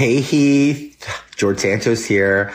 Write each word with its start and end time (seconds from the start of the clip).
Hey 0.00 0.22
Heath, 0.22 1.22
George 1.36 1.58
Santos 1.58 2.06
here. 2.06 2.54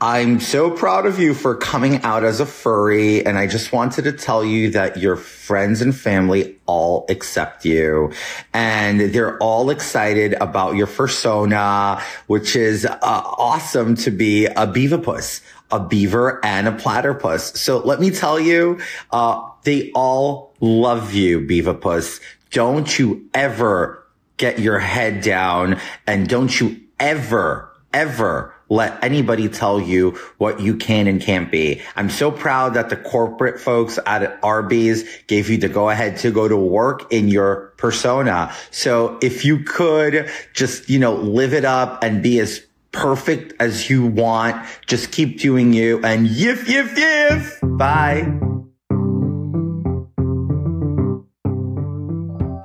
I'm 0.00 0.40
so 0.40 0.72
proud 0.72 1.06
of 1.06 1.20
you 1.20 1.34
for 1.34 1.54
coming 1.54 2.02
out 2.02 2.24
as 2.24 2.40
a 2.40 2.46
furry. 2.46 3.24
And 3.24 3.38
I 3.38 3.46
just 3.46 3.70
wanted 3.70 4.02
to 4.02 4.12
tell 4.12 4.44
you 4.44 4.70
that 4.70 4.96
your 4.96 5.14
friends 5.14 5.82
and 5.82 5.94
family 5.94 6.58
all 6.66 7.06
accept 7.08 7.64
you 7.64 8.12
and 8.52 8.98
they're 9.00 9.38
all 9.38 9.70
excited 9.70 10.32
about 10.40 10.74
your 10.74 10.88
persona, 10.88 12.02
which 12.26 12.56
is 12.56 12.84
uh, 12.84 12.96
awesome 13.00 13.94
to 13.94 14.10
be 14.10 14.46
a 14.46 14.66
beaverpuss, 14.66 15.42
a 15.70 15.78
beaver 15.78 16.44
and 16.44 16.66
a 16.66 16.72
platypus. 16.72 17.52
So 17.52 17.78
let 17.78 18.00
me 18.00 18.10
tell 18.10 18.40
you, 18.40 18.80
uh, 19.12 19.48
they 19.62 19.92
all 19.92 20.56
love 20.58 21.14
you, 21.14 21.40
beaverpuss. 21.40 22.20
Don't 22.50 22.98
you 22.98 23.28
ever 23.32 23.99
get 24.40 24.58
your 24.58 24.78
head 24.78 25.20
down 25.20 25.78
and 26.06 26.26
don't 26.26 26.58
you 26.58 26.80
ever, 26.98 27.70
ever 27.92 28.54
let 28.70 29.02
anybody 29.04 29.48
tell 29.48 29.78
you 29.78 30.12
what 30.38 30.60
you 30.60 30.76
can 30.76 31.06
and 31.06 31.20
can't 31.20 31.50
be. 31.50 31.82
I'm 31.94 32.08
so 32.08 32.30
proud 32.30 32.74
that 32.74 32.88
the 32.88 32.96
corporate 32.96 33.60
folks 33.60 33.98
at 34.06 34.42
Arby's 34.42 35.04
gave 35.26 35.50
you 35.50 35.58
the 35.58 35.68
go 35.68 35.90
ahead 35.90 36.16
to 36.18 36.30
go 36.30 36.48
to 36.48 36.56
work 36.56 37.12
in 37.12 37.28
your 37.28 37.74
persona. 37.76 38.54
So 38.70 39.18
if 39.20 39.44
you 39.44 39.62
could 39.64 40.30
just, 40.54 40.88
you 40.88 40.98
know, 40.98 41.14
live 41.16 41.52
it 41.52 41.66
up 41.66 42.02
and 42.02 42.22
be 42.22 42.40
as 42.40 42.64
perfect 42.92 43.52
as 43.60 43.90
you 43.90 44.06
want, 44.06 44.64
just 44.86 45.12
keep 45.12 45.38
doing 45.38 45.74
you 45.74 46.02
and 46.02 46.26
yiff, 46.26 46.64
yiff, 46.64 46.94
yiff. 46.94 47.76
Bye. 47.76 48.49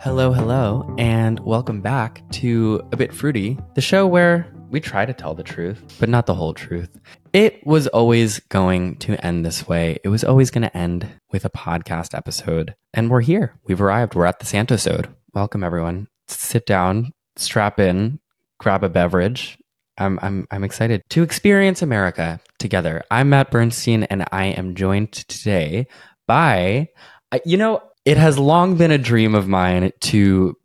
Hello, 0.06 0.32
hello, 0.32 0.94
and 1.00 1.40
welcome 1.40 1.82
back 1.82 2.22
to 2.34 2.80
A 2.92 2.96
Bit 2.96 3.12
Fruity, 3.12 3.58
the 3.74 3.82
show 3.82 4.06
where 4.06 4.46
we 4.70 4.80
try 4.80 5.04
to 5.04 5.14
tell 5.14 5.34
the 5.34 5.42
truth, 5.42 5.84
but 6.00 6.10
not 6.10 6.28
the 6.28 6.36
whole 6.36 6.54
truth. 6.54 6.96
It 7.34 7.66
was 7.66 7.88
always 7.88 8.38
going 8.38 8.98
to 8.98 9.20
end 9.26 9.44
this 9.44 9.68
way. 9.68 9.98
It 10.04 10.10
was 10.10 10.24
always 10.24 10.52
going 10.52 10.62
to 10.62 10.78
end 10.78 11.10
with 11.32 11.44
a 11.44 11.50
podcast 11.50 12.16
episode. 12.16 12.76
And 12.94 13.10
we're 13.10 13.22
here. 13.22 13.60
We've 13.64 13.82
arrived. 13.82 14.14
We're 14.14 14.28
at 14.28 14.38
the 14.38 14.46
Santosode. 14.46 15.12
Welcome, 15.34 15.64
everyone. 15.64 16.06
Sit 16.28 16.68
down, 16.68 17.12
strap 17.36 17.80
in, 17.80 18.20
grab 18.60 18.84
a 18.84 18.90
beverage. 18.90 19.58
I'm, 19.98 20.20
I'm, 20.22 20.46
I'm 20.52 20.64
excited 20.64 21.02
to 21.10 21.24
experience 21.24 21.82
America 21.82 22.40
together. 22.60 23.02
I'm 23.10 23.30
Matt 23.30 23.50
Bernstein, 23.50 24.04
and 24.04 24.24
I 24.32 24.46
am 24.50 24.76
joined 24.76 25.14
today 25.14 25.88
by, 26.28 26.90
uh, 27.32 27.40
you 27.44 27.58
know, 27.58 27.82
it 28.06 28.18
has 28.18 28.38
long 28.38 28.78
been 28.78 28.92
a 28.92 28.98
dream 28.98 29.34
of 29.34 29.48
mine 29.48 29.92
to 30.00 30.56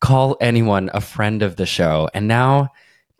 call 0.00 0.36
anyone 0.40 0.90
a 0.92 1.00
friend 1.00 1.42
of 1.42 1.56
the 1.56 1.66
show. 1.66 2.08
And 2.14 2.28
now 2.28 2.68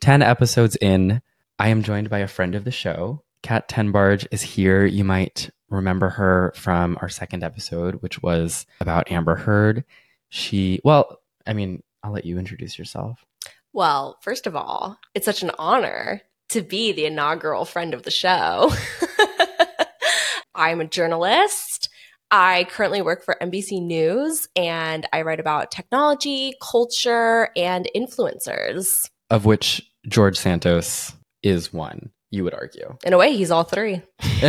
10 0.00 0.22
episodes 0.22 0.76
in, 0.76 1.22
I 1.58 1.68
am 1.68 1.82
joined 1.82 2.10
by 2.10 2.18
a 2.18 2.28
friend 2.28 2.54
of 2.54 2.64
the 2.64 2.70
show. 2.70 3.22
Kat 3.42 3.68
Tenbarge 3.68 4.26
is 4.30 4.42
here. 4.42 4.84
You 4.84 5.04
might 5.04 5.50
remember 5.70 6.10
her 6.10 6.52
from 6.56 6.98
our 7.00 7.08
second 7.08 7.42
episode, 7.42 7.96
which 7.96 8.22
was 8.22 8.66
about 8.80 9.10
Amber 9.10 9.36
Heard. 9.36 9.84
She, 10.28 10.80
well, 10.84 11.20
I 11.46 11.54
mean, 11.54 11.82
I'll 12.02 12.12
let 12.12 12.26
you 12.26 12.38
introduce 12.38 12.78
yourself. 12.78 13.24
Well, 13.72 14.18
first 14.20 14.46
of 14.46 14.56
all, 14.56 14.98
it's 15.14 15.24
such 15.24 15.42
an 15.42 15.52
honor 15.58 16.22
to 16.50 16.62
be 16.62 16.92
the 16.92 17.06
inaugural 17.06 17.64
friend 17.64 17.94
of 17.94 18.02
the 18.02 18.10
show. 18.10 18.72
I'm 20.54 20.80
a 20.80 20.86
journalist. 20.86 21.89
I 22.30 22.64
currently 22.70 23.02
work 23.02 23.24
for 23.24 23.36
NBC 23.40 23.82
News 23.82 24.48
and 24.54 25.06
I 25.12 25.22
write 25.22 25.40
about 25.40 25.70
technology, 25.70 26.54
culture, 26.62 27.50
and 27.56 27.88
influencers. 27.96 29.08
Of 29.30 29.46
which 29.46 29.82
George 30.06 30.38
Santos 30.38 31.12
is 31.42 31.72
one, 31.72 32.10
you 32.30 32.44
would 32.44 32.54
argue. 32.54 32.96
In 33.04 33.12
a 33.12 33.18
way, 33.18 33.36
he's 33.36 33.50
all 33.50 33.64
three. 33.64 34.02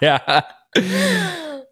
yeah. 0.00 0.42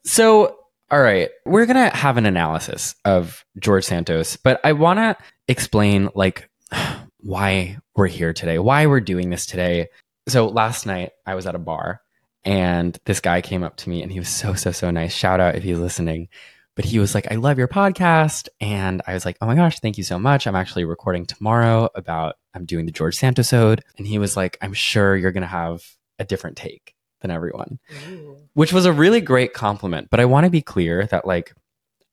So, 0.05 0.59
all 0.91 1.01
right, 1.01 1.31
we're 1.47 1.67
going 1.67 1.91
to 1.91 1.97
have 1.97 2.19
an 2.19 2.27
analysis 2.27 2.95
of 3.05 3.45
George 3.59 3.85
Santos, 3.85 4.37
but 4.37 4.61
I 4.63 4.73
want 4.73 4.99
to 4.99 5.17
explain 5.49 6.11
like 6.15 6.51
why 7.19 7.79
we're 7.97 8.09
here 8.09 8.35
today, 8.35 8.59
why 8.59 8.87
we're 8.87 9.01
doing 9.01 9.31
this 9.31 9.47
today. 9.47 9.89
So, 10.29 10.49
last 10.49 10.85
night 10.85 11.13
I 11.27 11.35
was 11.35 11.47
at 11.47 11.55
a 11.55 11.59
bar 11.59 12.03
and 12.45 12.99
this 13.05 13.21
guy 13.21 13.41
came 13.41 13.63
up 13.63 13.77
to 13.77 13.91
me 13.91 14.03
and 14.03 14.11
he 14.11 14.19
was 14.19 14.29
so, 14.29 14.55
so, 14.55 14.73
so 14.73 14.91
nice. 14.91 15.15
Shout 15.15 15.41
out 15.41 15.55
if 15.55 15.63
he's 15.63 15.79
listening 15.79 16.29
but 16.75 16.85
he 16.85 16.99
was 16.99 17.15
like, 17.15 17.31
I 17.31 17.37
love 17.37 17.59
your 17.59 17.69
podcast. 17.69 18.49
And 18.61 19.03
I 19.07 19.15
was 19.15 19.25
like, 19.25 19.37
oh 19.41 19.47
my 19.47 19.55
gosh, 19.55 19.81
thank 19.81 19.99
you 19.99 20.05
so 20.05 20.19
much. 20.19 20.47
I'm 20.47 20.57
actually 20.57 20.85
recording 20.85 21.27
tomorrow 21.27 21.89
about, 21.95 22.37
I'm 22.55 22.65
doing 22.65 22.87
the 22.87 22.93
George 22.93 23.17
Santos 23.17 23.53
ode. 23.53 23.83
And 23.99 24.07
he 24.07 24.19
was 24.19 24.37
like, 24.37 24.57
I'm 24.63 24.73
sure 24.73 25.17
you're 25.17 25.33
going 25.33 25.43
to 25.43 25.47
have 25.49 25.83
a 26.19 26.25
different 26.25 26.57
take 26.57 26.95
than 27.21 27.31
everyone, 27.31 27.79
Ooh. 28.09 28.37
which 28.55 28.73
was 28.73 28.87
a 28.87 28.93
really 28.93 29.21
great 29.21 29.53
compliment. 29.53 30.09
But 30.11 30.21
I 30.21 30.25
want 30.25 30.45
to 30.45 30.51
be 30.51 30.63
clear 30.63 31.07
that, 31.07 31.27
like, 31.27 31.53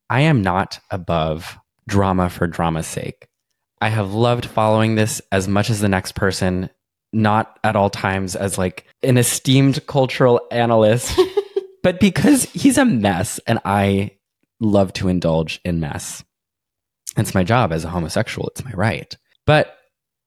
I 0.09 0.21
am 0.21 0.41
not 0.41 0.79
above 0.91 1.57
drama 1.87 2.29
for 2.29 2.45
drama's 2.47 2.87
sake. 2.87 3.27
I 3.81 3.89
have 3.89 4.13
loved 4.13 4.45
following 4.45 4.95
this 4.95 5.21
as 5.31 5.47
much 5.47 5.69
as 5.69 5.79
the 5.79 5.89
next 5.89 6.13
person, 6.13 6.69
not 7.13 7.57
at 7.63 7.75
all 7.75 7.89
times 7.89 8.35
as 8.35 8.57
like 8.57 8.85
an 9.03 9.17
esteemed 9.17 9.85
cultural 9.87 10.41
analyst, 10.51 11.19
but 11.83 11.99
because 11.99 12.43
he's 12.43 12.77
a 12.77 12.85
mess 12.85 13.39
and 13.47 13.59
I 13.65 14.11
love 14.59 14.93
to 14.93 15.07
indulge 15.07 15.61
in 15.63 15.79
mess. 15.79 16.23
It's 17.17 17.33
my 17.33 17.43
job 17.43 17.71
as 17.71 17.85
a 17.85 17.89
homosexual. 17.89 18.49
It's 18.49 18.63
my 18.63 18.71
right. 18.71 19.15
But, 19.45 19.75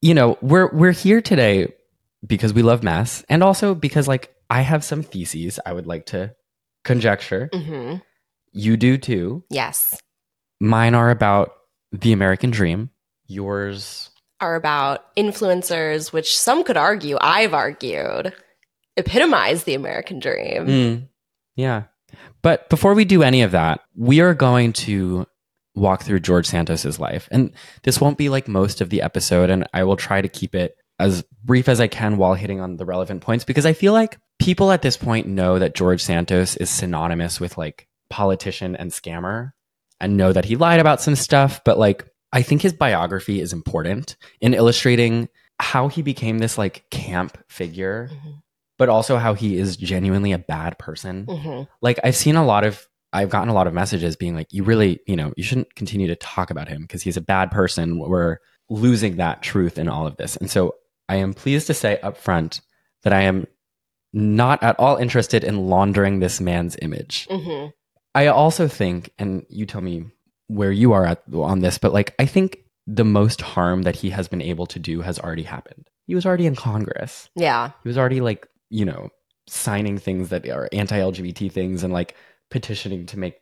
you 0.00 0.14
know, 0.14 0.36
we're 0.40 0.68
we're 0.72 0.92
here 0.92 1.20
today 1.20 1.72
because 2.26 2.52
we 2.52 2.62
love 2.62 2.82
mess 2.82 3.24
and 3.28 3.42
also 3.42 3.74
because 3.74 4.08
like 4.08 4.34
I 4.50 4.62
have 4.62 4.84
some 4.84 5.02
theses 5.02 5.60
I 5.64 5.72
would 5.72 5.86
like 5.86 6.06
to 6.06 6.34
conjecture. 6.84 7.48
Mm-hmm. 7.52 7.96
You 8.52 8.76
do 8.76 8.98
too. 8.98 9.44
Yes. 9.48 9.98
Mine 10.60 10.94
are 10.94 11.10
about 11.10 11.52
the 11.92 12.12
American 12.12 12.50
dream. 12.50 12.90
Yours 13.26 14.10
are 14.40 14.56
about 14.56 15.14
influencers, 15.16 16.12
which 16.12 16.36
some 16.36 16.64
could 16.64 16.76
argue, 16.76 17.16
I've 17.20 17.54
argued, 17.54 18.34
epitomize 18.96 19.64
the 19.64 19.74
American 19.74 20.18
dream. 20.18 20.66
Mm. 20.66 21.08
Yeah. 21.56 21.84
But 22.42 22.68
before 22.68 22.94
we 22.94 23.04
do 23.04 23.22
any 23.22 23.42
of 23.42 23.52
that, 23.52 23.80
we 23.94 24.20
are 24.20 24.34
going 24.34 24.72
to 24.72 25.26
walk 25.74 26.02
through 26.02 26.20
George 26.20 26.46
Santos's 26.46 26.98
life. 26.98 27.28
And 27.30 27.52
this 27.82 28.00
won't 28.00 28.18
be 28.18 28.28
like 28.28 28.48
most 28.48 28.80
of 28.80 28.90
the 28.90 29.02
episode, 29.02 29.50
and 29.50 29.66
I 29.72 29.84
will 29.84 29.96
try 29.96 30.20
to 30.20 30.28
keep 30.28 30.54
it 30.54 30.76
as 30.98 31.24
brief 31.42 31.68
as 31.68 31.80
I 31.80 31.88
can 31.88 32.16
while 32.16 32.34
hitting 32.34 32.60
on 32.60 32.76
the 32.76 32.84
relevant 32.84 33.22
points 33.22 33.44
because 33.44 33.66
I 33.66 33.72
feel 33.72 33.92
like 33.92 34.18
people 34.38 34.70
at 34.70 34.82
this 34.82 34.96
point 34.96 35.26
know 35.26 35.58
that 35.58 35.74
George 35.74 36.02
Santos 36.02 36.56
is 36.56 36.70
synonymous 36.70 37.40
with 37.40 37.56
like 37.56 37.88
politician 38.10 38.76
and 38.76 38.90
scammer 38.90 39.52
and 40.00 40.16
know 40.16 40.32
that 40.32 40.44
he 40.44 40.56
lied 40.56 40.80
about 40.80 41.00
some 41.00 41.16
stuff, 41.16 41.62
but 41.64 41.78
like 41.78 42.06
I 42.32 42.42
think 42.42 42.62
his 42.62 42.72
biography 42.72 43.40
is 43.40 43.52
important 43.52 44.16
in 44.40 44.54
illustrating 44.54 45.28
how 45.58 45.88
he 45.88 46.02
became 46.02 46.38
this 46.38 46.58
like 46.58 46.84
camp 46.90 47.38
figure 47.48 48.10
mm-hmm 48.12 48.30
but 48.82 48.88
also 48.88 49.16
how 49.16 49.32
he 49.32 49.58
is 49.58 49.76
genuinely 49.76 50.32
a 50.32 50.38
bad 50.38 50.76
person. 50.76 51.24
Mm-hmm. 51.26 51.62
Like 51.80 52.00
I've 52.02 52.16
seen 52.16 52.34
a 52.34 52.44
lot 52.44 52.64
of 52.64 52.84
I've 53.12 53.28
gotten 53.30 53.48
a 53.48 53.52
lot 53.52 53.68
of 53.68 53.72
messages 53.72 54.16
being 54.16 54.34
like, 54.34 54.52
you 54.52 54.64
really, 54.64 54.98
you 55.06 55.14
know, 55.14 55.32
you 55.36 55.44
shouldn't 55.44 55.76
continue 55.76 56.08
to 56.08 56.16
talk 56.16 56.50
about 56.50 56.66
him 56.66 56.82
because 56.82 57.00
he's 57.00 57.16
a 57.16 57.20
bad 57.20 57.52
person. 57.52 58.00
We're 58.00 58.38
losing 58.68 59.18
that 59.18 59.40
truth 59.40 59.78
in 59.78 59.88
all 59.88 60.04
of 60.04 60.16
this. 60.16 60.36
And 60.36 60.50
so 60.50 60.74
I 61.08 61.14
am 61.14 61.32
pleased 61.32 61.68
to 61.68 61.74
say 61.74 62.00
up 62.00 62.16
front 62.16 62.60
that 63.04 63.12
I 63.12 63.20
am 63.20 63.46
not 64.12 64.60
at 64.64 64.80
all 64.80 64.96
interested 64.96 65.44
in 65.44 65.68
laundering 65.68 66.18
this 66.18 66.40
man's 66.40 66.76
image. 66.82 67.28
Mm-hmm. 67.30 67.68
I 68.16 68.26
also 68.26 68.66
think, 68.66 69.10
and 69.16 69.46
you 69.48 69.64
tell 69.64 69.80
me 69.80 70.06
where 70.48 70.72
you 70.72 70.92
are 70.92 71.06
at 71.06 71.22
on 71.32 71.60
this, 71.60 71.78
but 71.78 71.92
like 71.92 72.16
I 72.18 72.26
think 72.26 72.58
the 72.88 73.04
most 73.04 73.42
harm 73.42 73.82
that 73.82 73.94
he 73.94 74.10
has 74.10 74.26
been 74.26 74.42
able 74.42 74.66
to 74.66 74.80
do 74.80 75.02
has 75.02 75.20
already 75.20 75.44
happened. 75.44 75.88
He 76.06 76.16
was 76.16 76.26
already 76.26 76.46
in 76.46 76.56
Congress. 76.56 77.30
Yeah. 77.36 77.70
He 77.84 77.88
was 77.88 77.96
already 77.96 78.20
like 78.20 78.48
you 78.72 78.86
know, 78.86 79.10
signing 79.46 79.98
things 79.98 80.30
that 80.30 80.48
are 80.48 80.68
anti-LGBT 80.72 81.52
things 81.52 81.84
and 81.84 81.92
like 81.92 82.16
petitioning 82.50 83.06
to 83.06 83.18
make 83.18 83.34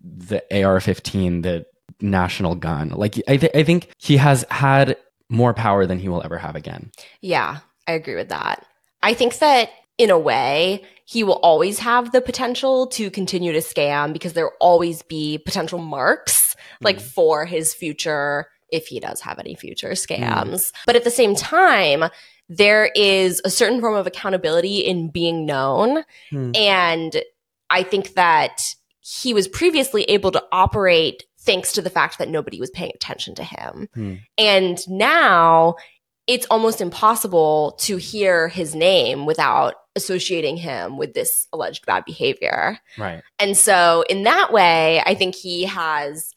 the 0.00 0.38
AR-15 0.50 1.42
the 1.42 1.66
national 2.00 2.54
gun. 2.54 2.88
Like 2.88 3.16
I, 3.28 3.36
th- 3.36 3.54
I 3.54 3.62
think 3.64 3.90
he 3.98 4.16
has 4.16 4.46
had 4.50 4.96
more 5.28 5.52
power 5.52 5.84
than 5.84 5.98
he 5.98 6.08
will 6.08 6.22
ever 6.24 6.38
have 6.38 6.56
again. 6.56 6.90
Yeah, 7.20 7.58
I 7.86 7.92
agree 7.92 8.14
with 8.14 8.30
that. 8.30 8.64
I 9.02 9.12
think 9.12 9.38
that 9.38 9.70
in 9.98 10.10
a 10.10 10.18
way, 10.18 10.82
he 11.04 11.22
will 11.22 11.40
always 11.40 11.80
have 11.80 12.12
the 12.12 12.22
potential 12.22 12.86
to 12.88 13.10
continue 13.10 13.52
to 13.52 13.58
scam 13.58 14.12
because 14.12 14.32
there 14.32 14.44
will 14.44 14.56
always 14.60 15.02
be 15.02 15.38
potential 15.38 15.78
marks 15.78 16.56
like 16.80 16.98
mm. 16.98 17.02
for 17.02 17.44
his 17.44 17.74
future 17.74 18.46
if 18.70 18.86
he 18.86 19.00
does 19.00 19.20
have 19.20 19.38
any 19.38 19.54
future 19.54 19.90
scams. 19.90 20.48
Mm. 20.48 20.72
But 20.86 20.96
at 20.96 21.04
the 21.04 21.10
same 21.10 21.34
time, 21.34 22.04
there 22.48 22.90
is 22.94 23.40
a 23.44 23.50
certain 23.50 23.80
form 23.80 23.94
of 23.94 24.06
accountability 24.06 24.78
in 24.78 25.10
being 25.10 25.44
known. 25.44 26.04
Hmm. 26.30 26.52
And 26.54 27.22
I 27.70 27.82
think 27.82 28.14
that 28.14 28.62
he 29.00 29.34
was 29.34 29.48
previously 29.48 30.04
able 30.04 30.30
to 30.32 30.44
operate 30.52 31.24
thanks 31.40 31.72
to 31.72 31.82
the 31.82 31.90
fact 31.90 32.18
that 32.18 32.28
nobody 32.28 32.60
was 32.60 32.70
paying 32.70 32.92
attention 32.94 33.34
to 33.36 33.44
him. 33.44 33.88
Hmm. 33.94 34.14
And 34.36 34.78
now 34.88 35.76
it's 36.26 36.46
almost 36.50 36.80
impossible 36.80 37.74
to 37.80 37.96
hear 37.96 38.48
his 38.48 38.74
name 38.74 39.24
without 39.24 39.74
associating 39.96 40.58
him 40.58 40.98
with 40.98 41.14
this 41.14 41.48
alleged 41.52 41.86
bad 41.86 42.04
behavior. 42.04 42.78
Right. 42.98 43.22
And 43.38 43.56
so, 43.56 44.04
in 44.10 44.24
that 44.24 44.52
way, 44.52 45.02
I 45.04 45.14
think 45.14 45.34
he 45.34 45.64
has 45.64 46.34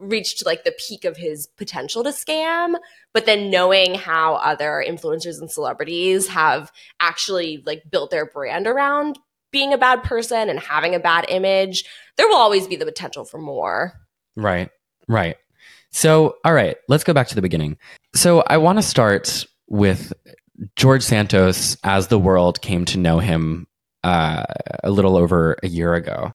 reached 0.00 0.44
like 0.46 0.64
the 0.64 0.74
peak 0.88 1.04
of 1.04 1.16
his 1.16 1.46
potential 1.46 2.02
to 2.02 2.10
scam. 2.10 2.74
But 3.12 3.26
then 3.26 3.50
knowing 3.50 3.94
how 3.94 4.34
other 4.34 4.84
influencers 4.86 5.40
and 5.40 5.50
celebrities 5.50 6.28
have 6.28 6.72
actually 6.98 7.62
like 7.66 7.84
built 7.90 8.10
their 8.10 8.26
brand 8.26 8.66
around 8.66 9.18
being 9.52 9.72
a 9.72 9.78
bad 9.78 10.02
person 10.02 10.48
and 10.48 10.58
having 10.58 10.94
a 10.94 11.00
bad 11.00 11.26
image, 11.28 11.84
there 12.16 12.26
will 12.28 12.36
always 12.36 12.66
be 12.66 12.76
the 12.76 12.84
potential 12.84 13.24
for 13.24 13.38
more. 13.38 13.92
Right. 14.36 14.70
Right. 15.08 15.36
So, 15.92 16.36
all 16.44 16.52
right, 16.52 16.76
let's 16.88 17.02
go 17.02 17.12
back 17.12 17.26
to 17.28 17.34
the 17.34 17.42
beginning. 17.42 17.76
So, 18.14 18.44
I 18.46 18.58
want 18.58 18.78
to 18.78 18.82
start 18.82 19.44
with 19.68 20.12
George 20.76 21.02
Santos 21.02 21.76
as 21.82 22.08
the 22.08 22.18
world 22.18 22.60
came 22.62 22.84
to 22.86 22.98
know 22.98 23.18
him 23.18 23.66
uh, 24.04 24.44
a 24.84 24.90
little 24.90 25.16
over 25.16 25.56
a 25.62 25.68
year 25.68 25.94
ago. 25.94 26.32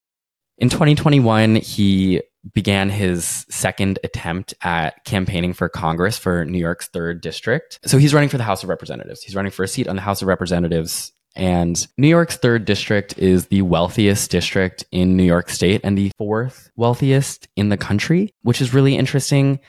In 0.57 0.69
2021, 0.69 1.55
he 1.55 2.21
began 2.53 2.89
his 2.89 3.45
second 3.49 3.99
attempt 4.03 4.53
at 4.61 5.03
campaigning 5.05 5.53
for 5.53 5.69
Congress 5.69 6.17
for 6.17 6.45
New 6.45 6.59
York's 6.59 6.87
third 6.87 7.21
district. 7.21 7.79
So 7.85 7.97
he's 7.97 8.13
running 8.13 8.29
for 8.29 8.37
the 8.37 8.43
House 8.43 8.63
of 8.63 8.69
Representatives. 8.69 9.23
He's 9.23 9.35
running 9.35 9.51
for 9.51 9.63
a 9.63 9.67
seat 9.67 9.87
on 9.87 9.95
the 9.95 10.01
House 10.01 10.21
of 10.21 10.27
Representatives. 10.27 11.11
And 11.35 11.85
New 11.97 12.07
York's 12.07 12.37
third 12.37 12.63
district 12.63 13.17
is 13.17 13.47
the 13.47 13.61
wealthiest 13.61 14.31
district 14.31 14.85
in 14.91 15.17
New 15.17 15.23
York 15.23 15.49
State 15.49 15.81
and 15.83 15.97
the 15.97 16.11
fourth 16.17 16.71
wealthiest 16.77 17.47
in 17.55 17.69
the 17.69 17.77
country, 17.77 18.33
which 18.43 18.61
is 18.61 18.73
really 18.73 18.95
interesting. 18.95 19.59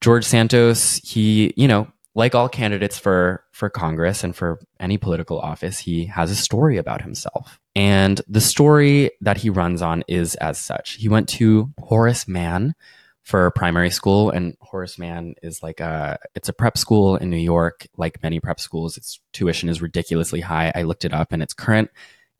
George 0.00 0.24
Santos, 0.24 0.96
he, 1.04 1.54
you 1.56 1.68
know, 1.68 1.86
like 2.14 2.34
all 2.34 2.48
candidates 2.48 2.98
for 2.98 3.44
for 3.52 3.70
Congress 3.70 4.22
and 4.24 4.34
for 4.36 4.58
any 4.78 4.98
political 4.98 5.38
office, 5.38 5.78
he 5.78 6.06
has 6.06 6.30
a 6.30 6.36
story 6.36 6.76
about 6.76 7.02
himself. 7.02 7.58
And 7.74 8.20
the 8.28 8.40
story 8.40 9.10
that 9.22 9.38
he 9.38 9.48
runs 9.50 9.80
on 9.82 10.04
is 10.08 10.34
as 10.36 10.58
such. 10.58 10.94
He 10.94 11.08
went 11.08 11.28
to 11.30 11.72
Horace 11.78 12.28
Mann 12.28 12.74
for 13.22 13.50
primary 13.52 13.88
school 13.90 14.30
and 14.30 14.56
Horace 14.60 14.98
Mann 14.98 15.34
is 15.42 15.62
like 15.62 15.78
a 15.80 16.18
it's 16.34 16.48
a 16.48 16.52
prep 16.52 16.76
school 16.76 17.16
in 17.16 17.30
New 17.30 17.36
York 17.36 17.86
like 17.96 18.20
many 18.22 18.40
prep 18.40 18.58
schools 18.58 18.96
its 18.96 19.20
tuition 19.32 19.68
is 19.68 19.80
ridiculously 19.80 20.40
high 20.40 20.72
I 20.74 20.82
looked 20.82 21.04
it 21.04 21.14
up 21.14 21.32
and 21.32 21.40
its 21.40 21.54
current 21.54 21.88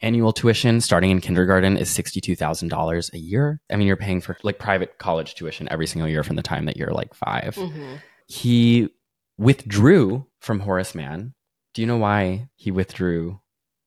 annual 0.00 0.32
tuition 0.32 0.80
starting 0.80 1.10
in 1.12 1.20
kindergarten 1.20 1.76
is 1.76 1.88
$62,000 1.96 3.12
a 3.12 3.18
year 3.18 3.60
I 3.70 3.76
mean 3.76 3.86
you're 3.86 3.96
paying 3.96 4.20
for 4.20 4.36
like 4.42 4.58
private 4.58 4.98
college 4.98 5.36
tuition 5.36 5.68
every 5.70 5.86
single 5.86 6.08
year 6.08 6.24
from 6.24 6.34
the 6.34 6.42
time 6.42 6.64
that 6.64 6.76
you're 6.76 6.90
like 6.92 7.14
5 7.14 7.54
Mhm. 7.54 8.00
he 8.26 8.88
withdrew 9.38 10.26
from 10.40 10.60
Horace 10.60 10.94
Mann. 10.94 11.34
Do 11.74 11.82
you 11.82 11.86
know 11.88 11.96
why 11.96 12.48
he 12.54 12.70
withdrew 12.70 13.40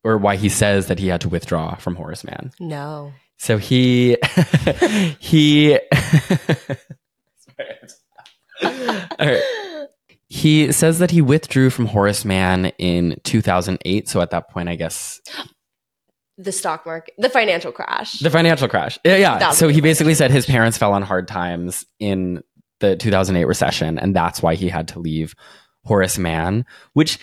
or 0.03 0.17
why 0.17 0.35
he 0.35 0.49
says 0.49 0.87
that 0.87 0.99
he 0.99 1.07
had 1.07 1.21
to 1.21 1.29
withdraw 1.29 1.75
from 1.75 1.95
Horace 1.95 2.23
Mann? 2.23 2.51
No. 2.59 3.13
So 3.37 3.57
he 3.57 4.17
he 5.19 5.75
All 8.63 8.69
right. 9.19 9.41
He 10.27 10.71
says 10.71 10.99
that 10.99 11.11
he 11.11 11.21
withdrew 11.21 11.69
from 11.69 11.85
Horace 11.85 12.25
Mann 12.25 12.67
in 12.79 13.19
2008. 13.23 14.09
So 14.09 14.21
at 14.21 14.31
that 14.31 14.49
point, 14.49 14.69
I 14.69 14.75
guess 14.75 15.21
The 16.37 16.51
stock 16.51 16.85
market, 16.85 17.13
the 17.17 17.29
financial 17.29 17.71
crash. 17.71 18.19
the 18.19 18.29
financial 18.29 18.67
crash. 18.67 18.97
Yeah, 19.05 19.17
yeah. 19.17 19.51
So 19.51 19.67
he 19.67 19.81
basically 19.81 20.15
said 20.15 20.31
his 20.31 20.45
parents 20.45 20.77
fell 20.77 20.93
on 20.93 21.03
hard 21.03 21.27
times 21.27 21.85
in 21.99 22.41
the 22.79 22.95
2008 22.95 23.45
recession, 23.45 23.97
and 23.97 24.15
that's 24.15 24.41
why 24.41 24.55
he 24.55 24.69
had 24.69 24.87
to 24.89 24.99
leave 24.99 25.35
Horace 25.83 26.17
Mann, 26.17 26.65
which 26.93 27.19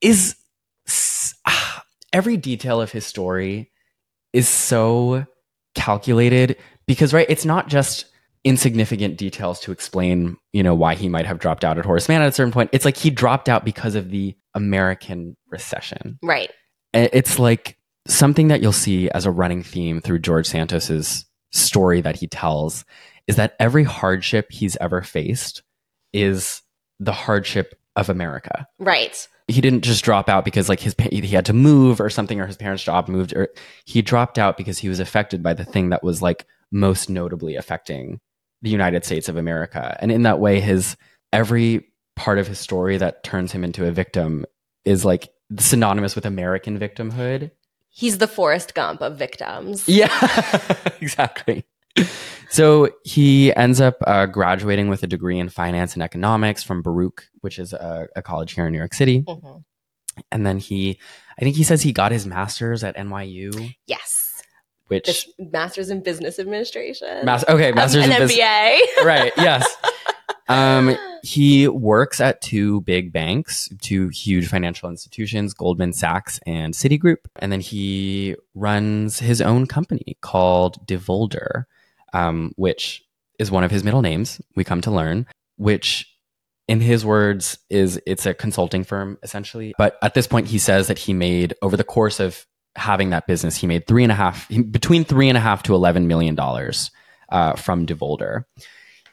is 0.00 0.36
ah, 1.46 1.84
every 2.12 2.36
detail 2.36 2.80
of 2.80 2.92
his 2.92 3.06
story 3.06 3.70
is 4.32 4.48
so 4.48 5.26
calculated 5.74 6.56
because 6.86 7.12
right, 7.12 7.26
it's 7.28 7.44
not 7.44 7.68
just 7.68 8.06
insignificant 8.44 9.16
details 9.16 9.60
to 9.60 9.72
explain, 9.72 10.36
you 10.52 10.62
know, 10.62 10.74
why 10.74 10.94
he 10.94 11.08
might 11.08 11.26
have 11.26 11.38
dropped 11.38 11.64
out 11.64 11.78
at 11.78 11.84
Horace 11.84 12.08
Mann 12.08 12.22
at 12.22 12.28
a 12.28 12.32
certain 12.32 12.52
point. 12.52 12.70
It's 12.72 12.84
like 12.84 12.96
he 12.96 13.10
dropped 13.10 13.48
out 13.48 13.64
because 13.64 13.96
of 13.96 14.10
the 14.10 14.36
American 14.54 15.36
recession. 15.50 16.18
right. 16.22 16.50
It's 16.94 17.38
like 17.38 17.76
something 18.06 18.48
that 18.48 18.62
you'll 18.62 18.72
see 18.72 19.10
as 19.10 19.26
a 19.26 19.30
running 19.30 19.62
theme 19.62 20.00
through 20.00 20.20
George 20.20 20.46
Santos's 20.46 21.26
story 21.52 22.00
that 22.00 22.16
he 22.16 22.26
tells 22.26 22.84
is 23.26 23.36
that 23.36 23.56
every 23.58 23.84
hardship 23.84 24.50
he's 24.50 24.76
ever 24.76 25.02
faced 25.02 25.62
is 26.12 26.62
the 27.00 27.12
hardship 27.12 27.78
of 27.96 28.08
America. 28.08 28.66
Right. 28.78 29.26
He 29.48 29.60
didn't 29.60 29.82
just 29.82 30.04
drop 30.04 30.28
out 30.28 30.44
because 30.44 30.68
like 30.68 30.80
his 30.80 30.94
pa- 30.94 31.08
he 31.10 31.28
had 31.28 31.46
to 31.46 31.52
move 31.52 32.00
or 32.00 32.10
something 32.10 32.40
or 32.40 32.46
his 32.46 32.56
parents' 32.56 32.82
job 32.82 33.08
moved 33.08 33.32
or 33.34 33.48
he 33.84 34.02
dropped 34.02 34.38
out 34.38 34.56
because 34.56 34.78
he 34.78 34.88
was 34.88 35.00
affected 35.00 35.42
by 35.42 35.54
the 35.54 35.64
thing 35.64 35.90
that 35.90 36.02
was 36.02 36.20
like 36.20 36.46
most 36.72 37.08
notably 37.08 37.54
affecting 37.54 38.20
the 38.62 38.70
United 38.70 39.04
States 39.04 39.28
of 39.28 39.36
America. 39.36 39.96
And 40.00 40.10
in 40.10 40.22
that 40.22 40.40
way 40.40 40.60
his 40.60 40.96
every 41.32 41.88
part 42.16 42.38
of 42.38 42.48
his 42.48 42.58
story 42.58 42.98
that 42.98 43.22
turns 43.22 43.52
him 43.52 43.62
into 43.62 43.86
a 43.86 43.92
victim 43.92 44.46
is 44.84 45.04
like 45.04 45.28
synonymous 45.58 46.14
with 46.14 46.26
American 46.26 46.78
victimhood. 46.78 47.50
He's 47.90 48.18
the 48.18 48.28
Forrest 48.28 48.74
Gump 48.74 49.00
of 49.00 49.16
victims. 49.16 49.88
Yeah, 49.88 50.10
exactly. 51.00 51.64
So 52.48 52.90
he 53.04 53.52
ends 53.54 53.80
up 53.80 53.96
uh, 54.06 54.26
graduating 54.26 54.88
with 54.88 55.02
a 55.02 55.06
degree 55.06 55.38
in 55.38 55.48
finance 55.48 55.94
and 55.94 56.02
economics 56.02 56.62
from 56.62 56.80
Baruch, 56.80 57.28
which 57.40 57.58
is 57.58 57.72
a, 57.72 58.06
a 58.16 58.22
college 58.22 58.52
here 58.52 58.66
in 58.66 58.72
New 58.72 58.78
York 58.78 58.94
City. 58.94 59.22
Mhm. 59.22 59.64
And 60.32 60.46
then 60.46 60.58
he, 60.58 60.98
I 61.38 61.42
think 61.42 61.56
he 61.56 61.62
says 61.64 61.82
he 61.82 61.92
got 61.92 62.12
his 62.12 62.24
master's 62.26 62.82
at 62.84 62.96
NYU, 62.96 63.74
Yes. 63.86 64.40
which 64.86 65.04
This 65.06 65.28
master's 65.38 65.90
in 65.90 66.02
business 66.02 66.38
administration. 66.38 67.24
mas- 67.26 67.44
okay, 67.48 67.72
master's 67.72 68.04
Um, 68.04 68.10
in 68.12 68.16
an 68.16 68.22
business. 68.22 68.38
MBA. 68.38 69.04
right? 69.04 69.32
Yes. 69.36 69.66
Um, 70.48 70.96
he 71.24 71.66
works 71.66 72.20
at 72.20 72.40
two 72.40 72.80
big 72.82 73.12
banks, 73.12 73.68
two 73.82 74.08
huge 74.08 74.46
financial 74.46 74.88
institutions, 74.88 75.52
Goldman 75.52 75.92
Sachs 75.92 76.38
and 76.46 76.72
Citigroup. 76.72 77.16
And 77.40 77.50
then 77.50 77.60
he 77.60 78.36
runs 78.54 79.18
his 79.18 79.42
own 79.42 79.66
company 79.66 80.16
called 80.20 80.86
Devolder, 80.86 81.64
um, 82.12 82.52
which 82.56 83.02
is 83.38 83.50
one 83.50 83.64
of 83.64 83.70
his 83.70 83.84
middle 83.84 84.02
names, 84.02 84.40
we 84.54 84.64
come 84.64 84.80
to 84.82 84.90
learn, 84.90 85.26
which 85.56 86.10
in 86.68 86.80
his 86.80 87.04
words 87.04 87.58
is 87.70 88.00
it's 88.06 88.26
a 88.26 88.34
consulting 88.34 88.84
firm 88.84 89.18
essentially. 89.22 89.74
But 89.78 89.98
at 90.02 90.14
this 90.14 90.26
point, 90.26 90.48
he 90.48 90.58
says 90.58 90.88
that 90.88 90.98
he 90.98 91.12
made 91.12 91.54
over 91.62 91.76
the 91.76 91.84
course 91.84 92.18
of 92.18 92.44
having 92.74 93.10
that 93.10 93.26
business, 93.26 93.56
he 93.56 93.66
made 93.66 93.86
three 93.86 94.02
and 94.02 94.12
a 94.12 94.16
half, 94.16 94.48
between 94.48 95.04
three 95.04 95.28
and 95.28 95.38
a 95.38 95.40
half 95.40 95.62
to 95.64 95.72
$11 95.72 96.06
million 96.06 96.38
uh, 97.30 97.54
from 97.54 97.86
Devolder 97.86 98.44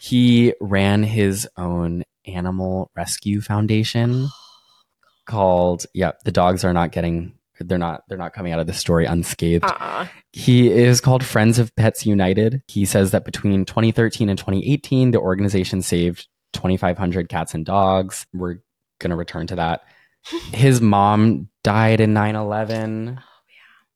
he 0.04 0.54
ran 0.60 1.02
his 1.02 1.48
own 1.56 2.04
animal 2.28 2.92
rescue 2.94 3.40
foundation 3.40 4.28
called 5.26 5.86
yeah 5.94 6.12
the 6.26 6.32
dogs 6.32 6.66
are 6.66 6.74
not 6.74 6.92
getting 6.92 7.34
they're 7.68 7.78
not 7.78 8.04
they're 8.08 8.18
not 8.18 8.34
coming 8.34 8.54
out 8.54 8.60
of 8.60 8.68
this 8.68 8.78
story 8.78 9.06
unscathed. 9.06 9.64
Uh-uh. 9.64 10.08
he 10.32 10.70
is 10.72 11.02
called 11.02 11.24
friends 11.24 11.60
of 11.60 11.76
pets 11.76 12.06
united. 12.06 12.62
He 12.68 12.86
says 12.86 13.12
that 13.12 13.26
between 13.26 13.66
2013 13.66 14.30
and 14.30 14.38
2018 14.38 15.12
the 15.12 15.20
organization 15.20 15.82
saved 15.82 16.28
2500 16.54 17.30
cats 17.30 17.54
and 17.54 17.66
dogs. 17.66 18.26
We're 18.34 18.60
going 19.00 19.10
to 19.12 19.16
return 19.16 19.48
to 19.48 19.56
that. 19.56 19.82
His 20.54 20.82
mom 20.82 21.50
died 21.64 22.02
in 22.02 22.14
9-11 22.14 23.22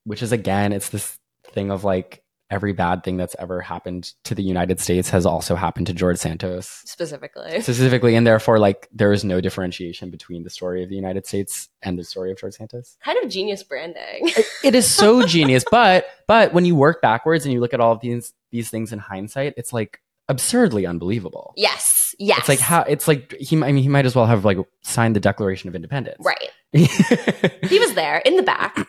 which 0.08 0.24
is 0.24 0.32
again 0.32 0.72
it's 0.72 0.90
this 0.90 1.20
thing 1.52 1.70
of 1.70 1.84
like 1.84 2.24
every 2.50 2.72
bad 2.74 3.04
thing 3.04 3.18
that's 3.18 3.36
ever 3.39 3.60
happened 3.62 4.13
to 4.24 4.34
the 4.36 4.44
united 4.44 4.80
states 4.80 5.10
has 5.10 5.25
also 5.25 5.56
happened 5.56 5.88
to 5.88 5.94
george 5.94 6.18
santos 6.18 6.82
Specifically. 6.86 7.62
specifically 7.62 8.16
and 8.16 8.25
therefore 8.25 8.60
like 8.60 8.88
there 8.94 9.12
is 9.12 9.24
no 9.24 9.42
differentiation 9.42 10.10
between 10.10 10.44
the 10.44 10.50
story 10.50 10.84
of 10.84 10.89
the 10.89 10.96
united 10.96 11.25
states 11.25 11.70
and 11.82 11.98
the 12.00 12.04
story 12.04 12.32
of 12.32 12.38
george 12.39 12.54
santos 12.54 12.98
Kind 13.04 13.18
of 13.24 13.30
genius 13.30 13.63
branding. 13.63 14.30
it 14.63 14.75
is 14.75 14.89
so 14.89 15.25
genius 15.27 15.63
but 15.70 16.06
but 16.27 16.54
when 16.54 16.66
you 16.66 16.75
work 16.75 17.01
backwards 17.01 17.46
and 17.46 17.54
you 17.54 17.60
look 17.60 17.74
at 17.74 17.80
all 17.80 17.92
of 17.92 18.00
these 18.01 18.34
these 18.51 18.70
things 18.70 18.94
in 18.94 19.00
hindsight 19.00 19.54
it's 19.58 19.74
like 19.74 20.00
absurdly 20.30 20.86
unbelievable 20.86 21.54
yes. 21.56 22.13
Yes. 22.20 22.39
it's 22.39 22.50
like 22.50 22.60
how 22.60 22.82
it's 22.84 23.08
like 23.08 23.34
he 23.39 23.56
i 23.62 23.72
mean 23.72 23.77
he 23.84 23.89
might 23.89 24.06
as 24.06 24.16
well 24.16 24.25
have 24.25 24.44
like 24.46 24.58
signed 24.84 25.16
the 25.16 25.20
declaration 25.20 25.68
of 25.70 25.75
independence 25.75 26.18
right 26.20 26.50
He 26.74 27.80
was 27.80 27.94
there 27.94 28.18
in 28.25 28.36
the 28.36 28.44
back. 28.44 28.88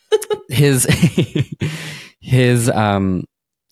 his 0.48 0.86
his 2.20 2.68
um 2.70 3.24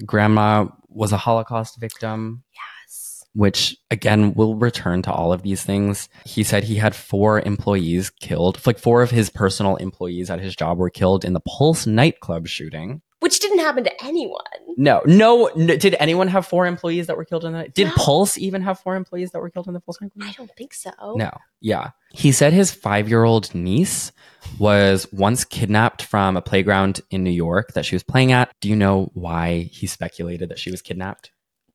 grandma 0.05 0.67
was 0.89 1.13
a 1.13 1.17
holocaust 1.17 1.79
victim 1.81 2.43
Yes. 2.55 3.25
which 3.35 3.77
again 3.91 4.35
will 4.35 4.55
return 4.55 5.03
to 5.03 5.13
all 5.13 5.33
of 5.33 5.43
these 5.43 5.63
things. 5.63 6.09
He 6.25 6.43
said 6.43 6.65
he 6.65 6.77
had 6.77 6.95
four 6.95 7.41
employees 7.41 8.11
killed, 8.11 8.65
like 8.67 8.79
four 8.79 9.03
of 9.03 9.11
his 9.11 9.29
personal 9.31 9.77
employees 9.77 10.31
at 10.31 10.41
his 10.41 10.57
job 10.57 10.79
were 10.79 10.91
killed 10.91 11.25
in 11.25 11.33
the 11.35 11.41
Pulse 11.41 11.87
nightclub 11.87 12.47
shooting. 12.47 13.03
Which 13.27 13.41
didn't 13.41 13.59
happen 13.59 13.83
to 13.83 14.05
anyone. 14.05 14.39
No, 14.77 15.03
no, 15.05 15.51
no. 15.57 15.77
Did 15.77 15.97
anyone 15.99 16.29
have 16.29 16.47
four 16.47 16.65
employees 16.65 17.09
that 17.09 17.17
were 17.17 17.25
killed 17.25 17.45
in 17.45 17.55
that? 17.55 17.75
Did 17.75 17.89
No. 17.89 17.95
Pulse 17.97 18.39
even 18.39 18.63
have 18.63 18.79
four 18.79 18.95
employees 18.95 19.33
that 19.33 19.41
were 19.41 19.51
killed 19.51 19.67
in 19.67 19.75
the 19.75 19.81
Volkswagen? 19.81 20.13
I 20.23 20.31
don't 20.31 20.49
think 20.57 20.73
so. 20.73 20.93
No. 21.17 21.33
Yeah. 21.61 21.91
He 22.13 22.31
said 22.31 22.53
his 22.53 22.71
five 22.71 23.09
year 23.09 23.25
old 23.25 23.53
niece 23.53 24.13
was 24.61 25.13
once 25.13 25.45
kidnapped 25.45 26.03
from 26.05 26.37
a 26.37 26.41
playground 26.41 27.01
in 27.11 27.25
New 27.25 27.33
York 27.33 27.73
that 27.73 27.85
she 27.85 27.97
was 27.97 28.05
playing 28.05 28.31
at. 28.31 28.53
Do 28.61 28.69
you 28.69 28.77
know 28.77 29.11
why 29.15 29.63
he 29.73 29.89
speculated 29.89 30.49
that 30.51 30.61
she 30.61 30.71
was 30.71 30.81
kidnapped? 30.81 31.33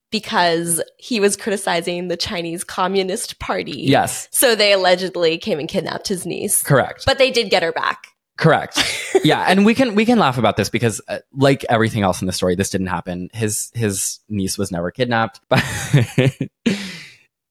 Because 0.10 0.82
he 1.00 1.20
was 1.20 1.36
criticizing 1.36 2.08
the 2.08 2.16
Chinese 2.16 2.64
Communist 2.64 3.40
Party. 3.40 3.82
Yes. 3.88 4.30
So 4.32 4.56
they 4.56 4.72
allegedly 4.72 5.38
came 5.38 5.60
and 5.60 5.68
kidnapped 5.68 6.08
his 6.08 6.26
niece. 6.26 6.64
Correct. 6.64 7.04
But 7.06 7.18
they 7.18 7.30
did 7.30 7.50
get 7.50 7.62
her 7.62 7.74
back. 7.74 8.08
Correct. 8.42 8.82
yeah, 9.24 9.46
and 9.48 9.66
we 9.66 9.76
can 9.76 9.94
we 9.94 10.04
can 10.04 10.18
laugh 10.18 10.40
about 10.40 10.58
this 10.58 10.68
because 10.68 11.00
uh, 11.08 11.20
like 11.32 11.64
everything 11.70 12.02
else 12.02 12.22
in 12.22 12.26
the 12.26 12.34
story 12.34 12.56
this 12.56 12.72
didn't 12.72 12.88
happen. 12.88 13.30
His 13.34 13.72
his 13.76 14.20
niece 14.30 14.58
was 14.58 14.72
never 14.72 14.92
kidnapped. 14.92 15.40
But 15.50 15.64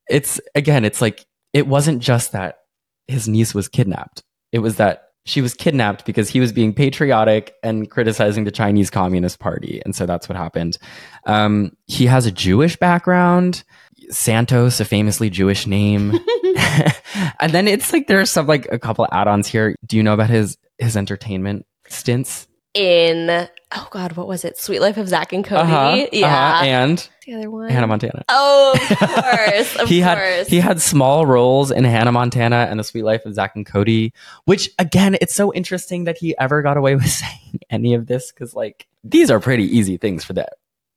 it's 0.09 0.41
again 0.57 0.85
it's 0.85 1.01
like 1.01 1.25
it 1.53 1.69
wasn't 1.69 2.03
just 2.03 2.33
that 2.33 2.63
his 3.07 3.29
niece 3.29 3.55
was 3.55 3.69
kidnapped. 3.69 4.25
It 4.51 4.59
was 4.59 4.77
that 4.77 5.11
she 5.27 5.41
was 5.41 5.55
kidnapped 5.55 6.05
because 6.05 6.29
he 6.29 6.41
was 6.41 6.53
being 6.53 6.75
patriotic 6.75 7.55
and 7.63 7.89
criticizing 7.89 8.43
the 8.43 8.51
Chinese 8.51 8.91
Communist 8.91 9.39
Party. 9.39 9.81
And 9.85 9.95
so 9.95 10.07
that's 10.07 10.29
what 10.29 10.37
happened. 10.37 10.77
Um, 11.25 11.77
he 11.87 12.07
has 12.07 12.27
a 12.27 12.33
Jewish 12.33 12.77
background. 12.77 13.63
Santos, 14.09 14.81
a 14.81 14.85
famously 14.85 15.31
Jewish 15.31 15.69
name. 15.69 16.19
and 17.41 17.53
then 17.53 17.69
it's 17.69 17.93
like 17.93 18.07
there's 18.07 18.31
some 18.31 18.47
like 18.47 18.67
a 18.73 18.79
couple 18.79 19.07
add-ons 19.13 19.47
here. 19.47 19.77
Do 19.87 19.97
you 19.97 20.03
know 20.03 20.15
about 20.15 20.31
his 20.31 20.57
his 20.81 20.97
entertainment 20.97 21.67
stints? 21.89 22.47
In 22.73 23.49
oh 23.73 23.89
god, 23.91 24.13
what 24.13 24.29
was 24.29 24.45
it? 24.45 24.57
Sweet 24.57 24.81
Life 24.81 24.97
of 24.97 25.09
Zach 25.09 25.33
and 25.33 25.45
Cody. 25.45 25.63
Uh-huh, 25.63 26.07
yeah. 26.13 26.27
uh-huh, 26.27 26.65
and 26.65 27.09
the 27.27 27.35
other 27.35 27.51
one. 27.51 27.69
Hannah 27.69 27.89
Montana. 27.89 28.25
Oh, 28.29 28.79
of 28.91 28.99
course. 28.99 29.77
Of 29.77 29.89
he 29.89 30.03
course. 30.03 30.19
had 30.19 30.47
he 30.47 30.61
had 30.61 30.81
small 30.81 31.27
roles 31.27 31.73
in 31.73 31.83
Hannah 31.83 32.13
Montana 32.13 32.69
and 32.71 32.79
The 32.79 32.85
Sweet 32.85 33.03
Life 33.03 33.27
of 33.27 33.35
Zach 33.35 33.57
and 33.57 33.67
Cody, 33.67 34.13
which 34.45 34.71
again, 34.79 35.17
it's 35.21 35.35
so 35.35 35.53
interesting 35.53 36.05
that 36.05 36.17
he 36.17 36.37
ever 36.39 36.63
got 36.63 36.77
away 36.77 36.95
with 36.97 37.09
saying 37.09 37.59
any 37.71 37.95
of 37.95 38.07
this 38.07 38.31
because 38.31 38.55
like 38.55 38.87
these 39.03 39.33
are 39.33 39.41
pretty 39.41 39.65
easy 39.65 39.97
things 39.97 40.23
for 40.23 40.35
that 40.35 40.55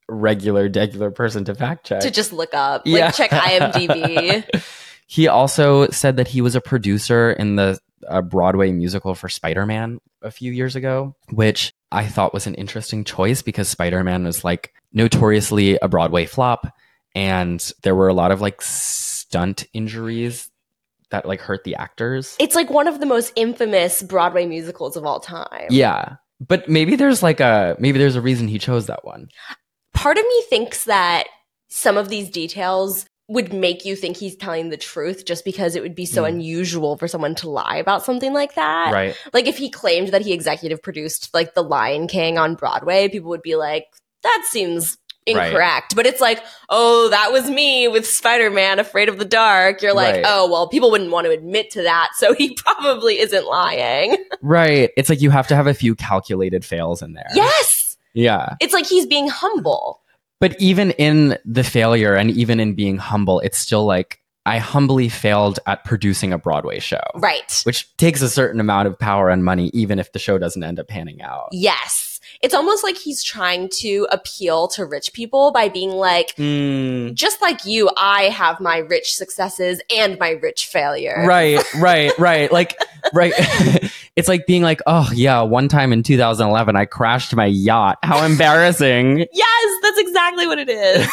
regular, 0.08 0.70
regular 0.70 1.12
person 1.12 1.46
to 1.46 1.56
fact 1.56 1.88
check. 1.88 2.02
to 2.02 2.12
just 2.12 2.34
look 2.34 2.54
up. 2.54 2.84
Yeah. 2.86 3.06
Like 3.06 3.16
check 3.16 3.32
IMDb. 3.32 4.64
he 5.08 5.28
also 5.28 5.88
said 5.88 6.18
that 6.18 6.28
he 6.28 6.42
was 6.42 6.56
a 6.56 6.62
producer 6.62 7.32
in 7.32 7.56
the 7.56 7.80
uh, 8.08 8.22
Broadway 8.22 8.72
musical 8.72 9.16
for 9.16 9.30
Spider 9.30 9.66
Man 9.66 10.00
a 10.22 10.32
few 10.32 10.52
years 10.52 10.76
ago, 10.76 11.16
which 11.32 11.74
I 11.92 12.06
thought 12.06 12.34
was 12.34 12.48
an 12.48 12.56
interesting 12.56 13.04
choice 13.04 13.42
because 13.42 13.68
Spider 13.68 14.04
Man 14.04 14.24
was 14.24 14.44
like 14.44 14.74
notoriously 14.92 15.78
a 15.82 15.88
Broadway 15.88 16.26
flop. 16.26 16.68
And 17.16 17.72
there 17.84 17.96
were 17.96 18.08
a 18.08 18.14
lot 18.14 18.32
of 18.32 18.42
like 18.42 18.62
stunt 18.62 19.66
injuries 19.74 20.50
that 21.12 21.28
like 21.28 21.42
hurt 21.42 21.64
the 21.64 21.76
actors. 21.76 22.36
it's 22.40 22.56
like 22.56 22.72
one 22.72 22.88
of 22.88 23.00
the 23.00 23.06
most 23.06 23.32
infamous 23.36 24.02
Broadway 24.02 24.48
musicals 24.48 24.98
of 24.98 25.06
all 25.06 25.20
time. 25.20 25.68
Yeah. 25.70 26.16
But 26.40 26.68
maybe 26.68 26.96
there's 26.96 27.22
like 27.22 27.40
a 27.40 27.76
maybe 27.80 28.00
there's 28.00 28.16
a 28.16 28.22
reason 28.22 28.48
he 28.48 28.58
chose 28.58 28.88
that 28.88 29.06
one. 29.06 29.30
Part 29.94 30.18
of 30.18 30.24
me 30.24 30.44
thinks 30.50 30.86
that 30.86 31.28
some 31.70 31.98
of 31.98 32.10
these 32.10 32.30
details 32.30 33.06
would 33.30 33.54
make 33.54 33.86
you 33.86 33.96
think 33.96 34.18
he's 34.18 34.36
telling 34.36 34.70
the 34.70 34.78
truth 34.78 35.26
just 35.26 35.46
because 35.46 35.76
it 35.76 35.82
would 35.82 35.96
be 35.96 36.06
so 36.06 36.24
Mm. 36.24 36.28
unusual 36.30 36.98
for 36.98 37.08
someone 37.08 37.36
to 37.36 37.50
lie 37.50 37.78
about 37.78 38.04
something 38.04 38.34
like 38.34 38.56
that. 38.56 38.92
Right. 38.92 39.16
Like 39.32 39.48
if 39.48 39.58
he 39.58 39.70
claimed 39.70 40.10
that 40.10 40.22
he 40.24 40.34
executive 40.34 40.82
produced 40.84 41.30
like 41.34 41.54
The 41.54 41.64
Lion 41.64 42.08
King 42.08 42.38
on 42.38 42.56
Broadway, 42.56 43.08
people 43.08 43.30
would 43.30 43.42
be 43.42 43.56
like, 43.56 43.86
that 44.24 44.44
seems 44.50 44.98
Right. 45.26 45.48
incorrect. 45.48 45.96
But 45.96 46.06
it's 46.06 46.20
like, 46.20 46.44
oh, 46.70 47.08
that 47.12 47.32
was 47.32 47.50
me 47.50 47.88
with 47.88 48.06
Spider-Man 48.06 48.80
Afraid 48.80 49.08
of 49.08 49.20
the 49.20 49.24
Dark. 49.26 49.82
You're 49.82 49.94
like, 49.94 50.16
Right. 50.16 50.26
oh, 50.28 50.52
well, 50.52 50.68
people 50.68 50.92
wouldn't 50.92 51.12
want 51.12 51.24
to 51.26 51.32
admit 51.32 51.72
to 51.72 51.84
that, 51.84 52.10
so 52.18 52.34
he 52.34 52.54
probably 52.58 53.20
isn't 53.20 53.46
lying. 53.48 54.18
Right. 54.42 54.92
It's 54.98 55.08
like 55.10 55.22
you 55.22 55.30
have 55.30 55.48
to 55.48 55.56
have 55.56 55.66
a 55.68 55.74
few 55.74 55.96
calculated 55.96 56.66
fails 56.66 57.02
in 57.02 57.14
there. 57.14 57.30
yes. 57.34 57.96
Yeah. 58.14 58.56
It's 58.60 58.74
like 58.74 58.86
he's 58.86 59.06
being 59.08 59.30
humble. 59.30 60.02
But 60.40 60.60
even 60.60 60.92
in 60.92 61.38
the 61.46 61.64
failure 61.64 62.16
and 62.16 62.30
even 62.32 62.60
in 62.60 62.74
being 62.76 62.98
humble, 62.98 63.40
it's 63.40 63.58
still 63.58 63.86
like 63.86 64.20
I 64.46 64.58
humbly 64.58 65.08
failed 65.08 65.60
at 65.68 65.86
producing 65.86 66.34
a 66.34 66.38
Broadway 66.38 66.80
show, 66.80 67.00
Right. 67.16 67.62
which 67.64 67.96
takes 67.96 68.22
a 68.22 68.30
certain 68.30 68.60
amount 68.60 68.90
of 68.90 69.00
power 69.00 69.30
and 69.30 69.46
money, 69.46 69.70
even 69.74 70.00
if 70.00 70.12
the 70.12 70.20
show 70.20 70.38
doesn't 70.38 70.62
end 70.64 70.80
up 70.80 70.90
panning 70.90 71.22
out. 71.22 71.48
Yes. 71.54 72.13
It's 72.44 72.54
almost 72.54 72.84
like 72.84 72.98
he's 72.98 73.24
trying 73.24 73.70
to 73.80 74.06
appeal 74.12 74.68
to 74.70 74.86
rich 74.86 75.14
people 75.14 75.52
by 75.52 75.70
being 75.70 75.90
like, 75.92 76.36
Mm, 76.36 77.14
just 77.16 77.42
like 77.42 77.66
you, 77.66 77.90
I 77.98 78.24
have 78.24 78.60
my 78.60 78.80
rich 78.80 79.16
successes 79.16 79.82
and 79.96 80.20
my 80.20 80.32
rich 80.32 80.68
failure. 80.68 81.24
right, 81.26 81.64
right, 81.80 82.12
right. 82.20 82.52
Like, 82.52 82.78
right. 83.14 83.34
it's 84.16 84.28
like 84.28 84.46
being 84.46 84.62
like, 84.62 84.82
oh, 84.86 85.10
yeah, 85.14 85.42
one 85.42 85.70
time 85.70 85.94
in 85.94 86.04
2011, 86.04 86.76
I 86.76 86.86
crashed 86.86 87.34
my 87.36 87.46
yacht. 87.46 87.98
How 88.04 88.24
embarrassing. 88.26 89.26
Yes, 89.32 89.74
that's 89.82 89.98
exactly 90.00 90.46
what 90.46 90.60
it 90.60 90.70
is. 90.70 91.08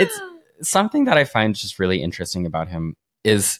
It's- 0.00 0.20
something 0.62 1.04
that 1.04 1.18
I 1.18 1.24
find 1.24 1.54
just 1.54 1.78
really 1.78 2.00
interesting 2.02 2.46
about 2.46 2.68
him 2.68 2.94
is 3.22 3.58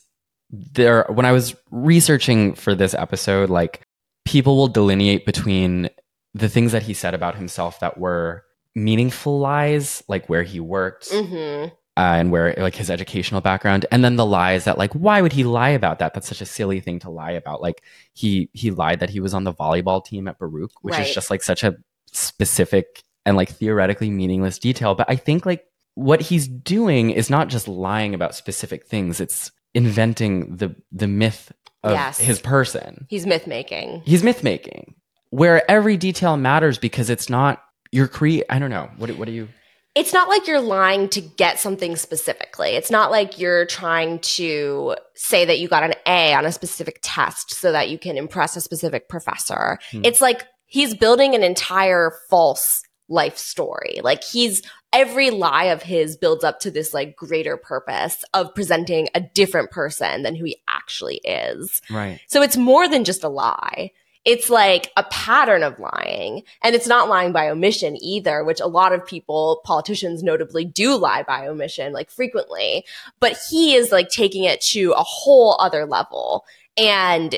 there 0.50 1.04
when 1.10 1.26
I 1.26 1.32
was 1.32 1.54
researching 1.70 2.54
for 2.54 2.74
this 2.74 2.94
episode, 2.94 3.50
like 3.50 3.82
people 4.24 4.56
will 4.56 4.68
delineate 4.68 5.26
between 5.26 5.90
the 6.34 6.48
things 6.48 6.72
that 6.72 6.82
he 6.82 6.94
said 6.94 7.14
about 7.14 7.36
himself 7.36 7.80
that 7.80 7.96
were 7.98 8.44
meaningful 8.74 9.38
lies, 9.38 10.02
like 10.08 10.28
where 10.28 10.42
he 10.42 10.60
worked 10.60 11.10
hmm 11.12 11.66
uh, 11.96 12.00
and 12.18 12.32
where 12.32 12.52
like 12.58 12.74
his 12.74 12.90
educational 12.90 13.40
background, 13.40 13.86
and 13.92 14.02
then 14.02 14.16
the 14.16 14.26
lies 14.26 14.64
that 14.64 14.78
like 14.78 14.92
why 14.94 15.22
would 15.22 15.32
he 15.32 15.44
lie 15.44 15.68
about 15.68 16.00
that? 16.00 16.12
That's 16.12 16.26
such 16.26 16.40
a 16.40 16.46
silly 16.46 16.80
thing 16.80 16.98
to 17.00 17.10
lie 17.10 17.30
about. 17.32 17.62
Like 17.62 17.84
he 18.14 18.50
he 18.52 18.72
lied 18.72 18.98
that 19.00 19.10
he 19.10 19.20
was 19.20 19.32
on 19.32 19.44
the 19.44 19.52
volleyball 19.54 20.04
team 20.04 20.26
at 20.26 20.38
Baruch, 20.38 20.72
which 20.82 20.94
Right. 20.98 21.06
is 21.06 21.14
just 21.14 21.30
like 21.30 21.42
such 21.44 21.62
a 21.62 21.76
specific 22.10 23.02
and 23.24 23.36
like 23.36 23.48
theoretically 23.50 24.10
meaningless 24.10 24.58
detail. 24.58 24.94
But 24.96 25.08
I 25.08 25.16
think 25.16 25.46
like 25.46 25.64
what 25.94 26.20
he's 26.20 26.48
doing 26.48 27.10
is 27.10 27.30
not 27.30 27.46
just 27.48 27.68
lying 27.68 28.12
about 28.12 28.34
specific 28.34 28.86
things; 28.86 29.20
it's 29.20 29.52
inventing 29.72 30.56
the 30.56 30.74
the 30.90 31.06
myth 31.06 31.52
of 31.84 31.92
Yes. 31.92 32.18
his 32.18 32.40
person. 32.40 33.06
He's 33.08 33.24
myth 33.26 33.46
making. 33.46 34.02
He's 34.04 34.24
myth 34.24 34.42
making, 34.42 34.96
where 35.34 35.68
every 35.68 35.96
detail 35.96 36.36
matters 36.36 36.78
because 36.78 37.10
it's 37.10 37.28
not 37.28 37.60
your 37.90 38.06
cre. 38.06 38.42
I 38.48 38.60
don't 38.60 38.70
know. 38.70 38.88
What 38.98 39.10
what 39.18 39.26
do 39.26 39.32
you? 39.32 39.48
It's 39.96 40.12
not 40.12 40.28
like 40.28 40.46
you're 40.46 40.60
lying 40.60 41.08
to 41.10 41.20
get 41.20 41.58
something 41.58 41.96
specifically. 41.96 42.70
It's 42.70 42.90
not 42.90 43.10
like 43.10 43.38
you're 43.38 43.66
trying 43.66 44.20
to 44.20 44.96
say 45.14 45.44
that 45.44 45.58
you 45.58 45.68
got 45.68 45.82
an 45.82 45.94
A 46.06 46.34
on 46.34 46.46
a 46.46 46.52
specific 46.52 47.00
test 47.02 47.52
so 47.52 47.72
that 47.72 47.90
you 47.90 47.98
can 47.98 48.16
impress 48.16 48.56
a 48.56 48.60
specific 48.60 49.08
professor. 49.08 49.78
Hmm. 49.90 50.02
It's 50.04 50.20
like 50.20 50.44
he's 50.66 50.94
building 50.94 51.34
an 51.34 51.42
entire 51.42 52.12
false 52.30 52.82
life 53.08 53.36
story. 53.36 54.00
Like 54.02 54.22
he's 54.22 54.62
every 54.92 55.30
lie 55.30 55.64
of 55.64 55.82
his 55.82 56.16
builds 56.16 56.44
up 56.44 56.60
to 56.60 56.70
this 56.70 56.94
like 56.94 57.16
greater 57.16 57.56
purpose 57.56 58.22
of 58.34 58.54
presenting 58.54 59.08
a 59.14 59.20
different 59.20 59.72
person 59.72 60.22
than 60.22 60.36
who 60.36 60.44
he 60.44 60.62
actually 60.68 61.16
is. 61.24 61.82
Right. 61.90 62.20
So 62.28 62.40
it's 62.40 62.56
more 62.56 62.88
than 62.88 63.02
just 63.02 63.24
a 63.24 63.28
lie. 63.28 63.90
It's 64.24 64.48
like 64.48 64.90
a 64.96 65.04
pattern 65.04 65.62
of 65.62 65.78
lying. 65.78 66.42
And 66.62 66.74
it's 66.74 66.86
not 66.86 67.08
lying 67.08 67.32
by 67.32 67.48
omission 67.48 67.96
either, 68.02 68.44
which 68.44 68.60
a 68.60 68.66
lot 68.66 68.92
of 68.92 69.06
people, 69.06 69.60
politicians 69.64 70.22
notably, 70.22 70.64
do 70.64 70.96
lie 70.96 71.22
by 71.24 71.46
omission, 71.46 71.92
like 71.92 72.10
frequently. 72.10 72.84
But 73.20 73.38
he 73.50 73.74
is 73.74 73.92
like 73.92 74.08
taking 74.08 74.44
it 74.44 74.60
to 74.62 74.92
a 74.92 75.02
whole 75.02 75.56
other 75.60 75.84
level. 75.84 76.44
And 76.76 77.36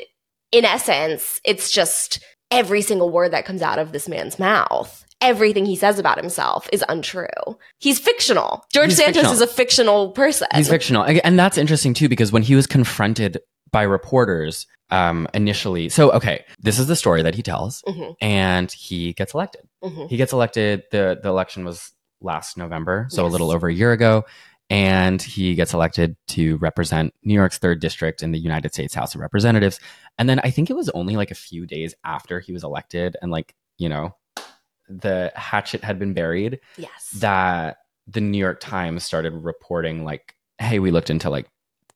in 0.51 0.65
essence, 0.65 1.41
it's 1.43 1.71
just 1.71 2.23
every 2.51 2.81
single 2.81 3.09
word 3.09 3.31
that 3.31 3.45
comes 3.45 3.61
out 3.61 3.79
of 3.79 3.91
this 3.91 4.07
man's 4.07 4.39
mouth. 4.39 5.05
Everything 5.19 5.65
he 5.65 5.75
says 5.75 5.97
about 5.97 6.19
himself 6.19 6.69
is 6.71 6.85
untrue. 6.87 7.25
He's 7.79 7.99
fictional. 7.99 8.63
George 8.71 8.89
He's 8.89 8.97
Santos 8.97 9.23
fictional. 9.23 9.33
is 9.33 9.41
a 9.41 9.47
fictional 9.47 10.11
person. 10.11 10.47
He's 10.53 10.69
fictional, 10.69 11.01
and 11.01 11.19
and 11.25 11.39
that's 11.39 11.57
interesting 11.57 11.95
too 11.95 12.07
because 12.07 12.31
when 12.31 12.43
he 12.43 12.53
was 12.53 12.67
confronted 12.67 13.39
by 13.71 13.83
reporters 13.83 14.67
um, 14.89 15.27
initially, 15.33 15.89
so 15.89 16.11
okay, 16.11 16.45
this 16.59 16.79
is 16.79 16.87
the 16.87 16.95
story 16.95 17.21
that 17.21 17.35
he 17.35 17.41
tells, 17.43 17.83
Mhm, 17.87 18.15
and 18.21 18.71
he 18.71 19.11
gets 19.13 19.33
elected. 19.33 19.67
mhm. 19.83 20.09
He 20.09 20.15
gets 20.17 20.31
elected. 20.31 20.83
the 20.91 21.19
The 21.21 21.27
election 21.29 21.65
was 21.65 21.91
last 22.21 22.57
November, 22.57 23.07
so 23.09 23.25
a 23.25 23.27
little 23.27 23.51
over 23.51 23.67
a 23.67 23.73
year 23.73 23.91
ago, 23.91 24.23
and 24.69 25.21
he 25.21 25.55
gets 25.55 25.73
elected 25.73 26.15
to 26.29 26.55
represent 26.57 27.13
New 27.23 27.33
York's 27.33 27.57
third 27.57 27.81
district 27.81 28.23
in 28.23 28.31
the 28.31 28.39
United 28.39 28.73
States 28.73 28.93
House 28.95 29.13
of 29.13 29.19
Representatives. 29.21 29.79
And 30.17 30.29
then 30.29 30.39
I 30.43 30.49
think 30.51 30.69
it 30.69 30.75
was 30.75 30.89
only 30.89 31.15
like 31.17 31.31
a 31.31 31.35
few 31.35 31.65
days 31.65 31.93
after 32.05 32.39
he 32.39 32.53
was 32.53 32.63
elected, 32.63 33.17
and 33.21 33.29
like 33.29 33.53
you 33.77 33.89
know, 33.89 34.15
the 34.89 35.31
hatchet 35.35 35.83
had 35.83 35.99
been 35.99 36.13
buried 36.13 36.59
Yes. 36.77 37.09
that 37.19 37.77
the 38.07 38.21
New 38.21 38.37
York 38.37 38.59
Times 38.61 39.03
started 39.03 39.33
reporting 39.33 40.05
like, 40.05 40.33
"Hey, 40.59 40.79
we 40.79 40.91
looked 40.91 41.09
into 41.09 41.29
like 41.29 41.47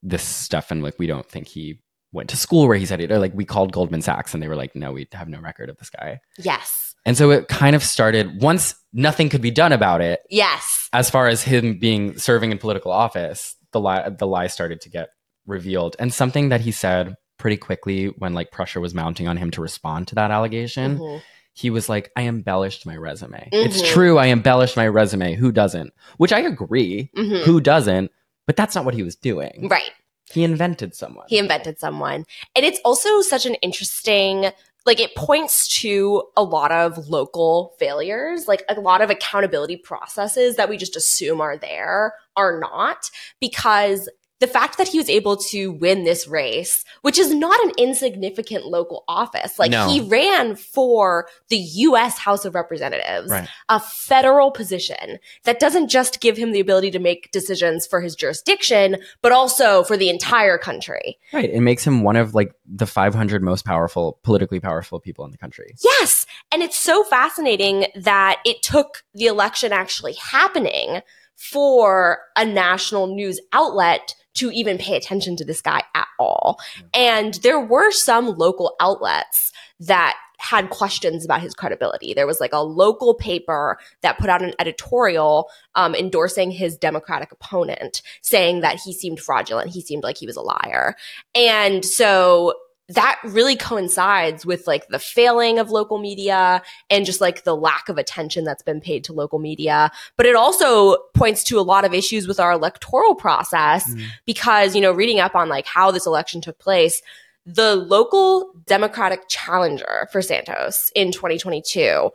this 0.04 0.24
stuff 0.24 0.72
and 0.72 0.84
like 0.84 0.98
we 1.00 1.08
don't 1.08 1.28
think 1.30 1.48
he 1.48 1.80
went 2.12 2.30
to 2.30 2.38
school 2.38 2.68
where 2.68 2.78
he 2.78 2.86
said 2.86 3.02
it." 3.02 3.12
Or 3.12 3.20
like 3.20 3.34
we 3.34 3.46
called 3.46 3.72
Goldman 3.72 4.02
Sachs 4.02 4.34
and 4.34 4.42
they 4.42 4.48
were 4.48 4.56
like, 4.56 4.76
"No, 4.76 4.92
we 4.92 5.08
have 5.14 5.30
no 5.30 5.40
record 5.40 5.70
of 5.70 5.78
this 5.78 5.90
guy." 5.90 6.20
Yes. 6.38 6.96
And 7.06 7.18
so 7.18 7.32
it 7.32 7.48
kind 7.48 7.76
of 7.76 7.84
started 7.84 8.42
once 8.42 8.76
nothing 8.94 9.30
could 9.30 9.42
be 9.42 9.50
done 9.52 9.72
about 9.72 10.02
it, 10.02 10.22
Yes. 10.30 10.88
as 10.94 11.10
far 11.10 11.28
as 11.28 11.42
him 11.44 11.80
being 11.80 12.18
serving 12.18 12.52
in 12.52 12.58
political 12.60 12.92
office, 12.92 13.56
the 13.72 13.80
lie 13.80 14.10
the 14.10 14.28
lie 14.28 14.48
started 14.48 14.82
to 14.82 14.90
get 14.90 15.10
revealed. 15.48 15.96
And 16.00 16.14
something 16.14 16.50
that 16.50 16.62
he 16.62 16.72
said 16.72 17.16
pretty 17.40 17.58
quickly 17.58 18.06
when 18.06 18.34
like 18.36 18.52
pressure 18.52 18.80
was 18.80 18.94
mounting 18.94 19.28
on 19.28 19.38
him 19.38 19.50
to 19.52 19.62
respond 19.62 20.08
to 20.10 20.16
that 20.16 20.30
allegation, 20.30 21.00
Mhm. 21.00 21.22
he 21.54 21.72
was 21.72 21.90
like, 21.90 22.12
I 22.16 22.28
embellished 22.28 22.86
my 22.86 22.96
resume. 22.96 23.50
It's 23.52 23.82
Mhm. 23.82 23.88
true, 23.88 24.18
I 24.20 24.28
embellished 24.28 24.78
my 24.78 24.88
resume. 24.88 25.34
Who 25.34 25.52
doesn't? 25.52 25.92
Which 26.18 26.32
I 26.32 26.42
agree. 26.42 27.10
Mhm. 27.18 27.44
Who 27.46 27.60
doesn't? 27.60 28.12
But 28.52 28.58
that's 28.58 28.76
not 28.76 28.84
what 28.84 28.94
he 28.94 29.02
was 29.02 29.16
doing. 29.16 29.70
Right. 29.70 29.92
He 30.30 30.44
invented 30.44 30.94
someone. 30.94 31.26
He 31.30 31.38
invented 31.38 31.80
someone. 31.80 32.26
And 32.54 32.66
it's 32.66 32.82
also 32.84 33.22
such 33.22 33.46
an 33.46 33.56
interesting 33.56 34.52
like 34.86 35.00
it 35.00 35.16
points 35.16 35.70
to 35.80 36.22
a 36.36 36.44
lot 36.44 36.74
of 36.74 37.08
local 37.08 37.76
failures, 37.80 38.50
like 38.50 38.66
a 38.68 38.78
lot 38.82 39.00
of 39.00 39.10
accountability 39.10 39.78
processes 39.78 40.58
that 40.58 40.68
we 40.68 40.76
just 40.76 40.98
assume 40.98 41.40
are 41.40 41.56
there 41.56 42.14
are 42.36 42.60
not 42.60 43.10
because 43.40 44.10
the 44.42 44.48
fact 44.48 44.78
that 44.80 44.88
he 44.90 44.98
was 44.98 45.08
able 45.10 45.38
to 45.38 45.72
win 45.72 46.04
this 46.04 46.28
race, 46.28 46.84
which 47.04 47.18
is 47.20 47.34
not 47.34 47.58
an 47.64 47.72
insignificant 47.78 48.66
local 48.66 49.04
office, 49.08 49.58
like 49.60 49.72
No. 49.72 49.88
he 49.88 50.02
ran 50.02 50.56
for 50.56 51.28
the 51.50 51.58
US 51.58 52.18
House 52.18 52.44
of 52.44 52.56
Representatives, 52.56 53.30
Right. 53.30 53.48
a 53.70 53.80
federal 53.80 54.50
position 54.52 55.20
that 55.44 55.60
doesn't 55.60 55.90
just 55.90 56.20
give 56.20 56.38
him 56.38 56.52
the 56.52 56.60
ability 56.60 56.90
to 56.92 57.00
make 57.00 57.32
decisions 57.32 57.86
for 57.86 58.02
his 58.02 58.16
jurisdiction, 58.16 58.98
but 59.22 59.32
also 59.32 59.84
for 59.84 59.96
the 59.96 60.10
entire 60.10 60.58
country. 60.58 61.20
Right. 61.32 61.50
It 61.50 61.62
makes 61.62 61.86
him 61.86 62.02
one 62.02 62.16
of 62.16 62.34
like 62.34 62.54
the 62.66 62.88
500 62.88 63.44
most 63.44 63.64
powerful, 63.64 64.20
politically 64.24 64.60
powerful 64.60 65.00
people 65.00 65.24
in 65.24 65.30
the 65.32 65.38
country. 65.38 65.76
Yes. 65.84 66.26
And 66.52 66.64
it's 66.64 66.78
so 66.78 67.04
fascinating 67.04 67.86
that 67.96 68.40
it 68.44 68.64
took 68.64 69.04
the 69.14 69.28
election 69.28 69.72
actually 69.72 70.14
happening 70.14 71.02
for 71.36 72.20
a 72.36 72.44
national 72.46 73.08
news 73.16 73.40
outlet 73.54 74.16
to 74.36 74.52
even 74.52 74.78
pay 74.78 74.96
attention 74.96 75.36
to 75.38 75.46
this 75.46 75.62
guy 75.62 75.84
at 75.94 76.08
all. 76.20 76.60
And 76.94 77.36
there 77.36 77.60
were 77.60 77.92
some 77.92 78.38
local 78.38 78.76
outlets 78.80 79.52
that 79.80 80.16
had 80.38 80.72
questions 80.72 81.24
about 81.24 81.42
his 81.42 81.54
credibility. 81.54 82.14
There 82.14 82.26
was 82.26 82.40
like 82.40 82.54
a 82.54 82.64
local 82.64 83.14
paper 83.14 83.78
that 84.02 84.18
put 84.18 84.30
out 84.30 84.42
an 84.42 84.54
editorial 84.58 85.50
um, 85.76 85.94
endorsing 85.94 86.50
his 86.50 86.78
Democratic 86.78 87.32
opponent, 87.32 88.02
saying 88.22 88.62
that 88.62 88.80
he 88.80 88.92
seemed 88.92 89.20
fraudulent. 89.20 89.70
He 89.70 89.82
seemed 89.82 90.04
like 90.04 90.18
he 90.18 90.26
was 90.26 90.38
a 90.38 90.42
liar. 90.42 90.96
And 91.36 91.86
so 91.86 92.56
that 92.94 93.20
really 93.24 93.56
coincides 93.56 94.46
with 94.46 94.68
like 94.68 94.88
the 94.90 95.00
failing 95.00 95.60
of 95.60 95.70
local 95.70 95.98
media 95.98 96.62
and 96.90 97.06
just 97.06 97.22
like 97.22 97.44
the 97.44 97.56
lack 97.56 97.90
of 97.90 97.98
attention 97.98 98.44
that's 98.44 98.64
been 98.64 98.82
paid 98.82 99.04
to 99.06 99.14
local 99.14 99.40
media. 99.40 99.92
But 100.18 100.26
it 100.26 100.36
also 100.36 100.98
points 101.14 101.44
to 101.46 101.60
a 101.60 101.62
lot 101.62 101.86
of 101.86 101.94
issues 101.94 102.28
with 102.28 102.40
our 102.40 102.52
electoral 102.52 103.16
process 103.16 103.94
mm. 103.94 104.06
because, 104.26 104.76
you 104.76 104.82
know, 104.82 104.92
reading 104.92 105.20
up 105.20 105.36
on 105.36 105.48
like 105.48 105.66
how 105.66 105.92
this 105.92 106.06
election 106.06 106.42
took 106.42 106.60
place, 106.60 107.02
the 107.46 107.76
local 107.76 108.52
Democratic 108.66 109.28
challenger 109.30 110.08
for 110.12 110.22
Santos 110.22 110.92
in 110.96 111.12
2022 111.12 112.12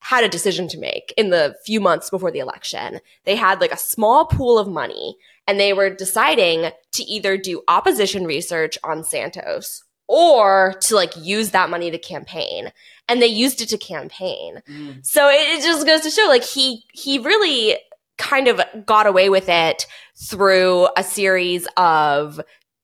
had 0.00 0.24
a 0.24 0.28
decision 0.28 0.68
to 0.68 0.78
make 0.78 1.12
in 1.16 1.30
the 1.30 1.56
few 1.64 1.80
months 1.80 2.10
before 2.10 2.30
the 2.30 2.38
election. 2.38 3.00
They 3.24 3.36
had 3.36 3.60
like 3.60 3.72
a 3.72 3.78
small 3.78 4.26
pool 4.26 4.58
of 4.58 4.68
money 4.68 5.16
and 5.46 5.58
they 5.58 5.72
were 5.72 5.90
deciding 5.90 6.70
to 6.92 7.02
either 7.04 7.36
do 7.36 7.62
opposition 7.68 8.24
research 8.24 8.78
on 8.84 9.04
Santos 9.04 9.82
or 10.08 10.74
to 10.82 10.94
like 10.94 11.12
use 11.16 11.50
that 11.50 11.70
money 11.70 11.90
to 11.90 11.98
campaign. 11.98 12.72
And 13.08 13.22
they 13.22 13.26
used 13.26 13.62
it 13.62 13.68
to 13.68 13.78
campaign. 13.78 14.62
Mm. 14.68 15.06
So 15.06 15.28
it, 15.28 15.58
it 15.58 15.62
just 15.62 15.86
goes 15.86 16.00
to 16.02 16.10
show 16.10 16.26
like 16.28 16.44
he 16.44 16.84
he 16.92 17.18
really 17.18 17.78
kind 18.18 18.48
of 18.48 18.60
got 18.84 19.06
away 19.06 19.28
with 19.28 19.48
it 19.48 19.86
through 20.16 20.88
a 20.96 21.04
series 21.04 21.68
of 21.76 22.40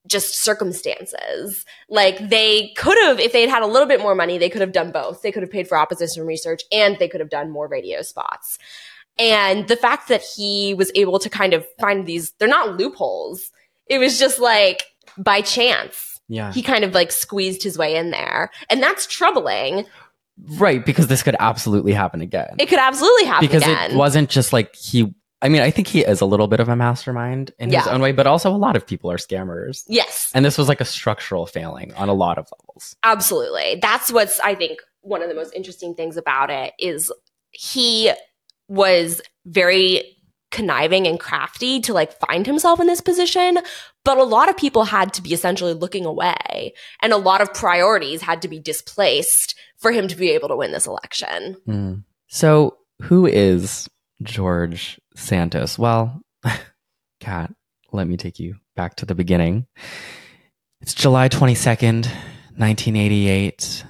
just 0.07 0.39
circumstances. 0.39 1.65
Like 1.89 2.29
they 2.29 2.73
could 2.75 2.97
have, 3.03 3.19
if 3.19 3.31
they'd 3.31 3.49
had 3.49 3.63
a 3.63 3.67
little 3.67 3.87
bit 3.87 4.01
more 4.01 4.15
money, 4.15 4.37
they 4.37 4.49
could 4.49 4.61
have 4.61 4.71
done 4.71 4.91
both. 4.91 5.21
They 5.21 5.31
could 5.31 5.43
have 5.43 5.51
paid 5.51 5.67
for 5.67 5.77
opposition 5.77 6.25
research 6.25 6.63
and 6.71 6.97
they 6.99 7.07
could 7.07 7.19
have 7.19 7.29
done 7.29 7.49
more 7.49 7.67
radio 7.67 8.01
spots. 8.01 8.59
And 9.17 9.67
the 9.67 9.75
fact 9.75 10.09
that 10.09 10.21
he 10.21 10.73
was 10.73 10.91
able 10.95 11.19
to 11.19 11.29
kind 11.29 11.53
of 11.53 11.65
find 11.79 12.05
these, 12.05 12.31
they're 12.33 12.47
not 12.47 12.77
loopholes. 12.77 13.51
It 13.87 13.99
was 13.99 14.19
just 14.19 14.39
like 14.39 14.83
by 15.17 15.41
chance. 15.41 16.12
Yeah. 16.33 16.51
He 16.51 16.61
kind 16.61 16.83
of 16.83 16.93
like 16.93 17.11
squeezed 17.11 17.63
his 17.63 17.77
way 17.77 17.95
in 17.95 18.09
there. 18.11 18.49
And 18.69 18.81
that's 18.81 19.05
troubling. 19.05 19.85
right. 20.57 20.83
Because 20.83 21.07
this 21.07 21.21
could 21.21 21.35
absolutely 21.39 21.93
happen 21.93 22.21
again. 22.21 22.55
It 22.57 22.67
could 22.67 22.79
absolutely 22.79 23.25
happen 23.25 23.47
because 23.47 23.63
again. 23.63 23.91
it 23.91 23.95
wasn't 23.95 24.29
just 24.29 24.51
like 24.51 24.75
he, 24.75 25.13
I 25.41 25.49
mean, 25.49 25.61
I 25.61 25.69
think 25.71 25.87
he 25.87 26.01
is 26.01 26.21
a 26.21 26.25
little 26.25 26.47
bit 26.47 26.59
of 26.59 26.69
a 26.69 26.75
mastermind 26.75 27.51
in 27.59 27.71
his 27.71 27.85
own 27.85 28.01
way, 28.01 28.13
but 28.13 28.25
also 28.25 28.49
a 28.49 28.57
lot 28.57 28.75
of 28.75 28.87
people 28.87 29.11
are 29.11 29.17
scammers. 29.17 29.83
yes. 29.87 30.31
And 30.33 30.43
this 30.43 30.57
was 30.57 30.67
like 30.67 30.81
a 30.81 30.85
structural 30.85 31.45
failing 31.45 31.93
on 31.93 32.09
a 32.09 32.13
lot 32.13 32.37
of 32.37 32.47
levels. 32.59 32.95
Absolutely. 33.03 33.77
That's 33.81 34.11
what's 34.11 34.39
I 34.39 34.55
think 34.55 34.79
one 35.01 35.21
of 35.21 35.29
the 35.29 35.35
most 35.35 35.53
interesting 35.53 35.93
things 35.95 36.17
about 36.17 36.49
it 36.49 36.73
is 36.79 37.11
he 37.51 38.11
was 38.69 39.21
very 39.45 40.17
conniving 40.53 41.07
and 41.07 41.19
crafty 41.19 41.81
to 41.81 41.93
like 41.93 42.17
find 42.19 42.45
himself 42.45 42.79
in 42.79 42.87
this 42.87 43.01
position, 43.01 43.57
but 44.05 44.17
a 44.17 44.23
lot 44.23 44.47
of 44.47 44.55
people 44.55 44.85
had 44.85 45.11
to 45.13 45.21
be 45.21 45.33
essentially 45.33 45.73
looking 45.73 46.05
away 46.05 46.73
and 47.01 47.11
a 47.11 47.17
lot 47.17 47.41
of 47.41 47.53
priorities 47.53 48.21
had 48.21 48.41
to 48.43 48.47
be 48.47 48.59
displaced 48.59 49.55
for 49.77 49.91
him 49.91 50.07
to 50.07 50.15
be 50.15 50.29
able 50.29 50.47
to 50.47 50.55
win 50.55 50.71
this 50.71 50.87
election. 50.87 51.57
Hmm. 51.65 51.93
So, 52.27 52.77
who 53.01 53.25
is 53.25 53.89
George 54.21 54.99
Santos? 55.15 55.77
Well, 55.77 56.21
Kat, 57.19 57.51
let 57.91 58.07
me 58.07 58.15
take 58.15 58.39
you 58.39 58.55
back 58.75 58.95
to 58.97 59.05
the 59.05 59.15
beginning. 59.15 59.65
It's 60.81 60.93
July 60.93 61.29
22nd, 61.29 62.05
1988. 62.57 63.85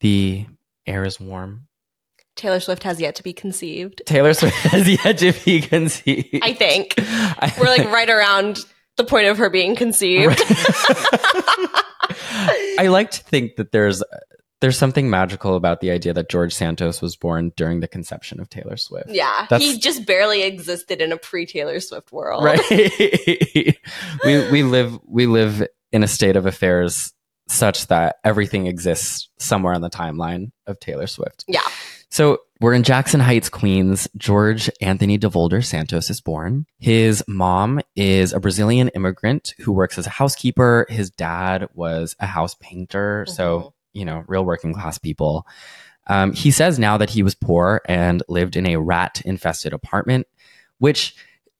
The 0.00 0.46
air 0.86 1.04
is 1.04 1.18
warm. 1.18 1.66
Taylor 2.36 2.60
Swift 2.60 2.82
has 2.84 3.00
yet 3.00 3.14
to 3.16 3.22
be 3.22 3.32
conceived. 3.32 4.02
Taylor 4.06 4.32
Swift 4.34 4.56
has 4.56 4.88
yet 4.88 5.18
to 5.18 5.32
be 5.44 5.60
conceived. 5.60 6.38
I 6.42 6.54
think. 6.54 6.94
I- 6.98 7.52
We're 7.58 7.66
like 7.66 7.90
right 7.90 8.08
around 8.10 8.58
the 8.96 9.04
point 9.04 9.26
of 9.26 9.38
her 9.38 9.50
being 9.50 9.76
conceived. 9.76 10.40
I 12.78 12.88
like 12.88 13.10
to 13.12 13.22
think 13.24 13.56
that 13.56 13.72
there's 13.72 14.02
there's 14.60 14.78
something 14.78 15.10
magical 15.10 15.56
about 15.56 15.80
the 15.80 15.90
idea 15.90 16.12
that 16.14 16.28
George 16.28 16.54
Santos 16.54 17.02
was 17.02 17.16
born 17.16 17.52
during 17.56 17.80
the 17.80 17.88
conception 17.88 18.38
of 18.40 18.48
Taylor 18.48 18.76
Swift. 18.76 19.10
Yeah, 19.10 19.46
That's- 19.50 19.60
he 19.60 19.78
just 19.78 20.06
barely 20.06 20.42
existed 20.42 21.02
in 21.02 21.10
a 21.12 21.16
pre-Taylor 21.16 21.80
Swift 21.80 22.12
world. 22.12 22.44
Right. 22.44 22.60
we 24.24 24.50
we 24.50 24.62
live 24.62 24.98
we 25.06 25.26
live 25.26 25.66
in 25.90 26.02
a 26.02 26.08
state 26.08 26.36
of 26.36 26.46
affairs 26.46 27.12
such 27.52 27.86
that 27.88 28.16
everything 28.24 28.66
exists 28.66 29.28
somewhere 29.38 29.74
on 29.74 29.80
the 29.80 29.90
timeline 29.90 30.52
of 30.66 30.80
Taylor 30.80 31.06
Swift. 31.06 31.44
Yeah. 31.46 31.60
So 32.08 32.40
we're 32.60 32.74
in 32.74 32.82
Jackson 32.82 33.20
Heights, 33.20 33.48
Queens. 33.48 34.06
George 34.16 34.70
Anthony 34.80 35.18
DeVolder 35.18 35.64
Santos 35.64 36.10
is 36.10 36.20
born. 36.20 36.66
His 36.78 37.24
mom 37.26 37.80
is 37.96 38.32
a 38.32 38.40
Brazilian 38.40 38.88
immigrant 38.88 39.54
who 39.58 39.72
works 39.72 39.98
as 39.98 40.06
a 40.06 40.10
housekeeper. 40.10 40.86
His 40.88 41.10
dad 41.10 41.68
was 41.74 42.14
a 42.20 42.26
house 42.26 42.54
painter. 42.60 43.24
Mhm. 43.26 43.32
So, 43.32 43.74
you 43.94 44.04
know, 44.04 44.24
real 44.26 44.44
working 44.44 44.74
class 44.74 44.98
people. 44.98 45.46
Um, 46.06 46.32
he 46.32 46.50
says 46.50 46.78
now 46.78 46.98
that 46.98 47.10
he 47.10 47.22
was 47.22 47.34
poor 47.34 47.80
and 47.88 48.22
lived 48.28 48.56
in 48.56 48.66
a 48.66 48.76
rat 48.76 49.22
infested 49.24 49.72
apartment, 49.72 50.26
which 50.78 51.14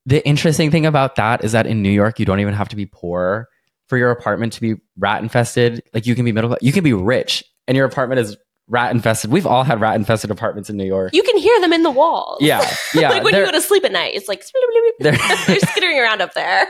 the 0.05 0.25
interesting 0.27 0.69
thing 0.69 0.85
about 0.85 1.15
that 1.15 1.43
is 1.43 1.53
that 1.53 1.65
in 1.65 1.81
New 1.81 1.89
York, 1.89 2.19
you 2.19 2.25
don't 2.25 2.41
even 2.41 2.53
have 2.53 2.69
to 2.69 2.75
be 2.75 2.85
poor 2.85 3.47
for 3.93 3.97
your 3.99 4.09
apartment 4.09 4.51
to 4.53 4.59
be 4.59 4.73
rat 4.97 5.21
infested. 5.21 5.83
Like 5.93 6.07
you 6.07 6.15
can 6.15 6.25
be 6.25 6.31
middle 6.31 6.49
class, 6.49 6.63
you 6.63 6.71
can 6.71 6.83
be 6.83 6.93
rich 6.93 7.43
and 7.67 7.77
your 7.77 7.85
apartment 7.85 8.21
is 8.21 8.35
rat 8.67 8.91
infested. 8.91 9.29
We've 9.29 9.45
all 9.45 9.63
had 9.63 9.79
rat 9.79 9.95
infested 9.95 10.31
apartments 10.31 10.67
in 10.67 10.77
New 10.77 10.85
York. 10.85 11.13
You 11.13 11.21
can 11.21 11.37
hear 11.37 11.61
them 11.61 11.71
in 11.71 11.83
the 11.83 11.91
walls. 11.91 12.39
Yeah, 12.41 12.67
yeah. 12.95 13.09
like 13.09 13.23
when 13.23 13.35
you 13.35 13.45
go 13.45 13.51
to 13.51 13.61
sleep 13.61 13.83
at 13.83 13.91
night, 13.91 14.15
it's 14.15 14.27
like 14.27 14.43
they're, 14.99 15.11
they're 15.47 15.59
skittering 15.59 15.99
around 15.99 16.21
up 16.21 16.33
there. 16.33 16.65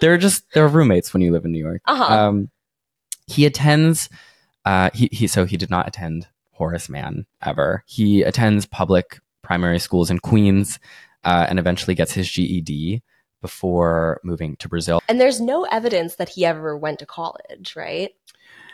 they're 0.00 0.18
just 0.18 0.44
they're 0.54 0.68
roommates 0.68 1.12
when 1.12 1.20
you 1.20 1.32
live 1.32 1.44
in 1.44 1.50
New 1.50 1.58
York. 1.58 1.82
Uh-huh. 1.84 2.14
Um, 2.14 2.48
he 3.26 3.44
attends. 3.44 4.08
Uh, 4.64 4.90
he 4.94 5.08
he. 5.10 5.26
So 5.26 5.46
he 5.46 5.56
did 5.56 5.68
not 5.70 5.88
attend 5.88 6.28
Horace 6.52 6.88
Mann 6.88 7.26
ever. 7.42 7.82
He 7.88 8.22
attends 8.22 8.66
public 8.66 9.18
primary 9.42 9.80
schools 9.80 10.12
in 10.12 10.20
Queens, 10.20 10.78
uh, 11.24 11.46
and 11.48 11.58
eventually 11.58 11.96
gets 11.96 12.12
his 12.12 12.30
GED 12.30 13.02
before 13.40 14.20
moving 14.24 14.56
to 14.56 14.68
Brazil. 14.68 15.00
And 15.08 15.20
there's 15.20 15.40
no 15.40 15.64
evidence 15.64 16.16
that 16.16 16.28
he 16.28 16.44
ever 16.44 16.76
went 16.76 16.98
to 17.00 17.06
college, 17.06 17.74
right? 17.76 18.10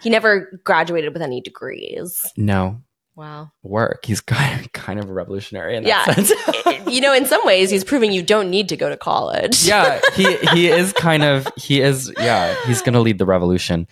He 0.02 0.10
never 0.10 0.60
graduated 0.64 1.12
with 1.12 1.22
any 1.22 1.40
degrees. 1.40 2.20
No 2.36 2.80
Wow. 3.16 3.52
work. 3.62 4.04
He's 4.06 4.20
kind 4.36 4.60
of, 4.60 4.72
kind 4.72 4.98
of 4.98 5.08
a 5.08 5.12
revolutionary 5.12 5.76
in 5.76 5.84
Yeah. 5.84 6.04
that 6.06 6.26
sense. 6.26 6.88
you 6.92 7.00
know, 7.00 7.14
in 7.14 7.26
some 7.26 7.40
ways, 7.44 7.70
he's 7.70 7.84
proving 7.84 8.10
you 8.12 8.22
don't 8.22 8.50
need 8.50 8.68
to 8.70 8.76
go 8.76 8.88
to 8.88 8.96
college. 8.96 9.64
yeah, 9.64 10.00
he 10.14 10.36
he 10.52 10.68
is 10.68 10.92
kind 10.92 11.22
of 11.22 11.46
he 11.56 11.80
is 11.80 12.12
yeah, 12.18 12.54
he's 12.66 12.82
going 12.82 12.94
to 12.94 13.00
lead 13.00 13.18
the 13.18 13.26
revolution. 13.26 13.86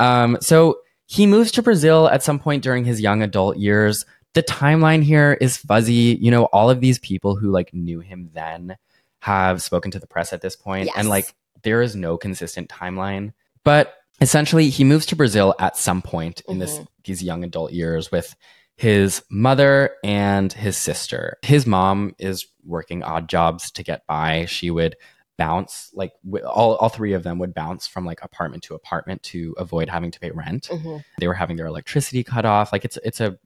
Um 0.00 0.36
so 0.40 0.78
he 1.06 1.26
moves 1.26 1.52
to 1.52 1.62
Brazil 1.62 2.08
at 2.08 2.22
some 2.22 2.38
point 2.38 2.62
during 2.62 2.84
his 2.84 3.00
young 3.00 3.22
adult 3.22 3.56
years 3.58 4.04
the 4.32 4.42
timeline 4.42 5.04
here 5.04 5.38
is 5.40 5.56
fuzzy. 5.56 6.18
You 6.20 6.32
know, 6.32 6.46
all 6.46 6.68
of 6.68 6.80
these 6.80 6.98
people 6.98 7.36
who 7.36 7.52
like 7.52 7.72
knew 7.72 8.00
him 8.00 8.30
then 8.34 8.76
have 9.24 9.62
spoken 9.62 9.90
to 9.90 9.98
the 9.98 10.06
press 10.06 10.32
at 10.34 10.42
this 10.42 10.54
point, 10.54 10.86
Yes. 10.86 10.94
and 10.98 11.08
like 11.08 11.34
there 11.62 11.80
is 11.80 11.96
no 11.96 12.18
consistent 12.18 12.68
timeline. 12.68 13.32
But 13.64 13.94
essentially, 14.20 14.68
he 14.68 14.84
moves 14.84 15.06
to 15.06 15.16
Brazil 15.16 15.54
at 15.58 15.78
some 15.78 16.02
point 16.02 16.42
in 16.46 16.58
this 16.58 16.78
Mhm. 16.78 16.86
these 17.04 17.22
young 17.22 17.42
adult 17.42 17.72
years 17.72 18.12
with 18.12 18.36
his 18.76 19.22
mother 19.30 19.96
and 20.04 20.52
his 20.52 20.76
sister. 20.76 21.38
His 21.42 21.66
mom 21.66 22.14
is 22.18 22.46
working 22.66 23.02
odd 23.02 23.28
jobs 23.28 23.70
to 23.72 23.82
get 23.82 24.06
by. 24.06 24.44
She 24.44 24.70
would 24.70 24.94
bounce 25.38 25.90
like 25.94 26.12
all 26.44 26.74
all 26.76 26.90
three 26.90 27.14
of 27.14 27.22
them 27.22 27.38
would 27.38 27.54
bounce 27.54 27.86
from 27.86 28.04
like 28.04 28.22
apartment 28.22 28.62
to 28.64 28.74
apartment 28.74 29.22
to 29.22 29.54
avoid 29.56 29.88
having 29.88 30.10
to 30.10 30.20
pay 30.20 30.32
rent. 30.32 30.66
hmm 30.66 30.98
They 31.18 31.28
were 31.28 31.34
having 31.34 31.56
their 31.56 31.66
electricity 31.66 32.22
cut 32.24 32.44
off. 32.44 32.72
Like 32.74 32.84
it's 32.84 32.98
it's 33.04 33.20
a 33.22 33.38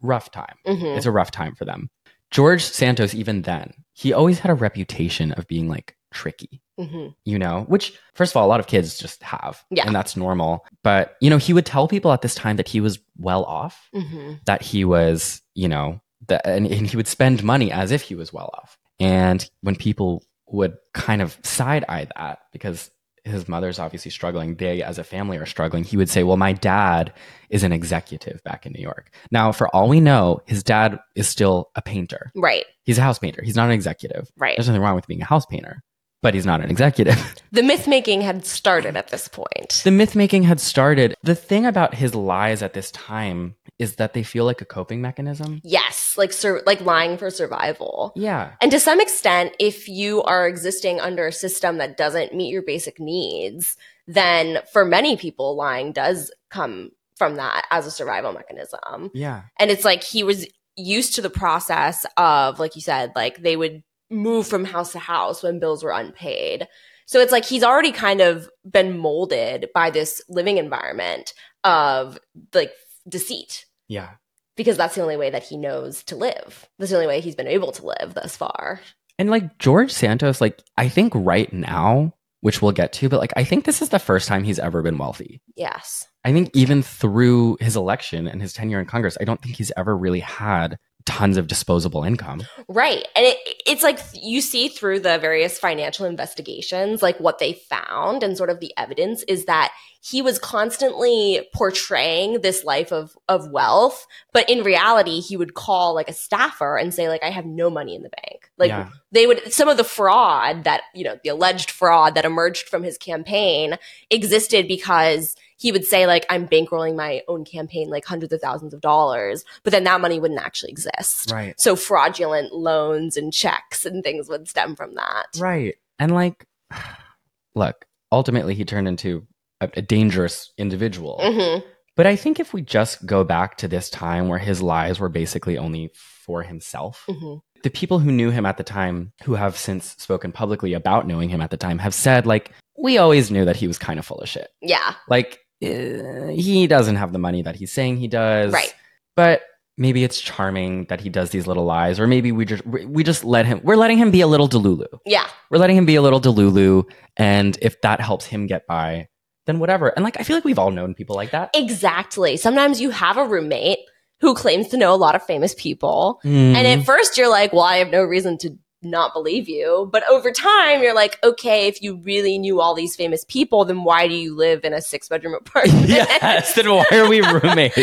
rough 0.00 0.30
time. 0.30 0.56
hmm 0.64 0.86
It's 0.96 1.04
a 1.06 1.10
rough 1.10 1.30
time 1.30 1.54
for 1.54 1.66
them. 1.66 1.90
George 2.30 2.62
Santos 2.62 3.14
even 3.14 3.42
then, 3.42 3.72
he 3.92 4.12
always 4.12 4.38
had 4.38 4.50
a 4.50 4.54
reputation 4.54 5.32
of 5.32 5.46
being 5.46 5.68
like 5.68 5.96
tricky 6.12 6.60
hmm 6.88 7.08
you 7.24 7.38
know, 7.38 7.64
which 7.68 7.92
first 8.14 8.32
of 8.32 8.36
all, 8.36 8.46
a 8.46 8.48
lot 8.48 8.60
of 8.60 8.66
kids 8.66 8.98
just 8.98 9.22
have. 9.22 9.62
Yeah. 9.70 9.86
And 9.86 9.94
that's 9.94 10.16
normal. 10.16 10.64
But, 10.82 11.16
you 11.20 11.30
know, 11.30 11.36
he 11.36 11.52
would 11.52 11.66
tell 11.66 11.86
people 11.86 12.12
at 12.12 12.22
this 12.22 12.34
time 12.34 12.56
that 12.56 12.68
he 12.68 12.80
was 12.80 12.98
well 13.18 13.44
off, 13.44 13.88
hmm 13.92 14.34
that 14.46 14.62
he 14.62 14.84
was, 14.84 15.42
you 15.54 15.68
know, 15.68 16.00
that, 16.28 16.46
and, 16.46 16.66
and 16.66 16.86
he 16.86 16.96
would 16.96 17.06
spend 17.06 17.44
money 17.44 17.70
as 17.70 17.90
if 17.90 18.02
he 18.02 18.14
was 18.14 18.32
well 18.32 18.50
off. 18.54 18.78
And 18.98 19.48
when 19.60 19.76
people 19.76 20.24
would 20.46 20.76
kind 20.94 21.22
of 21.22 21.38
side 21.42 21.84
eye 21.88 22.08
that 22.16 22.40
because 22.52 22.90
his 23.24 23.48
mother's 23.48 23.78
obviously 23.78 24.10
struggling, 24.10 24.56
they 24.56 24.82
as 24.82 24.98
a 24.98 25.04
family 25.04 25.36
are 25.38 25.46
struggling, 25.46 25.84
he 25.84 25.96
would 25.96 26.08
say, 26.08 26.22
Well, 26.22 26.36
my 26.36 26.52
dad 26.52 27.12
is 27.48 27.62
an 27.64 27.72
executive 27.72 28.42
back 28.44 28.66
in 28.66 28.72
New 28.72 28.82
York. 28.82 29.10
Now, 29.30 29.52
for 29.52 29.74
all 29.74 29.88
we 29.88 30.00
know, 30.00 30.40
his 30.46 30.62
dad 30.62 30.98
is 31.16 31.28
still 31.28 31.70
a 31.74 31.82
painter. 31.82 32.30
Right. 32.34 32.64
He's 32.84 32.98
a 32.98 33.02
house 33.02 33.18
painter. 33.18 33.42
He's 33.42 33.56
not 33.56 33.66
an 33.66 33.72
executive. 33.72 34.30
Right. 34.36 34.56
There's 34.56 34.68
nothing 34.68 34.82
wrong 34.82 34.94
with 34.94 35.06
being 35.06 35.22
a 35.22 35.26
house 35.26 35.46
painter, 35.46 35.82
but 36.22 36.34
he's 36.34 36.46
not 36.46 36.60
an 36.60 36.70
executive. 36.70 37.18
The 37.52 37.64
myth 37.64 37.88
making 37.88 38.20
had 38.20 38.46
started 38.46 38.96
at 38.96 39.08
this 39.08 39.26
point. 39.26 39.80
the 39.82 39.90
myth 39.90 40.14
making 40.14 40.44
had 40.44 40.60
started. 40.60 41.16
The 41.24 41.34
thing 41.34 41.66
about 41.66 41.94
his 41.94 42.14
lies 42.14 42.62
at 42.62 42.74
this 42.74 42.92
time 42.92 43.56
is 43.80 43.96
that 43.96 44.14
they 44.14 44.22
feel 44.22 44.44
like 44.44 44.60
a 44.60 44.64
coping 44.64 45.00
mechanism. 45.02 45.60
Yes, 45.64 46.14
like 46.16 46.32
sur- 46.32 46.62
like 46.64 46.80
lying 46.80 47.18
for 47.18 47.28
survival. 47.28 48.12
Yeah. 48.14 48.52
And 48.60 48.70
to 48.70 48.78
some 48.78 49.00
extent, 49.00 49.56
if 49.58 49.88
you 49.88 50.22
are 50.22 50.46
existing 50.46 51.00
under 51.00 51.26
a 51.26 51.32
system 51.32 51.78
that 51.78 51.96
doesn't 51.96 52.32
meet 52.32 52.52
your 52.52 52.62
basic 52.62 53.00
needs, 53.00 53.76
then 54.06 54.60
for 54.72 54.84
many 54.84 55.16
people, 55.16 55.56
lying 55.56 55.90
does 55.90 56.30
come 56.50 56.92
from 57.16 57.34
that 57.34 57.66
as 57.72 57.84
a 57.84 57.90
survival 57.90 58.32
mechanism. 58.32 59.10
Yeah. 59.12 59.42
And 59.58 59.72
it's 59.72 59.84
like 59.84 60.04
he 60.04 60.22
was 60.22 60.46
used 60.76 61.16
to 61.16 61.20
the 61.22 61.30
process 61.30 62.06
of, 62.16 62.60
like 62.60 62.76
you 62.76 62.80
said, 62.80 63.10
like 63.16 63.42
they 63.42 63.56
would 63.56 63.82
move 64.10 64.46
from 64.46 64.64
house 64.64 64.92
to 64.92 64.98
house 64.98 65.42
when 65.42 65.58
bills 65.60 65.82
were 65.84 65.92
unpaid. 65.92 66.66
So 67.06 67.20
it's 67.20 67.32
like 67.32 67.44
he's 67.44 67.62
already 67.64 67.92
kind 67.92 68.20
of 68.20 68.48
been 68.70 68.96
molded 68.98 69.68
by 69.74 69.90
this 69.90 70.20
living 70.28 70.58
environment 70.58 71.34
of 71.64 72.18
like 72.54 72.72
deceit 73.08 73.64
Yeah. 73.88 74.10
because 74.56 74.76
that's 74.76 74.94
the 74.94 75.02
only 75.02 75.16
way 75.16 75.30
that 75.30 75.42
he 75.42 75.56
knows 75.56 76.02
to 76.04 76.16
live. 76.16 76.68
That's 76.78 76.90
the 76.90 76.96
only 76.96 77.08
way 77.08 77.20
he's 77.20 77.34
been 77.34 77.46
able 77.48 77.72
to 77.72 77.86
live 77.86 78.14
thus 78.14 78.36
far. 78.36 78.80
And 79.18 79.28
like 79.30 79.58
George 79.58 79.90
Santos, 79.90 80.40
like 80.40 80.62
I 80.76 80.88
think 80.88 81.12
right 81.14 81.52
now, 81.52 82.14
which 82.42 82.62
we'll 82.62 82.72
get 82.72 82.92
to, 82.94 83.08
but 83.08 83.20
like 83.20 83.32
I 83.36 83.44
think 83.44 83.64
this 83.64 83.82
is 83.82 83.90
the 83.90 83.98
first 83.98 84.26
time 84.28 84.44
he's 84.44 84.58
ever 84.58 84.80
been 84.82 84.96
wealthy. 84.96 85.42
Yes. 85.56 86.06
I 86.24 86.32
think 86.32 86.50
even 86.54 86.82
through 86.82 87.58
his 87.60 87.76
election 87.76 88.26
and 88.28 88.40
his 88.40 88.52
tenure 88.52 88.80
in 88.80 88.86
Congress, 88.86 89.18
I 89.20 89.24
don't 89.24 89.42
think 89.42 89.56
he's 89.56 89.72
ever 89.76 89.96
really 89.96 90.20
had 90.20 90.78
tons 91.06 91.36
of 91.36 91.46
disposable 91.46 92.04
income. 92.04 92.42
Right. 92.68 93.06
And 93.16 93.26
it, 93.26 93.38
it's 93.66 93.82
like 93.82 93.98
you 94.14 94.40
see 94.40 94.68
through 94.68 95.00
the 95.00 95.18
various 95.18 95.58
financial 95.58 96.06
investigations, 96.06 97.02
like 97.02 97.18
what 97.18 97.38
they 97.38 97.54
found 97.54 98.22
and 98.22 98.36
sort 98.36 98.50
of 98.50 98.60
the 98.60 98.72
evidence 98.76 99.22
is 99.24 99.46
that 99.46 99.72
he 100.02 100.22
was 100.22 100.38
constantly 100.38 101.46
portraying 101.54 102.40
this 102.40 102.64
life 102.64 102.90
of, 102.92 103.16
of 103.28 103.50
wealth. 103.50 104.06
But 104.32 104.48
in 104.48 104.62
reality, 104.62 105.20
he 105.20 105.36
would 105.36 105.54
call 105.54 105.94
like 105.94 106.08
a 106.08 106.14
staffer 106.14 106.76
and 106.76 106.92
say, 106.92 107.08
like, 107.08 107.22
I 107.22 107.30
have 107.30 107.44
no 107.44 107.68
money 107.68 107.94
in 107.94 108.02
the 108.02 108.10
bank. 108.10 108.50
Like 108.56 108.68
yeah. 108.68 108.88
they 109.12 109.26
would, 109.26 109.52
some 109.52 109.68
of 109.68 109.76
the 109.76 109.84
fraud 109.84 110.64
that, 110.64 110.82
you 110.94 111.04
know, 111.04 111.18
the 111.22 111.30
alleged 111.30 111.70
fraud 111.70 112.14
that 112.14 112.24
emerged 112.24 112.68
from 112.68 112.82
his 112.82 112.96
campaign 112.96 113.76
existed 114.10 114.68
because 114.68 115.36
he 115.60 115.70
would 115.72 115.84
say 115.84 116.06
like 116.06 116.24
i'm 116.30 116.48
bankrolling 116.48 116.96
my 116.96 117.22
own 117.28 117.44
campaign 117.44 117.88
like 117.90 118.04
hundreds 118.04 118.32
of 118.32 118.40
thousands 118.40 118.74
of 118.74 118.80
dollars 118.80 119.44
but 119.62 119.70
then 119.72 119.84
that 119.84 120.00
money 120.00 120.18
wouldn't 120.18 120.40
actually 120.40 120.70
exist 120.72 121.30
Right. 121.30 121.54
so 121.60 121.76
fraudulent 121.76 122.52
loans 122.52 123.16
and 123.16 123.32
checks 123.32 123.84
and 123.86 124.02
things 124.02 124.28
would 124.28 124.48
stem 124.48 124.74
from 124.74 124.94
that 124.96 125.26
Right. 125.38 125.76
And 125.98 126.12
like, 126.12 126.46
look, 127.54 127.84
ultimately 128.12 128.54
he 128.54 128.64
turned 128.64 128.88
into 128.88 129.26
a, 129.60 129.68
a 129.74 129.82
dangerous 129.82 130.52
individual. 130.58 131.20
hmm 131.22 131.58
But 131.96 132.06
I 132.06 132.16
think 132.16 132.40
if 132.40 132.54
we 132.54 132.62
just 132.62 133.04
go 133.04 133.24
back 133.24 133.56
to 133.58 133.68
this 133.68 133.90
time 133.90 134.28
where 134.28 134.38
his 134.38 134.62
lies 134.62 134.98
were 134.98 135.08
basically 135.08 135.58
only 135.58 135.90
for 135.94 136.42
himself, 136.42 137.04
hmm 137.08 137.36
the 137.62 137.68
people 137.68 137.98
who 137.98 138.10
knew 138.10 138.30
him 138.30 138.46
at 138.46 138.56
the 138.56 138.64
time, 138.64 139.12
who 139.24 139.34
have 139.34 139.54
since 139.54 139.94
spoken 139.98 140.32
publicly 140.32 140.72
about 140.72 141.06
knowing 141.06 141.28
him 141.28 141.42
at 141.42 141.50
the 141.50 141.58
time, 141.58 141.78
have 141.78 141.92
said, 141.92 142.24
like, 142.24 142.52
we 142.82 142.96
always 142.96 143.30
knew 143.30 143.44
that 143.44 143.56
he 143.56 143.66
was 143.66 143.76
kind 143.76 143.98
of 143.98 144.06
full 144.06 144.16
of 144.16 144.30
shit. 144.30 144.48
yeah 144.62 144.94
Like, 145.08 145.40
he 145.60 146.66
doesn't 146.66 146.96
have 146.96 147.12
the 147.12 147.18
money 147.18 147.42
that 147.42 147.56
he's 147.56 147.72
saying 147.72 147.96
he 147.98 148.08
does. 148.08 148.52
Right. 148.52 148.74
But 149.16 149.42
maybe 149.76 150.04
it's 150.04 150.20
charming 150.20 150.84
that 150.86 151.00
he 151.00 151.08
does 151.08 151.30
these 151.30 151.46
little 151.46 151.64
lies, 151.64 151.98
or 152.00 152.06
maybe 152.06 152.32
we 152.32 152.44
just 152.44 152.64
we 152.66 152.84
we 152.86 153.02
just 153.04 153.24
let 153.24 153.46
him. 153.46 153.60
We're 153.62 153.76
letting 153.76 153.98
him 153.98 154.10
be 154.10 154.20
a 154.20 154.26
little 154.26 154.48
delulu. 154.48 154.86
yeah 155.06 155.26
We're 155.50 155.58
letting 155.58 155.76
him 155.76 155.86
be 155.86 155.96
a 155.96 156.02
little 156.02 156.20
delulu, 156.20 156.84
and 157.16 157.58
if 157.62 157.80
that 157.82 158.00
helps 158.00 158.26
him 158.26 158.46
get 158.46 158.66
by, 158.66 159.08
then 159.46 159.58
whatever. 159.58 159.88
And 159.88 160.04
like, 160.04 160.18
I 160.18 160.22
feel 160.22 160.36
like 160.36 160.44
we've 160.44 160.58
all 160.58 160.70
known 160.70 160.94
people 160.94 161.16
like 161.16 161.30
that. 161.32 161.50
exactly 161.54 162.36
sometimes 162.36 162.80
you 162.80 162.90
have 162.90 163.16
a 163.16 163.26
roommate 163.26 163.78
who 164.20 164.34
claims 164.34 164.68
to 164.68 164.76
know 164.76 164.92
a 164.94 164.96
lot 164.96 165.14
of 165.14 165.22
famous 165.22 165.54
people 165.54 166.20
Mm. 166.24 166.54
and 166.54 166.66
at 166.66 166.84
first 166.84 167.16
you're 167.16 167.30
like 167.30 167.52
well 167.54 167.62
i 167.62 167.76
have 167.78 167.88
no 167.90 168.02
reason 168.02 168.36
to 168.38 168.50
not 168.82 169.12
believe 169.12 169.48
you 169.48 169.88
but 169.92 170.02
over 170.08 170.30
time 170.30 170.82
you're 170.82 170.94
like 170.94 171.18
okay 171.22 171.66
if 171.66 171.82
you 171.82 171.96
really 171.96 172.38
knew 172.38 172.60
all 172.60 172.74
these 172.74 172.96
famous 172.96 173.24
people 173.26 173.64
then 173.64 173.84
why 173.84 174.08
do 174.08 174.14
you 174.14 174.34
live 174.34 174.64
in 174.64 174.72
a 174.72 174.80
six 174.80 175.08
bedroom 175.08 175.34
apartment 175.34 175.88
yes, 175.88 176.54
then 176.54 176.70
why 176.70 176.84
are 176.92 177.08
we 177.08 177.20
roommates? 177.20 177.76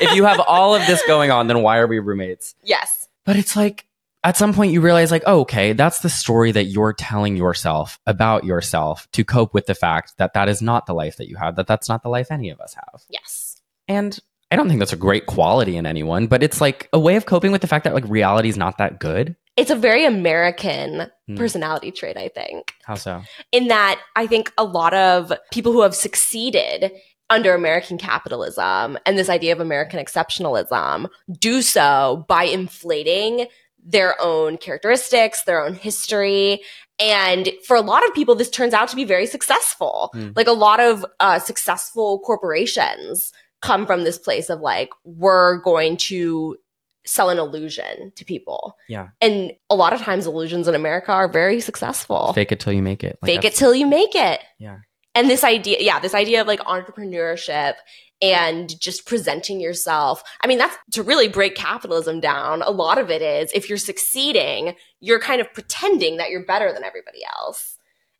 if 0.00 0.14
you 0.14 0.24
have 0.24 0.40
all 0.40 0.74
of 0.74 0.86
this 0.86 1.02
going 1.06 1.30
on, 1.30 1.46
then 1.46 1.62
why 1.62 1.78
are 1.78 1.86
we 1.86 1.98
roommates? 1.98 2.54
yes 2.62 3.08
But 3.24 3.36
it's 3.36 3.56
like 3.56 3.86
at 4.22 4.36
some 4.36 4.52
point 4.52 4.72
you 4.72 4.80
realize, 4.82 5.10
like, 5.10 5.22
oh, 5.26 5.40
okay, 5.40 5.72
that's 5.72 6.00
the 6.00 6.10
story 6.10 6.52
that 6.52 6.64
you're 6.64 6.92
telling 6.92 7.36
yourself 7.36 7.98
about 8.06 8.44
yourself 8.44 9.08
to 9.12 9.24
cope 9.24 9.54
with 9.54 9.66
the 9.66 9.74
fact 9.74 10.14
that 10.18 10.34
that 10.34 10.48
is 10.48 10.60
not 10.60 10.86
the 10.86 10.92
life 10.92 11.16
that 11.16 11.28
you 11.28 11.36
have, 11.36 11.56
that 11.56 11.66
that's 11.66 11.88
not 11.88 12.02
the 12.02 12.10
life 12.10 12.30
any 12.30 12.50
of 12.50 12.60
us 12.60 12.74
have. 12.74 13.02
yes 13.08 13.62
And 13.88 14.18
I 14.50 14.56
don't 14.56 14.68
think 14.68 14.80
that's 14.80 14.92
a 14.92 14.96
great 14.96 15.26
quality 15.26 15.76
in 15.76 15.86
anyone, 15.86 16.26
but 16.26 16.42
it's 16.42 16.60
like 16.60 16.88
a 16.92 16.98
way 16.98 17.16
of 17.16 17.24
coping 17.24 17.52
with 17.52 17.60
the 17.60 17.68
fact 17.68 17.84
that 17.84 17.94
like 17.94 18.04
reality 18.08 18.48
is 18.48 18.56
not 18.56 18.78
that 18.78 18.98
good. 18.98 19.36
It's 19.60 19.70
a 19.70 19.76
very 19.76 20.04
american 20.04 21.08
Hmm. 21.28 21.36
personality 21.36 21.90
trait 21.92 22.16
i 22.16 22.28
think 22.28 22.72
How 22.84 22.94
so? 22.96 23.22
in 23.52 23.68
that 23.68 24.00
I 24.16 24.26
think 24.26 24.52
a 24.58 24.64
lot 24.64 24.94
of 24.94 25.32
people 25.52 25.72
who 25.72 25.82
have 25.82 25.94
succeeded 25.94 26.90
under 27.30 27.54
American 27.54 27.96
capitalism 27.96 28.98
and 29.06 29.16
this 29.16 29.28
idea 29.28 29.52
of 29.52 29.60
American 29.60 30.04
exceptionalism 30.04 31.08
do 31.38 31.62
so 31.62 32.24
by 32.26 32.42
inflating 32.44 33.46
their 33.82 34.20
own 34.20 34.58
characteristics, 34.58 35.44
their 35.44 35.64
own 35.64 35.74
history. 35.74 36.60
And 36.98 37.50
for 37.64 37.76
a 37.76 37.80
lot 37.80 38.04
of 38.06 38.12
people, 38.14 38.34
this 38.34 38.50
turns 38.50 38.74
out 38.74 38.88
to 38.88 38.96
be 38.96 39.04
very 39.04 39.26
successful. 39.26 40.10
Mm. 40.14 40.36
Like 40.36 40.48
a 40.48 40.52
lot 40.52 40.80
of 40.80 41.06
uh, 41.20 41.38
successful 41.38 42.18
corporations 42.20 43.32
come 43.62 43.86
from 43.86 44.02
this 44.02 44.18
place 44.18 44.50
of 44.50 44.60
like, 44.60 44.90
we're 45.04 45.58
going 45.62 45.96
to 45.98 46.56
sell 47.04 47.30
an 47.30 47.38
illusion 47.38 48.12
to 48.16 48.24
people. 48.24 48.76
Yeah. 48.88 49.08
And 49.20 49.52
a 49.68 49.74
lot 49.74 49.92
of 49.92 50.00
times 50.00 50.26
illusions 50.26 50.68
in 50.68 50.74
America 50.74 51.12
are 51.12 51.28
very 51.28 51.60
successful 51.60 52.32
Fake 52.34 52.52
it 52.52 52.60
till 52.60 52.72
you 52.72 52.82
make 52.82 53.02
it. 53.02 53.18
Like, 53.22 53.28
fake 53.30 53.44
it 53.44 53.54
till 53.54 53.74
you 53.74 53.86
make 53.86 54.14
it. 54.14 54.40
Yeah. 54.58 54.78
And 55.14 55.28
this 55.28 55.42
idea, 55.42 55.78
yeah, 55.80 55.98
this 55.98 56.14
idea 56.14 56.40
of 56.40 56.46
like 56.46 56.60
entrepreneurship 56.60 57.74
and 58.22 58.78
just 58.80 59.06
presenting 59.06 59.60
yourself. 59.60 60.22
I 60.42 60.46
mean, 60.46 60.58
that's 60.58 60.76
to 60.92 61.02
really 61.02 61.28
break 61.28 61.54
capitalism 61.54 62.20
down. 62.20 62.62
A 62.62 62.70
lot 62.70 62.98
of 62.98 63.10
it 63.10 63.22
is 63.22 63.50
if 63.54 63.68
you're 63.68 63.78
succeeding, 63.78 64.76
you're 65.00 65.20
kind 65.20 65.40
of 65.40 65.52
pretending 65.52 66.18
that 66.18 66.30
you're 66.30 66.44
better 66.44 66.72
than 66.72 66.84
everybody 66.84 67.20
else. 67.38 67.78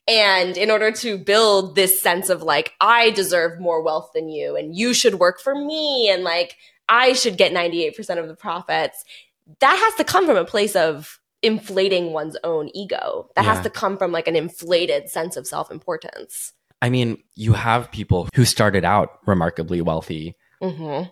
And 0.09 0.57
in 0.57 0.71
order 0.71 0.91
to 0.91 1.19
build 1.19 1.77
this 1.77 2.01
sense 2.03 2.31
of 2.31 2.43
like, 2.43 2.73
I 2.81 3.11
deserve 3.11 3.61
more 3.61 3.83
wealth 3.83 4.11
than 4.15 4.29
you 4.29 4.57
and 4.57 4.75
you 4.75 4.95
should 4.95 5.17
work 5.17 5.41
for 5.41 5.55
me 5.55 6.09
and 6.11 6.25
like, 6.25 6.57
I 6.91 7.15
should 7.15 7.39
get 7.39 7.53
98% 7.53 8.19
of 8.19 8.29
the 8.29 8.35
profits, 8.35 9.05
that 9.61 9.77
has 9.77 9.95
to 9.97 10.05
come 10.05 10.27
from 10.27 10.37
a 10.37 10.45
place 10.45 10.77
of 10.77 11.19
inflating 11.43 12.13
one's 12.13 12.37
own 12.45 12.69
ego. 12.75 13.31
That 13.37 13.45
Yeah. 13.47 13.55
has 13.55 13.63
to 13.65 13.71
come 13.71 13.97
from 13.97 14.13
like 14.13 14.29
an 14.29 14.37
inflated 14.37 15.09
sense 15.09 15.37
of 15.37 15.47
self 15.47 15.71
importance. 15.71 16.53
I 16.83 16.91
mean, 16.91 17.23
you 17.35 17.53
have 17.55 17.91
people 17.91 18.29
who 18.35 18.45
started 18.45 18.85
out 18.85 19.19
remarkably 19.27 19.81
wealthy 19.81 20.37
hmm 20.61 21.03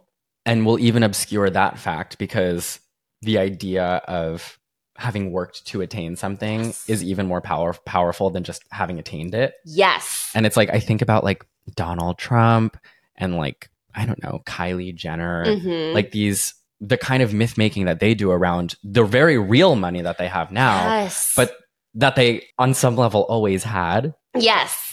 and 0.45 0.65
will 0.67 0.79
even 0.79 1.03
obscure 1.03 1.51
that 1.51 1.79
fact 1.79 2.17
because 2.19 2.81
the 3.23 3.37
idea 3.39 3.85
of 4.09 4.59
having 4.97 5.31
worked 5.31 5.67
to 5.67 5.81
attain 5.83 6.17
something 6.17 6.65
Yes. 6.67 6.89
is 6.89 7.05
even 7.05 7.27
more 7.27 7.41
power- 7.43 7.75
powerful 7.85 8.31
than 8.31 8.45
just 8.45 8.63
having 8.71 8.99
attained 8.99 9.35
it. 9.35 9.55
Yes. 9.65 10.31
And 10.35 10.45
it's 10.47 10.57
like 10.57 10.71
I 10.71 10.81
think 10.81 11.03
about 11.03 11.23
like 11.25 11.45
Donald 11.77 12.19
Trump 12.19 12.77
and 13.17 13.37
like 13.37 13.69
I 13.95 14.05
don't 14.07 14.23
know, 14.23 14.43
Kylie 14.47 14.95
Jenner, 14.95 15.45
Mhm. 15.45 15.95
like 15.95 16.11
these 16.13 16.55
the 16.81 16.97
kind 16.97 17.25
of 17.25 17.35
myth 17.35 17.59
making 17.59 17.87
that 17.87 17.99
they 17.99 18.15
do 18.15 18.31
around 18.31 18.77
the 18.85 19.03
very 19.03 19.37
real 19.37 19.75
money 19.75 20.01
that 20.01 20.17
they 20.17 20.29
have 20.29 20.53
now, 20.53 21.01
yes. 21.01 21.33
but 21.35 21.57
that 21.95 22.15
they 22.15 22.45
on 22.59 22.73
some 22.75 22.95
level 22.97 23.23
always 23.29 23.65
had. 23.65 24.15
yes. 24.37 24.85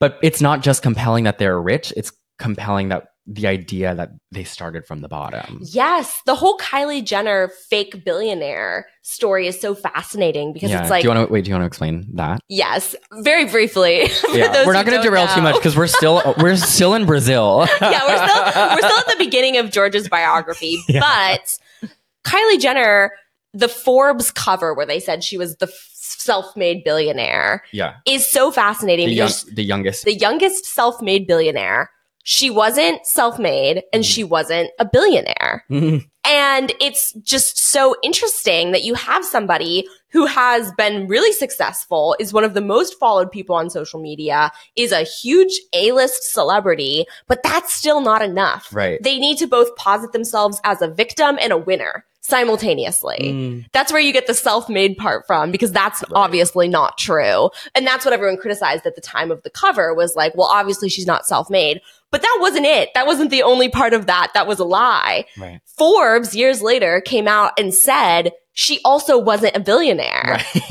But 0.00 0.18
it's 0.22 0.40
not 0.40 0.62
just 0.62 0.82
compelling 0.82 1.24
that 1.24 1.38
they're 1.38 1.60
rich, 1.60 1.92
it's 1.96 2.12
compelling 2.38 2.88
that 2.88 3.08
the 3.26 3.46
idea 3.46 3.94
that 3.94 4.10
they 4.30 4.44
started 4.44 4.86
from 4.86 5.00
the 5.00 5.08
bottom. 5.08 5.60
Yes. 5.62 6.20
The 6.26 6.34
whole 6.34 6.56
Kylie 6.58 7.04
Jenner 7.04 7.50
fake 7.68 8.04
billionaire 8.04 8.86
story 9.02 9.48
is 9.48 9.60
so 9.60 9.74
fascinating 9.74 10.52
because 10.52 10.70
yeah. 10.70 10.82
it's 10.82 10.90
like 10.90 11.02
do 11.02 11.08
you 11.08 11.14
want 11.14 11.26
to 11.26 11.32
wait? 11.32 11.44
Do 11.44 11.50
you 11.50 11.54
want 11.54 11.62
to 11.62 11.66
explain 11.66 12.06
that? 12.14 12.40
Yes, 12.48 12.94
very 13.12 13.46
briefly. 13.46 14.08
Yeah, 14.32 14.66
we're 14.66 14.74
not 14.74 14.84
going 14.84 14.98
to 14.98 15.02
derail 15.02 15.26
too 15.28 15.40
much 15.40 15.54
because 15.54 15.76
we're 15.76 15.86
still 15.86 16.22
we're 16.38 16.56
still 16.56 16.94
in 16.94 17.06
Brazil. 17.06 17.66
yeah, 17.80 18.06
we're 18.06 18.28
still 18.28 18.44
we're 18.44 18.88
still 18.88 18.98
at 18.98 19.06
the 19.06 19.16
beginning 19.18 19.56
of 19.56 19.70
George's 19.70 20.08
biography, 20.08 20.78
Yeah. 20.88 21.00
but 21.00 21.90
Kylie 22.26 22.60
Jenner, 22.60 23.12
the 23.54 23.68
Forbes 23.68 24.30
cover 24.30 24.74
where 24.74 24.84
they 24.84 25.00
said 25.00 25.24
she 25.24 25.38
was 25.38 25.56
the 25.56 25.72
self-made 25.94 26.84
billionaire, 26.84 27.64
yeah. 27.72 27.94
is 28.06 28.30
so 28.30 28.50
fascinating 28.50 29.06
The, 29.06 29.14
young, 29.14 29.30
the 29.54 29.64
youngest. 29.64 30.04
the 30.04 30.14
youngest 30.14 30.66
self-made 30.66 31.26
billionaire. 31.26 31.90
She 32.28 32.50
wasn't 32.50 33.06
self-made 33.06 33.84
and 33.92 34.04
she 34.04 34.22
mm-hmm. 34.22 34.30
wasn't 34.30 34.70
a 34.80 34.84
billionaire. 34.84 35.64
Mm-hmm. 35.70 35.98
And 36.24 36.72
it's 36.80 37.12
just 37.22 37.56
so 37.56 37.94
interesting 38.02 38.72
that 38.72 38.82
you 38.82 38.94
have 38.94 39.24
somebody 39.24 39.86
who 40.08 40.26
has 40.26 40.72
been 40.72 41.06
really 41.06 41.30
successful, 41.30 42.16
is 42.18 42.32
one 42.32 42.42
of 42.42 42.54
the 42.54 42.60
most 42.60 42.98
followed 42.98 43.30
people 43.30 43.54
on 43.54 43.70
social 43.70 44.00
media, 44.00 44.50
is 44.74 44.90
a 44.90 45.02
huge 45.02 45.56
A-list 45.72 46.32
celebrity, 46.32 47.06
but 47.28 47.44
that's 47.44 47.72
still 47.72 48.00
not 48.00 48.22
enough. 48.22 48.74
right. 48.74 49.00
They 49.00 49.20
need 49.20 49.38
to 49.38 49.46
both 49.46 49.76
posit 49.76 50.10
themselves 50.10 50.60
as 50.64 50.82
a 50.82 50.88
victim 50.88 51.38
and 51.40 51.52
a 51.52 51.56
winner 51.56 52.04
simultaneously. 52.26 53.18
Mm, 53.20 53.66
That's 53.72 53.92
where 53.92 54.00
you 54.00 54.12
get 54.12 54.26
the 54.26 54.34
self-made 54.34 54.96
part 54.96 55.26
from 55.26 55.50
because 55.50 55.72
that's 55.72 56.02
obviously 56.12 56.68
not 56.68 56.98
true. 56.98 57.50
And 57.74 57.86
that's 57.86 58.04
what 58.04 58.12
everyone 58.14 58.36
criticized 58.36 58.86
at 58.86 58.94
the 58.94 59.00
time 59.00 59.30
of 59.30 59.42
the 59.42 59.50
cover 59.50 59.94
was 59.94 60.16
like, 60.16 60.34
well, 60.36 60.48
obviously 60.48 60.88
she's 60.88 61.06
not 61.06 61.26
self-made. 61.26 61.80
But 62.10 62.22
that 62.22 62.38
wasn't 62.40 62.66
it. 62.66 62.90
That 62.94 63.06
wasn't 63.06 63.30
the 63.30 63.42
only 63.42 63.68
part 63.68 63.92
of 63.92 64.06
that. 64.06 64.30
That 64.34 64.46
was 64.46 64.58
a 64.58 64.64
lie. 64.64 65.24
right. 65.38 65.60
Forbes 65.76 66.34
years 66.34 66.62
later 66.62 67.00
came 67.00 67.26
out 67.28 67.52
and 67.58 67.74
said 67.74 68.32
she 68.52 68.80
also 68.84 69.18
wasn't 69.18 69.56
a 69.56 69.60
billionaire. 69.60 70.40
Right. 70.54 70.62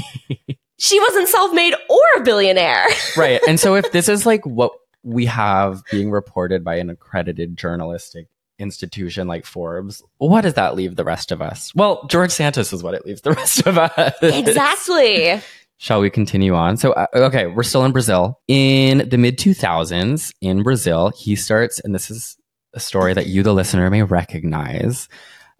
She 0.78 1.00
wasn't 1.00 1.30
self-made 1.30 1.74
or 1.90 2.00
a 2.18 2.22
billionaire. 2.22 2.86
right. 3.18 3.40
And 3.48 3.58
so 3.60 3.76
if 3.76 3.92
this 3.94 4.10
is 4.10 4.26
like 4.26 4.46
what 4.46 4.74
we 5.04 5.26
have 5.26 5.82
being 5.90 6.12
reported 6.12 6.66
by 6.66 6.76
an 6.76 6.90
accredited 6.90 7.56
journalistic 7.56 8.28
institution 8.60 9.28
like 9.28 9.46
Forbes, 9.46 10.04
what 10.18 10.42
does 10.42 10.54
that 10.56 10.76
leave 10.76 10.96
the 10.96 11.04
rest 11.04 11.32
of 11.32 11.42
us? 11.42 11.74
Well, 11.76 12.06
George 12.08 12.32
Santos 12.32 12.74
is 12.74 12.84
what 12.84 12.94
it 12.94 13.06
leaves 13.06 13.22
the 13.22 13.34
rest 13.34 13.66
of 13.66 13.78
us. 13.78 14.16
exactly. 14.22 15.42
Shall 15.78 16.00
we 16.00 16.10
continue 16.10 16.56
on? 16.56 16.78
So, 16.78 16.94
uh, 16.94 17.08
okay, 17.14 17.48
we're 17.48 17.64
still 17.64 17.84
in 17.84 17.92
Brazil. 17.92 18.40
In 18.48 19.10
the 19.10 19.18
mid 19.18 19.38
2000s 19.38 20.34
in 20.40 20.64
Brazil, 20.64 21.12
he 21.16 21.36
starts, 21.36 21.80
and 21.82 21.94
this 21.94 22.10
is 22.10 22.38
a 22.74 22.80
story 22.80 23.14
that 23.14 23.28
you, 23.28 23.44
the 23.44 23.54
listener, 23.54 23.90
may 23.90 24.04
recognize. 24.04 25.10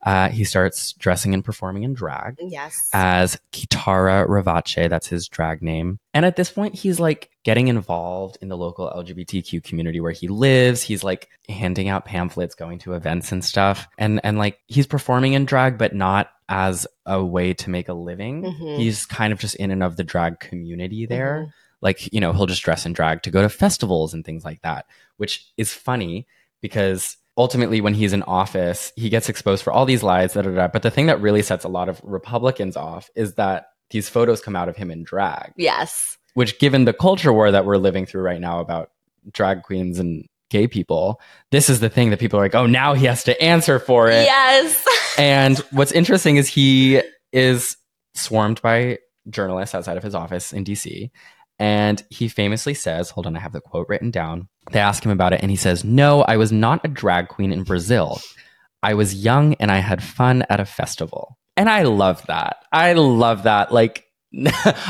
Uh, 0.06 0.30
he 0.30 0.44
starts 0.44 0.94
dressing 0.94 1.34
and 1.34 1.44
performing 1.44 1.82
in 1.84 1.94
drag 1.94 2.36
Yes. 2.40 2.90
as 2.94 3.40
Kitara 3.52 4.28
Ravache. 4.28 4.88
That's 4.88 5.08
his 5.08 5.28
drag 5.28 5.64
name. 5.64 6.00
And 6.14 6.26
at 6.26 6.36
this 6.36 6.52
point, 6.52 6.76
he's 6.76 7.00
like 7.00 7.32
getting 7.44 7.68
involved 7.68 8.38
in 8.42 8.48
the 8.48 8.56
local 8.58 8.88
LGBTQ 8.96 9.64
community 9.64 10.00
where 10.00 10.12
he 10.12 10.28
lives. 10.28 10.84
He's 10.84 11.04
like 11.04 11.28
handing 11.50 11.90
out 11.90 12.06
pamphlets, 12.06 12.54
going 12.56 12.78
to 12.80 12.94
events 12.94 13.32
and 13.32 13.44
stuff. 13.44 13.88
And, 13.98 14.22
and 14.24 14.38
like 14.38 14.60
he's 14.68 14.86
performing 14.88 15.34
in 15.34 15.46
drag, 15.46 15.78
but 15.80 15.96
not 15.96 16.30
as 16.48 16.86
a 17.08 17.24
way 17.26 17.54
to 17.56 17.70
make 17.72 17.90
a 17.90 17.94
living. 17.94 18.44
Mhm. 18.44 18.78
He's 18.78 19.08
kind 19.08 19.34
of 19.34 19.40
just 19.40 19.56
in 19.56 19.72
and 19.72 19.82
of 19.82 19.98
the 19.98 20.04
drag 20.04 20.40
community 20.40 21.08
there. 21.08 21.48
Mhm. 21.48 21.54
Like, 21.82 22.14
you 22.14 22.20
know, 22.22 22.32
he'll 22.32 22.46
just 22.46 22.62
dress 22.64 22.86
in 22.86 22.94
drag 22.94 23.24
to 23.24 23.32
go 23.32 23.42
to 23.42 23.50
festivals 23.50 24.14
and 24.14 24.24
things 24.24 24.46
like 24.46 24.62
that, 24.62 24.86
which 25.18 25.46
is 25.58 25.74
funny 25.74 26.28
because 26.62 27.18
ultimately 27.38 27.82
when 27.82 27.94
he's 27.94 28.14
in 28.14 28.24
office, 28.24 28.92
he 28.96 29.10
gets 29.10 29.30
exposed 29.30 29.64
for 29.64 29.74
all 29.74 29.86
these 29.86 30.04
lies, 30.04 30.34
da, 30.34 30.42
da, 30.42 30.52
da. 30.52 30.68
But 30.68 30.84
the 30.84 30.92
thing 30.92 31.08
that 31.08 31.22
really 31.22 31.42
sets 31.42 31.66
a 31.66 31.70
lot 31.70 31.90
of 31.90 32.00
Republicans 32.04 32.78
off 32.78 33.10
is 33.16 33.36
that 33.36 33.68
these 33.90 34.10
photos 34.10 34.42
come 34.42 34.56
out 34.56 34.70
of 34.70 34.76
him 34.78 34.90
in 34.92 35.04
drag, 35.04 35.54
Yes. 35.58 36.18
which 36.34 36.60
given 36.60 36.86
the 36.86 36.94
culture 36.94 37.32
war 37.34 37.52
that 37.52 37.66
we're 37.66 37.78
living 37.78 38.06
through 38.06 38.22
right 38.24 38.40
now 38.42 38.60
about 38.60 38.90
drag 39.32 39.64
queens 39.64 40.00
and 40.00 40.26
gay 40.50 40.68
people, 40.68 41.20
this 41.52 41.70
is 41.70 41.80
the 41.82 41.90
thing 41.90 42.10
that 42.12 42.20
people 42.20 42.40
are 42.40 42.44
like, 42.44 42.56
oh, 42.56 42.66
now 42.68 42.94
he 42.94 43.06
has 43.06 43.24
to 43.26 43.40
answer 43.42 43.80
for 43.80 44.10
it. 44.10 44.24
Yes. 44.24 44.86
And 45.18 45.58
what's 45.72 45.94
interesting 45.94 46.36
is 46.36 46.50
he 46.50 47.02
is 47.32 47.78
swarmed 48.16 48.62
by 48.62 49.00
journalists 49.30 49.74
outside 49.74 49.96
of 49.96 50.04
his 50.04 50.14
office 50.14 50.52
in 50.52 50.66
DC. 50.66 51.10
And 51.58 52.04
he 52.10 52.28
famously 52.28 52.74
says, 52.74 53.12
hold 53.12 53.26
on, 53.26 53.38
I 53.38 53.40
have 53.40 53.54
the 53.54 53.62
quote 53.62 53.88
written 53.88 54.12
down. 54.12 54.50
They 54.72 54.80
ask 54.80 55.04
him 55.06 55.12
about 55.12 55.34
it, 55.34 55.42
and 55.42 55.52
he 55.52 55.58
says, 55.58 55.84
No, 55.84 56.22
I 56.24 56.38
was 56.38 56.52
not 56.52 56.84
a 56.84 56.88
drag 56.88 57.28
queen 57.28 57.52
in 57.52 57.64
Brazil. 57.64 58.20
I 58.84 58.94
was 58.94 59.14
young 59.16 59.56
and 59.56 59.72
I 59.72 59.78
had 59.78 60.04
fun 60.04 60.44
at 60.50 60.60
a 60.60 60.66
festival. 60.66 61.38
And 61.58 61.70
I 61.70 61.84
love 61.84 62.24
that. 62.28 62.58
I 62.72 62.94
love 62.94 63.44
that. 63.44 63.72
Like, 63.72 64.06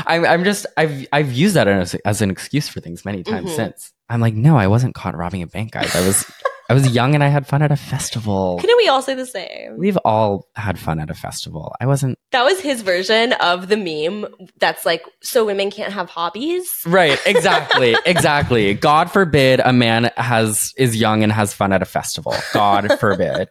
I'm, 0.06 0.24
I'm 0.26 0.44
just, 0.44 0.66
I've, 0.76 1.06
I've 1.12 1.32
used 1.32 1.54
that 1.56 1.66
as, 1.68 1.94
as 2.04 2.20
an 2.20 2.30
excuse 2.30 2.68
for 2.68 2.80
things 2.80 3.04
many 3.04 3.22
times 3.22 3.50
Mhm. 3.50 3.56
since. 3.56 3.92
I'm 4.08 4.20
like, 4.20 4.34
no, 4.34 4.56
I 4.56 4.66
wasn't 4.66 4.94
caught 4.94 5.16
robbing 5.16 5.42
a 5.42 5.46
bank, 5.46 5.72
guys. 5.72 5.94
I 5.96 6.06
was, 6.06 6.30
I 6.68 6.74
was 6.74 6.90
young 6.94 7.14
and 7.14 7.22
I 7.22 7.28
had 7.28 7.46
fun 7.46 7.62
at 7.62 7.70
a 7.70 7.76
festival. 7.76 8.58
Couldn't 8.60 8.76
we 8.76 8.88
all 8.88 9.02
say 9.02 9.14
the 9.14 9.26
same? 9.26 9.76
We've 9.78 9.96
all 9.98 10.48
had 10.56 10.78
fun 10.78 10.98
at 10.98 11.10
a 11.10 11.14
festival. 11.14 11.74
I 11.80 11.86
wasn't 11.86 12.18
That 12.32 12.44
was 12.44 12.60
his 12.60 12.82
version 12.82 13.32
of 13.34 13.68
the 13.68 13.76
meme 13.76 14.26
that's 14.58 14.84
like, 14.84 15.04
so 15.22 15.44
women 15.46 15.70
can't 15.70 15.92
have 15.92 16.10
hobbies. 16.10 16.68
right. 16.86 17.20
Exactly. 17.26 17.96
exactly. 18.04 18.74
God 18.74 19.10
forbid 19.10 19.60
a 19.60 19.72
man 19.72 20.10
has 20.16 20.72
is 20.76 20.96
young 20.96 21.22
and 21.22 21.30
has 21.32 21.52
fun 21.54 21.72
at 21.72 21.82
a 21.82 21.86
festival. 21.86 22.34
God 22.52 22.90
forbid. 23.00 23.48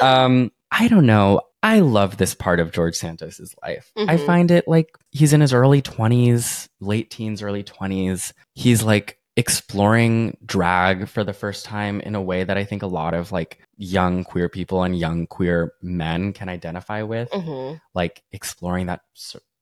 Um, 0.00 0.50
I 0.70 0.88
don't 0.88 1.06
know. 1.06 1.42
I 1.62 1.78
love 1.80 2.16
this 2.16 2.34
part 2.34 2.58
of 2.58 2.72
George 2.72 2.96
Santos's 2.96 3.54
life. 3.62 3.92
I 3.96 4.16
Mhm. 4.16 4.26
find 4.26 4.50
it 4.50 4.66
like 4.66 4.88
he's 5.10 5.32
in 5.32 5.40
his 5.40 5.52
early 5.52 5.80
twenties, 5.80 6.68
late 6.80 7.10
teens, 7.10 7.40
early 7.42 7.62
twenties. 7.62 8.32
He's 8.54 8.82
like 8.82 9.18
exploring 9.36 10.36
drag 10.44 11.08
for 11.08 11.24
the 11.24 11.32
first 11.32 11.64
time 11.64 12.00
in 12.02 12.14
a 12.14 12.22
way 12.22 12.44
that 12.44 12.58
I 12.58 12.64
think 12.64 12.82
a 12.82 12.86
lot 12.86 13.14
of 13.14 13.32
like 13.32 13.60
young 13.76 14.24
queer 14.24 14.48
people 14.48 14.82
and 14.82 14.98
young 14.98 15.26
queer 15.26 15.72
men 15.80 16.32
can 16.32 16.48
identify 16.48 17.02
with. 17.02 17.30
hmm 17.32 17.74
like 17.94 18.22
exploring 18.32 18.86
that 18.86 19.00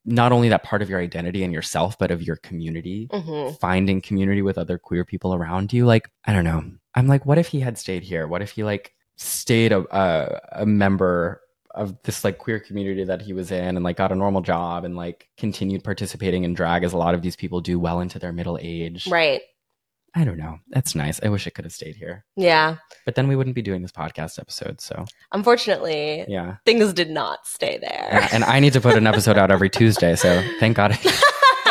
not 0.05 0.33
only 0.33 0.49
that 0.49 0.63
part 0.63 0.83
of 0.83 0.91
your 0.91 1.01
identity 1.01 1.45
and 1.45 1.53
yourself 1.53 1.99
but 1.99 2.11
of 2.11 2.23
your 2.23 2.37
community. 2.37 3.09
Hmm 3.13 3.51
finding 3.61 4.01
community 4.01 4.43
with 4.43 4.59
other 4.59 4.79
queer 4.79 5.05
people 5.05 5.35
around 5.35 5.73
you. 5.73 5.87
Like 5.87 6.11
i 6.25 6.33
don't 6.33 6.45
know. 6.45 6.65
I'm 6.95 7.07
like 7.07 7.25
what 7.25 7.39
if 7.39 7.49
he 7.49 7.61
had 7.61 7.79
stayed 7.79 8.03
here? 8.03 8.27
What 8.27 8.43
if 8.43 8.51
he 8.53 8.65
like 8.65 8.93
stayed 9.17 9.71
a, 9.71 9.85
a, 9.97 10.63
a 10.63 10.67
member 10.67 11.43
of 11.75 11.97
this 12.03 12.25
like 12.25 12.39
queer 12.39 12.59
community 12.59 13.05
that 13.05 13.23
he 13.23 13.33
was 13.33 13.53
in 13.53 13.77
and 13.77 13.85
like 13.85 13.97
got 13.97 14.11
a 14.11 14.17
normal 14.17 14.41
job 14.41 14.85
and 14.85 14.97
like 14.97 15.29
continued 15.37 15.85
participating 15.85 16.43
in 16.43 16.55
drag 16.55 16.83
as 16.83 16.93
a 16.93 16.97
lot 16.97 17.15
of 17.15 17.23
these 17.23 17.37
people 17.37 17.61
do 17.61 17.79
well 17.79 18.01
into 18.01 18.19
their 18.19 18.33
middle 18.33 18.59
age? 18.61 19.07
Right. 19.07 19.43
I 20.15 20.25
don't 20.25 20.37
know 20.39 20.59
that's 20.69 20.95
nice 20.95 21.21
i 21.23 21.29
wish 21.29 21.47
it 21.47 21.55
could 21.55 21.65
have 21.65 21.73
stayed 21.73 21.97
here 21.97 22.25
Yeah. 22.37 22.77
but 23.05 23.15
then 23.15 23.29
we 23.29 23.37
wouldn't 23.37 23.55
be 23.55 23.63
doing 23.63 23.83
this 23.83 23.93
podcast 23.93 24.39
episode 24.39 24.81
so 24.81 25.05
Unfortunately, 25.33 26.25
yeah 26.29 26.57
things 26.67 26.93
did 26.93 27.11
not 27.11 27.47
stay 27.47 27.79
there. 27.79 28.09
and, 28.11 28.33
and 28.35 28.45
I 28.45 28.61
need 28.61 28.73
to 28.75 28.81
put 28.81 28.97
an 28.97 29.07
episode 29.07 29.39
out 29.39 29.51
every 29.51 29.71
Tuesday, 29.71 30.17
so 30.17 30.43
thank 30.59 30.77
God. 30.77 30.99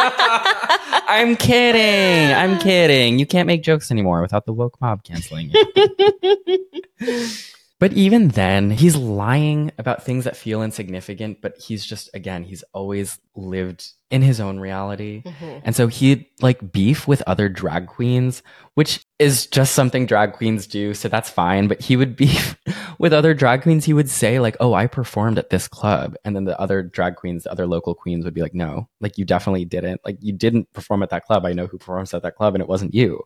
I'm 1.12 1.36
kidding. 1.36 2.34
I'm 2.36 2.60
kidding. 2.60 3.20
You 3.20 3.26
can't 3.26 3.48
make 3.48 3.64
jokes 3.64 3.92
anymore 3.92 4.22
without 4.22 4.46
the 4.46 4.54
woke 4.54 4.80
mob 4.80 5.04
canceling 5.04 5.52
you. 5.52 6.68
But 7.80 7.94
even 7.94 8.30
then, 8.30 8.72
he's 8.72 8.98
lying 8.98 9.72
about 9.78 10.04
things 10.04 10.26
that 10.26 10.36
feel 10.36 10.62
insignificant, 10.62 11.42
but 11.42 11.58
he's 11.58 11.86
just, 11.86 12.10
again, 12.14 12.44
he's 12.44 12.62
always 12.74 13.20
lived 13.36 13.88
in 14.12 14.22
his 14.22 14.42
own 14.42 14.60
reality. 14.60 15.22
Mhm. 15.26 15.62
And 15.64 15.76
so 15.76 15.88
he'd 15.88 16.26
like 16.42 16.74
beef 16.74 17.08
with 17.08 17.22
other 17.26 17.48
drag 17.48 17.88
queens, 17.88 18.44
which 18.74 19.06
is 19.18 19.46
just 19.46 19.76
something 19.76 20.06
drag 20.06 20.34
queens 20.34 20.68
do. 20.68 20.94
So 20.94 21.08
that's 21.08 21.30
fine. 21.30 21.68
But 21.68 21.82
he 21.82 21.96
would 21.96 22.16
beef 22.18 22.58
with 22.98 23.14
other 23.14 23.34
drag 23.34 23.62
queens. 23.62 23.86
He 23.86 23.94
would 23.94 24.10
say, 24.10 24.40
like, 24.40 24.58
oh, 24.60 24.74
I 24.74 24.88
performed 24.88 25.38
at 25.38 25.50
this 25.50 25.70
club. 25.70 26.16
And 26.26 26.36
then 26.36 26.44
the 26.44 26.60
other 26.60 26.84
drag 26.84 27.16
queens, 27.16 27.44
the 27.44 27.52
other 27.52 27.68
local 27.68 27.96
queens 27.96 28.26
would 28.26 28.34
be 28.34 28.42
like, 28.42 28.56
no, 28.56 28.90
like, 29.00 29.18
you 29.18 29.24
definitely 29.24 29.64
didn't. 29.64 30.02
Like, 30.04 30.18
you 30.20 30.34
didn't 30.34 30.74
perform 30.74 31.02
at 31.02 31.12
that 31.12 31.24
club. 31.24 31.46
I 31.46 31.54
know 31.54 31.68
who 31.68 31.78
performs 31.78 32.14
at 32.14 32.24
that 32.24 32.36
club 32.36 32.56
and 32.56 32.62
it 32.62 32.68
wasn't 32.68 32.94
you. 32.94 33.22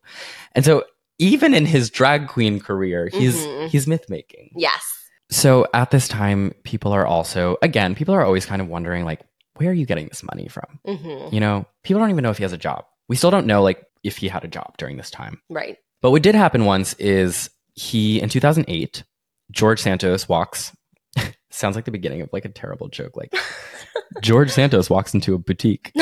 And 0.52 0.63
so 0.63 0.84
even 1.23 1.53
in 1.53 1.65
his 1.65 1.89
drag 1.89 2.27
queen 2.27 2.59
career, 2.59 3.07
he's 3.12 3.36
Mhm. 3.45 3.69
he's 3.69 3.88
myth 3.88 4.09
making. 4.09 4.51
Yes. 4.55 4.81
So 5.31 5.65
at 5.73 5.89
this 5.91 6.07
time, 6.07 6.53
people 6.63 6.91
are 6.91 7.05
also 7.07 7.57
again, 7.62 7.95
people 7.95 8.13
are 8.13 8.23
always 8.23 8.45
kind 8.45 8.62
of 8.62 8.67
wondering 8.67 9.05
like, 9.05 9.21
where 9.55 9.69
are 9.69 9.73
you 9.73 9.86
getting 9.86 10.07
this 10.07 10.23
money 10.23 10.47
from? 10.47 10.79
hmm 10.86 11.33
You 11.33 11.39
know, 11.39 11.65
people 11.83 11.99
don't 12.01 12.09
even 12.12 12.23
know 12.23 12.31
if 12.31 12.38
he 12.38 12.43
has 12.43 12.53
a 12.53 12.57
job. 12.57 12.86
We 13.09 13.15
still 13.15 13.31
don't 13.31 13.47
know 13.47 13.62
like 13.63 13.83
if 14.03 14.17
he 14.17 14.27
had 14.27 14.43
a 14.43 14.47
job 14.47 14.75
during 14.77 14.97
this 14.97 15.09
time. 15.12 15.41
Right. 15.49 15.77
But 16.01 16.12
what 16.12 16.23
did 16.23 16.36
happen 16.36 16.65
once 16.65 16.93
is 16.95 17.49
he 17.75 18.19
in 18.21 18.29
2008, 18.29 19.03
George 19.51 19.79
Santos 19.81 20.27
walks. 20.27 20.75
sounds 21.51 21.75
like 21.75 21.86
the 21.86 21.91
beginning 21.91 22.21
of 22.21 22.29
like 22.33 22.45
a 22.45 22.49
terrible 22.49 22.88
joke. 22.89 23.15
Like 23.15 23.33
George 24.21 24.51
Santos 24.51 24.89
walks 24.89 25.13
into 25.13 25.33
a 25.33 25.38
boutique. 25.39 25.91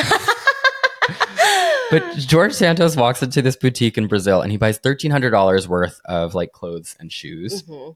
But 1.91 2.15
George 2.17 2.53
Santos 2.53 2.95
walks 2.95 3.21
into 3.21 3.41
this 3.41 3.55
boutique 3.57 3.97
in 3.97 4.07
Brazil 4.07 4.41
and 4.41 4.51
he 4.51 4.57
buys 4.57 4.79
$1,300 4.79 5.67
worth 5.67 5.99
of 6.05 6.33
like 6.33 6.51
clothes 6.53 6.95
and 6.99 7.11
shoes 7.11 7.63
Mhm. 7.63 7.95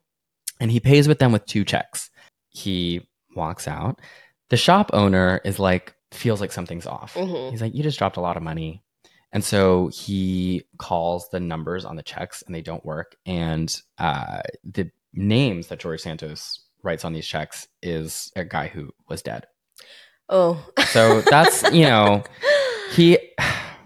and 0.60 0.69
he 0.71 0.79
pays 0.79 1.08
with 1.08 1.19
them 1.19 1.31
with 1.31 1.45
two 1.45 1.63
checks. 1.63 2.10
He 2.49 3.08
walks 3.36 3.67
out. 3.67 3.99
The 4.49 4.58
shop 4.58 4.91
owner 4.93 5.41
is 5.45 5.58
like, 5.60 5.95
feels 6.12 6.41
like 6.41 6.51
something's 6.51 6.86
off. 6.86 7.13
Mhm. 7.15 7.51
He's 7.51 7.62
like, 7.62 7.73
You 7.73 7.84
just 7.84 7.97
dropped 7.97 8.17
a 8.17 8.21
lot 8.21 8.38
of 8.38 8.43
money. 8.43 8.84
And 9.31 9.43
so 9.43 9.88
he 9.88 10.63
calls 10.77 11.27
the 11.29 11.39
numbers 11.41 11.84
on 11.84 11.95
the 11.97 12.03
checks 12.03 12.41
and 12.43 12.53
they 12.55 12.62
don't 12.62 12.86
work. 12.86 13.15
And 13.25 13.73
uh, 13.97 14.41
the 14.63 14.91
names 15.13 15.67
that 15.67 15.79
George 15.79 16.01
Santos 16.01 16.62
writes 16.84 17.03
on 17.03 17.12
these 17.13 17.27
checks 17.27 17.67
is 17.81 18.31
a 18.36 18.45
guy 18.45 18.67
who 18.67 18.91
was 19.10 19.21
dead. 19.21 19.47
Oh. 20.29 20.65
So 20.89 21.21
that's, 21.21 21.63
you 21.73 21.86
know, 21.86 22.23
he. 22.91 23.17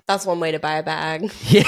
That's 0.09 0.25
one 0.25 0.39
way 0.39 0.51
to 0.51 0.57
buy 0.59 0.77
a 0.77 0.83
bag. 0.83 1.31
he, 1.33 1.61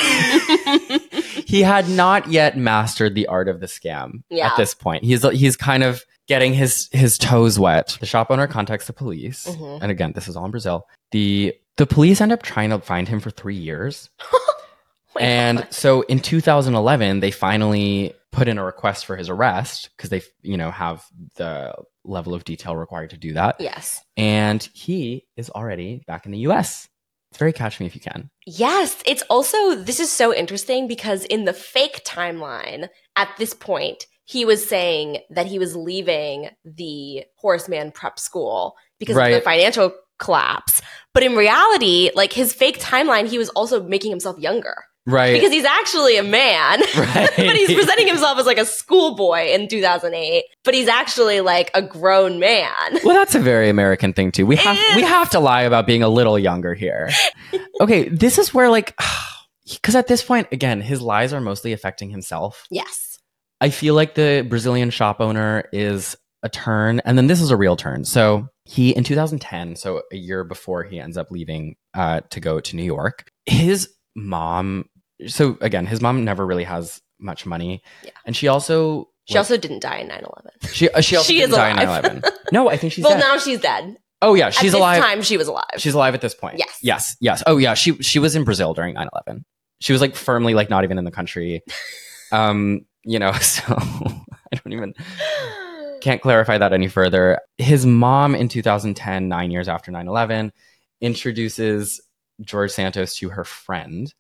he 1.46 1.62
had 1.62 1.88
not 1.88 2.28
yet 2.28 2.58
mastered 2.58 3.14
the 3.14 3.28
art 3.28 3.48
of 3.48 3.60
the 3.60 3.68
scam 3.68 4.24
Yeah. 4.32 4.48
at 4.48 4.58
this 4.58 4.74
point. 4.74 5.04
He's 5.04 5.22
he's 5.30 5.56
kind 5.56 5.84
of 5.84 6.04
getting 6.28 6.52
his 6.56 6.90
his 6.92 7.20
toes 7.20 7.60
wet. 7.60 7.98
The 8.00 8.08
shop 8.08 8.32
owner 8.32 8.48
contacts 8.48 8.88
the 8.88 8.94
police, 8.94 9.46
Mhm. 9.46 9.84
and 9.84 9.92
again, 9.92 10.14
this 10.14 10.28
is 10.28 10.36
all 10.36 10.46
in 10.46 10.50
Brazil. 10.52 10.88
the 11.12 11.54
The 11.78 11.86
police 11.86 12.20
end 12.20 12.32
up 12.32 12.42
trying 12.42 12.72
to 12.72 12.80
find 12.80 13.08
him 13.08 13.20
for 13.20 13.30
three 13.30 13.56
years, 13.58 14.10
and 15.20 15.60
God. 15.60 15.72
so 15.74 16.02
in 16.02 16.20
2011, 16.20 17.20
they 17.20 17.30
finally 17.30 18.14
put 18.32 18.48
in 18.48 18.58
a 18.58 18.64
request 18.66 19.06
for 19.06 19.18
his 19.18 19.30
arrest 19.30 19.90
because 19.96 20.10
they 20.10 20.24
you 20.42 20.58
know 20.58 20.72
have 20.72 21.06
the 21.36 21.76
level 22.04 22.34
of 22.34 22.44
detail 22.44 22.76
required 22.76 23.12
to 23.12 23.18
do 23.18 23.34
that, 23.34 23.58
yes. 23.60 24.02
and 24.18 24.68
he 24.74 25.28
is 25.38 25.52
already 25.52 26.02
back 26.08 26.26
in 26.26 26.32
the 26.32 26.40
U.S. 26.40 26.88
It's 27.32 27.40
very 27.40 27.54
catch 27.54 27.80
me 27.80 27.86
if 27.86 27.96
you 27.96 28.02
can. 28.02 28.30
Yes, 28.46 29.02
it's 29.06 29.24
also 29.30 29.76
this 29.76 30.00
is 30.00 30.12
so 30.12 30.34
interesting 30.34 30.88
because 30.88 31.24
in 31.26 31.46
the 31.46 31.54
fake 31.54 32.02
timeline 32.06 32.90
at 33.16 33.30
this 33.38 33.54
point, 33.54 34.06
he 34.26 34.44
was 34.44 34.68
saying 34.68 35.20
that 35.30 35.46
he 35.46 35.58
was 35.58 35.76
leaving 35.76 36.50
the 36.66 37.24
Horace 37.38 37.70
Mann 37.70 37.92
prep 37.92 38.20
school 38.20 38.76
because 39.00 39.18
of 39.18 39.30
the 39.30 39.42
financial 39.42 39.94
collapse. 40.20 40.82
But 41.14 41.24
in 41.24 41.36
reality, 41.36 42.12
like 42.16 42.34
his 42.34 42.54
fake 42.54 42.80
timeline, 42.80 43.28
he 43.28 43.38
was 43.38 43.50
also 43.50 43.82
making 43.82 44.12
himself 44.12 44.38
younger 44.38 44.76
Right. 45.12 45.34
because 45.34 45.52
he's 45.52 45.66
actually 45.66 46.18
a 46.18 46.24
man. 46.24 46.80
right. 46.98 47.30
but 47.36 47.56
he's 47.56 47.74
presenting 47.74 48.08
himself 48.08 48.38
as 48.38 48.46
like 48.46 48.58
a 48.58 48.66
schoolboy 48.66 49.48
in 49.52 49.68
2008, 49.68 50.44
but 50.64 50.74
he's 50.74 50.88
actually 50.88 51.42
like 51.42 51.72
a 51.74 51.82
grown 51.82 52.40
man. 52.40 53.00
Well, 53.04 53.16
that's 53.16 53.36
a 53.36 53.40
very 53.40 53.70
American 53.70 54.14
thing 54.14 54.32
too. 54.32 54.46
We 54.46 54.56
have 54.58 54.78
we 54.96 55.04
have 55.04 55.30
to 55.32 55.40
lie 55.40 55.64
about 55.64 55.86
being 55.86 56.04
a 56.04 56.10
little 56.10 56.40
younger 56.40 56.74
here. 56.74 57.10
okay, 57.82 58.10
this 58.10 58.38
is 58.38 58.54
where 58.54 58.70
like 58.70 58.98
because 59.74 59.96
at 59.96 60.08
this 60.08 60.24
point 60.24 60.48
again, 60.52 60.82
his 60.82 61.02
lies 61.02 61.34
are 61.34 61.42
mostly 61.42 61.74
affecting 61.74 62.10
himself. 62.10 62.66
Yes. 62.70 63.20
I 63.60 63.70
feel 63.70 63.94
like 63.94 64.16
the 64.16 64.46
Brazilian 64.48 64.90
shop 64.90 65.22
owner 65.22 65.70
is 65.72 66.16
a 66.44 66.50
turn, 66.50 67.00
and 67.06 67.18
then 67.18 67.28
this 67.28 67.42
is 67.42 67.52
a 67.52 67.58
real 67.58 67.76
turn. 67.76 68.04
So 68.06 68.48
he 68.66 68.92
in 68.92 69.04
2010, 69.04 69.76
so 69.76 70.02
a 70.12 70.16
year 70.16 70.44
before 70.44 70.84
he 70.84 71.00
ends 71.00 71.18
up 71.18 71.30
leaving 71.30 71.76
uh, 71.94 72.22
to 72.32 72.40
go 72.40 72.60
to 72.60 72.76
New 72.76 72.84
York, 72.84 73.30
his 73.46 73.90
mom. 74.16 74.86
So 75.28 75.58
again, 75.62 75.86
his 75.86 76.02
mom 76.02 76.24
never 76.24 76.46
really 76.46 76.64
has 76.64 77.02
much 77.20 77.46
money, 77.46 77.84
Yeah. 78.04 78.12
and 78.26 78.36
she 78.36 78.48
also 78.48 79.10
She 79.26 79.38
also 79.38 79.58
didn't 79.58 79.82
die 79.82 79.98
in 79.98 80.08
9 80.08 80.18
11. 80.20 80.52
she 80.74 80.90
uh, 80.90 81.02
she 81.02 81.16
also 81.16 81.28
She 81.28 81.36
didn't 81.40 81.52
is 81.52 81.56
die 81.58 81.70
in 81.72 81.80
alive. 81.80 82.04
9/11. 82.04 82.32
No, 82.52 82.70
I 82.70 82.78
think 82.78 82.92
she's 82.94 83.04
well, 83.04 83.14
dead. 83.14 83.20
now 83.20 83.38
she's 83.38 83.60
dead. 83.60 83.98
oh 84.22 84.34
yeah, 84.34 84.50
she's 84.50 84.74
At 84.74 84.80
alive. 84.80 84.98
This 85.02 85.06
time, 85.10 85.22
she 85.22 85.38
was 85.38 85.48
alive. 85.48 85.66
She's 85.78 85.94
alive 85.94 86.14
at 86.14 86.22
this 86.22 86.34
point. 86.36 86.58
Yes. 86.60 86.78
Yes. 86.82 87.16
Yes. 87.22 87.44
Oh 87.48 87.58
yeah. 87.58 87.74
She 87.76 87.94
she 88.02 88.20
was 88.20 88.36
in 88.36 88.44
Brazil 88.44 88.74
during 88.74 88.96
9-11. 88.96 89.44
She 89.80 89.94
was 89.94 90.02
like 90.02 90.16
firmly 90.16 90.54
like 90.54 90.70
not 90.70 90.84
even 90.84 90.98
in 90.98 91.06
the 91.06 91.12
country. 91.12 91.62
Um, 92.34 92.86
you 93.04 93.20
know, 93.20 93.34
so 93.34 93.62
I 93.78 94.56
don't 94.56 94.72
even 94.72 94.94
can't 96.00 96.22
clarify 96.22 96.58
that 96.58 96.72
any 96.72 96.88
further. 96.88 97.42
His 97.58 97.86
mom 97.86 98.36
in 98.36 98.48
2010, 98.48 99.28
nine 99.28 99.52
years 99.52 99.68
after 99.68 99.92
9-11, 99.92 100.52
introduces 101.02 102.00
George 102.40 102.72
Santos 102.72 103.16
to 103.18 103.28
her 103.30 103.44
friend. 103.44 104.14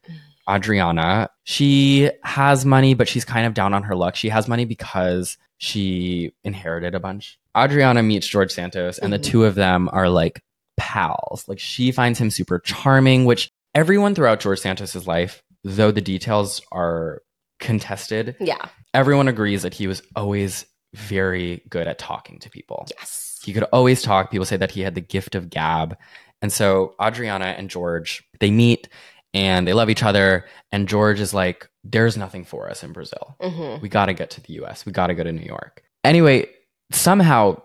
Adriana, 0.49 1.30
she 1.43 2.10
has 2.23 2.65
money, 2.65 2.93
but 2.93 3.08
she's 3.08 3.25
kind 3.25 3.45
of 3.45 3.54
down 3.54 3.73
on 3.73 3.84
her 3.84 3.95
luck. 3.95 4.15
She 4.15 4.30
has 4.30 4.47
money 4.47 4.65
because 4.65 5.38
she 5.58 6.32
inherited 6.43 6.95
a 6.95 6.99
bunch. 6.99 7.38
Adriana 7.58 8.01
meets 8.04 8.27
George 8.27 8.51
Santos, 8.51 8.97
and 8.97 9.13
Mhm. 9.13 9.17
the 9.17 9.30
two 9.30 9.45
of 9.45 9.56
them 9.56 9.89
are 9.91 10.10
like 10.10 10.41
pals. 10.77 11.45
Like 11.47 11.60
she 11.60 11.91
finds 11.91 12.19
him 12.19 12.32
super 12.32 12.60
charming, 12.60 13.25
which 13.25 13.49
everyone 13.75 14.15
throughout 14.15 14.39
George 14.39 14.60
Santos's 14.60 15.08
life, 15.08 15.43
though 15.63 15.91
the 15.91 16.01
details 16.01 16.62
are 16.71 17.21
contested, 17.60 18.36
yeah. 18.39 18.65
everyone 18.93 19.27
agrees 19.27 19.62
that 19.62 19.73
he 19.73 19.88
was 19.88 20.01
always 20.15 20.65
very 20.93 21.62
good 21.69 21.88
at 21.88 21.99
talking 21.99 22.39
to 22.39 22.49
people. 22.49 22.88
Yes. 22.97 23.39
He 23.43 23.54
could 23.54 23.63
always 23.71 24.01
talk. 24.01 24.32
People 24.32 24.45
say 24.45 24.58
that 24.58 24.71
he 24.71 24.82
had 24.82 24.95
the 24.95 25.01
gift 25.01 25.36
of 25.36 25.49
gab. 25.49 25.95
And 26.41 26.51
so 26.51 26.95
Adriana 27.01 27.56
and 27.58 27.69
George, 27.69 28.23
they 28.39 28.49
meet 28.51 28.89
and 29.34 29.67
they 29.67 29.74
love 29.74 29.89
each 29.89 30.04
other. 30.04 30.46
And 30.72 30.88
George 30.88 31.20
is 31.20 31.34
like, 31.34 31.70
there's 31.84 32.17
nothing 32.17 32.44
for 32.46 32.70
us 32.70 32.84
in 32.84 32.91
Brazil. 32.94 33.36
hmm 33.41 33.82
We 33.82 33.89
got 33.89 34.08
to 34.08 34.13
get 34.13 34.30
to 34.32 34.41
the 34.41 34.54
US. 34.63 34.86
We 34.86 34.91
got 34.91 35.08
to 35.08 35.15
go 35.15 35.24
to 35.24 35.32
New 35.32 35.46
York. 35.46 35.84
Anyway, 36.04 36.48
somehow 36.91 37.62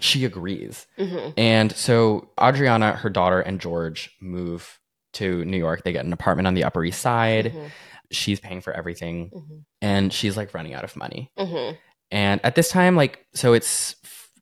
she 0.00 0.24
agrees. 0.24 0.86
hmm 0.98 1.30
And 1.36 1.72
so 1.72 2.30
Adriana, 2.40 2.92
her 2.92 3.10
daughter, 3.10 3.40
and 3.40 3.60
George 3.60 4.10
move 4.20 4.78
to 5.14 5.44
New 5.44 5.58
York. 5.58 5.84
They 5.84 5.92
get 5.92 6.04
an 6.04 6.12
apartment 6.12 6.46
on 6.48 6.54
the 6.54 6.64
Upper 6.64 6.84
East 6.84 7.00
Side. 7.00 7.52
hmm 7.52 7.66
She's 8.10 8.38
paying 8.40 8.60
for 8.60 8.72
everything. 8.72 9.30
hmm 9.32 9.58
And 9.80 10.12
she's 10.12 10.36
like 10.36 10.52
running 10.54 10.74
out 10.74 10.84
of 10.84 10.96
money. 10.96 11.30
hmm 11.38 11.70
And 12.10 12.40
at 12.44 12.54
this 12.54 12.68
time, 12.70 12.96
like, 12.96 13.24
so 13.34 13.52
it's 13.54 13.96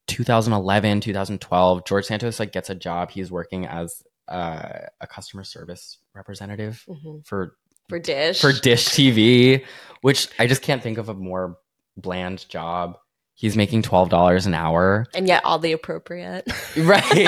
2011, 0.07 1.01
2012, 1.01 1.85
George 1.85 2.05
Santos 2.05 2.39
like 2.39 2.51
gets 2.51 2.69
a 2.69 2.75
job. 2.75 3.11
He's 3.11 3.31
working 3.31 3.65
as 3.65 4.03
uh, 4.33 4.87
a 4.99 5.07
customer 5.07 5.43
service 5.43 5.99
representative 6.13 6.83
hmm 6.87 7.19
for 7.23 7.55
For 7.89 7.99
Dish. 7.99 8.41
for 8.41 8.51
Dish 8.51 8.89
TV, 8.89 9.63
which 10.01 10.27
I 10.39 10.47
just 10.47 10.61
can't 10.61 10.81
think 10.83 10.97
of 10.97 11.07
a 11.09 11.13
more 11.13 11.57
bland 11.95 12.47
job. 12.49 12.97
He's 13.35 13.55
making 13.55 13.81
twelve 13.83 14.09
dollars 14.09 14.45
an 14.45 14.53
hour, 14.53 15.05
and 15.13 15.27
yet 15.27 15.43
all 15.45 15.59
the 15.59 15.71
appropriate. 15.71 16.45
right? 16.77 17.27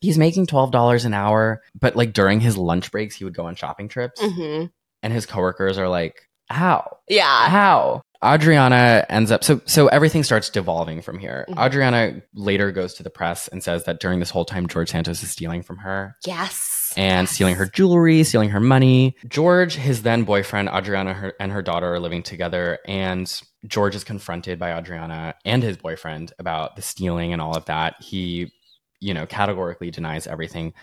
He's 0.00 0.16
making 0.18 0.46
twelve 0.46 0.70
dollars 0.70 1.04
an 1.04 1.12
hour, 1.14 1.62
but 1.78 1.96
like 1.96 2.12
during 2.12 2.40
his 2.40 2.56
lunch 2.56 2.92
breaks, 2.92 3.16
he 3.16 3.24
would 3.24 3.34
go 3.34 3.46
on 3.46 3.56
shopping 3.56 3.88
trips, 3.88 4.20
hmm 4.22 4.66
and 5.02 5.12
his 5.12 5.26
coworkers 5.26 5.78
are 5.78 5.88
like, 5.88 6.28
"How? 6.48 6.98
Yeah. 7.08 7.48
How? 7.48 8.02
Adriana 8.24 9.06
ends 9.08 9.30
up 9.30 9.44
so 9.44 9.60
so 9.64 9.86
everything 9.88 10.24
starts 10.24 10.50
devolving 10.50 11.02
from 11.02 11.18
here. 11.18 11.46
Mhm. 11.48 11.66
Adriana 11.66 12.20
later 12.34 12.72
goes 12.72 12.94
to 12.94 13.02
the 13.04 13.10
press 13.10 13.46
and 13.48 13.62
says 13.62 13.84
that 13.84 14.00
during 14.00 14.18
this 14.18 14.30
whole 14.30 14.44
time 14.44 14.66
George 14.66 14.90
Santos 14.90 15.22
is 15.22 15.30
stealing 15.30 15.62
from 15.62 15.78
her 15.78 16.16
Yes. 16.26 16.92
and 16.96 17.26
Yes. 17.28 17.30
stealing 17.34 17.54
her 17.54 17.66
jewelry, 17.66 18.24
stealing 18.24 18.50
her 18.50 18.58
money. 18.60 19.14
George, 19.28 19.76
his 19.76 20.02
then 20.02 20.24
boyfriend, 20.24 20.68
Adriana 20.68 21.14
her, 21.14 21.32
and 21.38 21.52
her 21.52 21.62
daughter 21.62 21.94
are 21.94 22.00
living 22.00 22.24
together 22.24 22.78
and 22.88 23.40
George 23.66 23.94
is 23.94 24.02
confronted 24.04 24.58
by 24.58 24.76
Adriana 24.76 25.34
and 25.44 25.62
his 25.62 25.76
boyfriend 25.76 26.32
about 26.40 26.74
the 26.74 26.82
stealing 26.82 27.32
and 27.32 27.40
all 27.40 27.56
of 27.56 27.66
that. 27.66 27.94
He, 28.00 28.52
you 29.00 29.14
know, 29.14 29.26
categorically 29.26 29.92
denies 29.92 30.26
everything. 30.26 30.74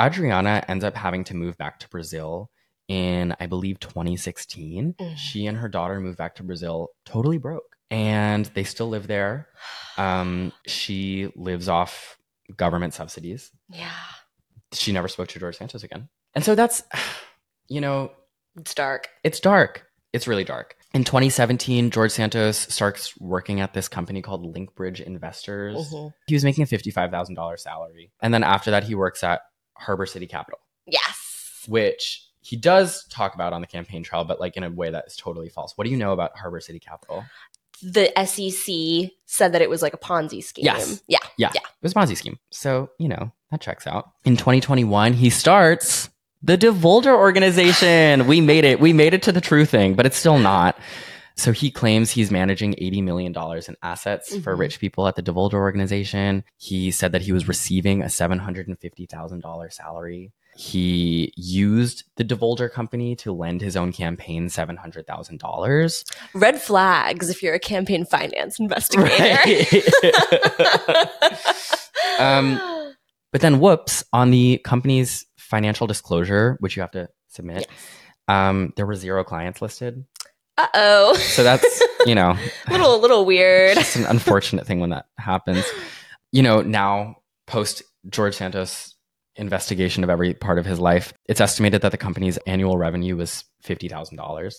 Adriana 0.00 0.62
ends 0.68 0.84
up 0.84 0.94
having 0.96 1.24
to 1.24 1.34
move 1.34 1.56
back 1.58 1.78
to 1.80 1.88
Brazil 1.88 2.50
in, 2.88 3.34
I 3.40 3.46
believe, 3.46 3.80
2016. 3.80 4.94
Mhm. 4.94 5.16
She 5.16 5.46
and 5.46 5.58
her 5.58 5.68
daughter 5.68 6.00
moved 6.00 6.18
back 6.18 6.34
to 6.36 6.42
Brazil 6.42 6.90
totally 7.04 7.38
broke. 7.38 7.76
And 7.90 8.46
they 8.54 8.64
still 8.64 8.88
live 8.88 9.06
there. 9.06 9.48
Um, 9.96 10.52
she 10.66 11.30
lives 11.36 11.68
off 11.68 12.16
government 12.56 12.94
subsidies. 12.94 13.50
Yeah. 13.68 13.90
She 14.72 14.90
never 14.92 15.08
spoke 15.08 15.28
to 15.28 15.38
George 15.38 15.56
Santos 15.56 15.82
again. 15.84 16.08
And 16.34 16.44
so 16.44 16.54
that's, 16.54 16.82
you 17.68 17.80
know, 17.80 18.10
It's 18.56 18.74
dark. 18.74 19.08
it's 19.22 19.40
dark. 19.40 19.86
It's 20.12 20.26
really 20.28 20.44
dark. 20.44 20.76
In 20.92 21.02
2017, 21.04 21.90
George 21.90 22.12
Santos 22.12 22.56
starts 22.56 23.16
working 23.20 23.60
at 23.60 23.74
this 23.74 23.88
company 23.88 24.22
called 24.22 24.54
Linkbridge 24.54 25.00
Investors. 25.00 25.76
Mhm. 25.92 26.12
He 26.28 26.34
was 26.34 26.44
making 26.44 26.62
a 26.62 26.66
$55,000 26.66 27.56
salary. 27.62 28.12
And 28.22 28.32
then 28.32 28.44
after 28.44 28.70
that, 28.70 28.84
he 28.84 28.94
works 28.94 29.24
at 29.24 29.40
Harbor 29.76 30.06
City 30.06 30.26
Capital, 30.28 30.60
Yes. 30.86 31.64
which 31.66 32.28
he 32.44 32.56
does 32.56 33.04
talk 33.08 33.34
about 33.34 33.52
on 33.54 33.60
the 33.62 33.66
campaign 33.66 34.02
trail, 34.02 34.22
but 34.24 34.38
like 34.38 34.56
in 34.56 34.62
a 34.64 34.70
way 34.70 34.90
that 34.90 35.04
is 35.06 35.16
totally 35.16 35.48
false. 35.48 35.72
What 35.76 35.84
do 35.84 35.90
you 35.90 35.96
know 35.96 36.12
about 36.12 36.36
Harbor 36.38 36.60
City 36.60 36.78
Capital? 36.78 37.24
The 37.82 38.12
SEC 38.26 39.10
said 39.26 39.52
that 39.52 39.62
it 39.62 39.70
was 39.70 39.80
like 39.82 39.94
a 39.94 39.98
Ponzi 39.98 40.42
scheme. 40.44 40.64
Yes. 40.66 41.02
Yeah. 41.08 41.18
Yeah, 41.38 41.50
Yeah. 41.54 41.60
it 41.62 41.82
was 41.82 41.92
a 41.92 41.94
Ponzi 41.96 42.16
scheme. 42.16 42.38
So 42.50 42.90
you 42.98 43.08
know 43.08 43.32
that 43.50 43.60
checks 43.60 43.86
out. 43.86 44.10
In 44.24 44.36
2021, 44.36 45.14
he 45.14 45.30
starts 45.30 46.10
the 46.42 46.58
Devolder 46.58 47.14
organization. 47.16 48.26
we 48.26 48.40
made 48.42 48.64
it. 48.64 48.78
We 48.78 48.92
made 48.92 49.14
it 49.14 49.22
to 49.22 49.32
the 49.32 49.40
true 49.40 49.64
thing, 49.64 49.94
but 49.94 50.04
it's 50.06 50.16
still 50.16 50.38
not. 50.38 50.78
So 51.36 51.50
he 51.50 51.70
claims 51.70 52.10
he's 52.12 52.30
managing 52.30 52.74
$80 52.74 53.02
million 53.02 53.34
in 53.66 53.76
assets 53.82 54.36
for 54.38 54.54
Mhm. 54.54 54.58
rich 54.60 54.78
people 54.78 55.08
at 55.08 55.16
the 55.16 55.22
Devolder 55.22 55.54
organization. 55.54 56.44
He 56.58 56.90
said 56.92 57.10
that 57.12 57.22
he 57.22 57.32
was 57.32 57.48
receiving 57.48 58.02
a 58.02 58.08
$750,000 58.08 59.72
salary. 59.72 60.32
He 60.56 61.32
used 61.36 62.04
the 62.16 62.24
Devolder 62.24 62.70
company 62.70 63.16
to 63.16 63.32
lend 63.32 63.60
his 63.60 63.76
own 63.76 63.92
campaign 63.92 64.46
$700,000. 64.48 66.04
Red 66.34 66.60
flags 66.60 67.28
if 67.30 67.42
you're 67.42 67.54
a 67.54 67.58
campaign 67.58 68.04
finance 68.04 68.58
investigator. 68.60 69.38
Um, 72.20 72.60
But 73.32 73.40
then, 73.40 73.58
whoops, 73.58 74.04
on 74.12 74.30
the 74.30 74.58
company's 74.58 75.26
financial 75.36 75.86
disclosure, 75.88 76.56
which 76.60 76.76
you 76.76 76.82
have 76.82 76.92
to 76.92 77.08
submit, 77.28 77.66
um, 78.28 78.72
there 78.76 78.86
were 78.86 78.94
zero 78.94 79.24
clients 79.24 79.60
listed. 79.60 80.04
uh 80.56 80.68
oh. 80.74 81.14
So 81.16 81.42
that's, 81.42 81.82
you 82.06 82.14
know, 82.14 82.36
a 82.68 82.70
little 82.70 82.94
a 82.94 83.00
little 83.00 83.24
weird. 83.24 83.76
it's 83.76 83.96
an 83.96 84.04
unfortunate 84.04 84.66
thing 84.66 84.78
when 84.78 84.90
that 84.90 85.06
happens. 85.18 85.64
You 86.30 86.42
know, 86.44 86.62
now 86.62 87.16
post 87.48 87.82
George 88.08 88.36
Santos 88.36 88.93
investigation 89.36 90.04
of 90.04 90.10
every 90.10 90.34
part 90.34 90.58
of 90.58 90.66
his 90.66 90.78
life, 90.78 91.12
it's 91.26 91.40
estimated 91.40 91.82
that 91.82 91.92
the 91.92 91.98
company's 91.98 92.38
annual 92.46 92.76
revenue 92.76 93.16
was 93.16 93.44
$50,000. 93.64 94.54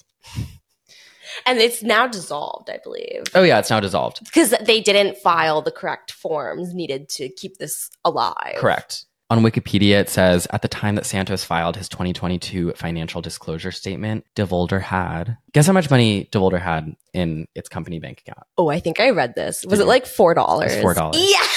And 1.45 1.59
it's 1.59 1.81
now 1.83 2.07
dissolved, 2.07 2.69
I 2.69 2.79
believe. 2.83 3.23
Oh, 3.33 3.43
yeah, 3.43 3.59
it's 3.59 3.69
now 3.69 3.79
dissolved. 3.79 4.23
Because 4.23 4.53
they 4.61 4.79
didn't 4.79 5.17
file 5.17 5.61
the 5.61 5.71
correct 5.71 6.11
forms 6.11 6.73
needed 6.73 7.09
to 7.09 7.29
keep 7.29 7.57
this 7.57 7.89
alive. 8.05 8.55
Correct. 8.57 9.05
On 9.31 9.41
Wikipedia, 9.41 9.99
it 9.99 10.07
says 10.07 10.47
at 10.51 10.61
the 10.61 10.67
time 10.67 10.93
that 10.95 11.05
Santos 11.05 11.43
filed 11.43 11.77
his 11.77 11.89
2022 11.89 12.73
financial 12.73 13.21
disclosure 13.21 13.71
statement, 13.71 14.23
Devolder 14.35 14.79
had 14.79 15.37
guess 15.51 15.65
how 15.65 15.73
much 15.73 15.89
money 15.89 16.29
Devolder 16.31 16.61
had 16.61 16.95
in 17.11 17.47
its 17.55 17.67
company 17.67 17.99
bank 17.99 18.21
account? 18.21 18.45
Oh, 18.55 18.69
I 18.69 18.79
think 18.79 18.99
I 18.99 19.09
read 19.09 19.33
this. 19.33 19.65
Was 19.65 19.79
Did 19.79 19.85
it 19.85 19.85
you? 19.85 19.89
like 19.89 20.05
four 20.05 20.35
dollars? 20.35 20.73
It's 20.73 20.85
$4. 20.85 21.13
Yeah. 21.15 21.47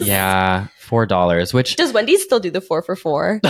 Yeah, 0.06 0.68
four 0.78 1.06
dollars. 1.06 1.52
Which 1.54 1.76
Does 1.76 1.92
Wendy's 1.92 2.22
still 2.22 2.40
do 2.40 2.50
the 2.50 2.60
four 2.60 2.82
for 2.82 2.96
four? 2.96 3.40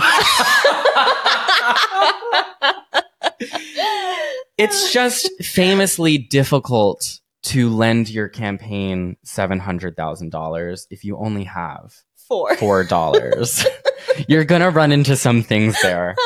it's 4.58 4.92
just 4.92 5.30
famously 5.42 6.18
difficult 6.18 7.20
to 7.44 7.68
lend 7.70 8.08
your 8.08 8.28
campaign 8.28 9.16
seven 9.22 9.58
hundred 9.58 9.96
thousand 9.96 10.30
dollars 10.30 10.86
if 10.90 11.04
you 11.04 11.16
only 11.18 11.44
have 11.44 11.94
four. 12.16 12.56
four 12.56 12.84
dollars. 12.84 13.66
You're 14.28 14.44
gonna 14.44 14.70
run 14.70 14.92
into 14.92 15.16
some 15.16 15.42
things 15.42 15.80
there. 15.82 16.16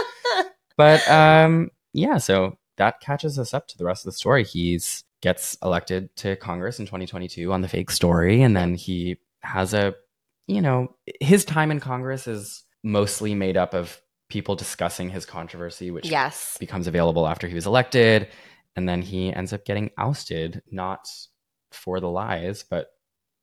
But 0.76 1.06
um, 1.10 1.70
yeah, 1.92 2.18
so 2.18 2.56
that 2.76 3.00
catches 3.00 3.38
us 3.38 3.52
up 3.52 3.68
to 3.68 3.78
the 3.78 3.84
rest 3.84 4.06
of 4.06 4.12
the 4.12 4.16
story. 4.16 4.44
He's 4.44 5.04
gets 5.20 5.56
elected 5.62 6.14
to 6.16 6.36
Congress 6.36 6.78
in 6.78 6.86
2022 6.86 7.52
on 7.52 7.60
the 7.60 7.68
fake 7.68 7.90
story, 7.90 8.42
and 8.42 8.56
then 8.56 8.74
he 8.74 9.18
has 9.40 9.74
a, 9.74 9.94
you 10.50 10.60
know, 10.60 10.94
his 11.20 11.44
time 11.44 11.70
in 11.70 11.80
Congress 11.80 12.26
is 12.26 12.64
mostly 12.82 13.34
made 13.34 13.56
up 13.56 13.72
of 13.74 14.00
people 14.28 14.56
discussing 14.56 15.10
his 15.10 15.24
controversy, 15.26 15.90
which 15.90 16.08
Yes. 16.08 16.56
becomes 16.58 16.86
available 16.86 17.26
after 17.26 17.46
he 17.48 17.54
was 17.54 17.66
elected, 17.66 18.28
and 18.76 18.88
then 18.88 19.02
he 19.02 19.32
ends 19.32 19.52
up 19.52 19.64
getting 19.64 19.90
ousted, 19.98 20.62
not 20.70 21.06
for 21.72 22.00
the 22.00 22.08
lies, 22.08 22.64
but 22.68 22.88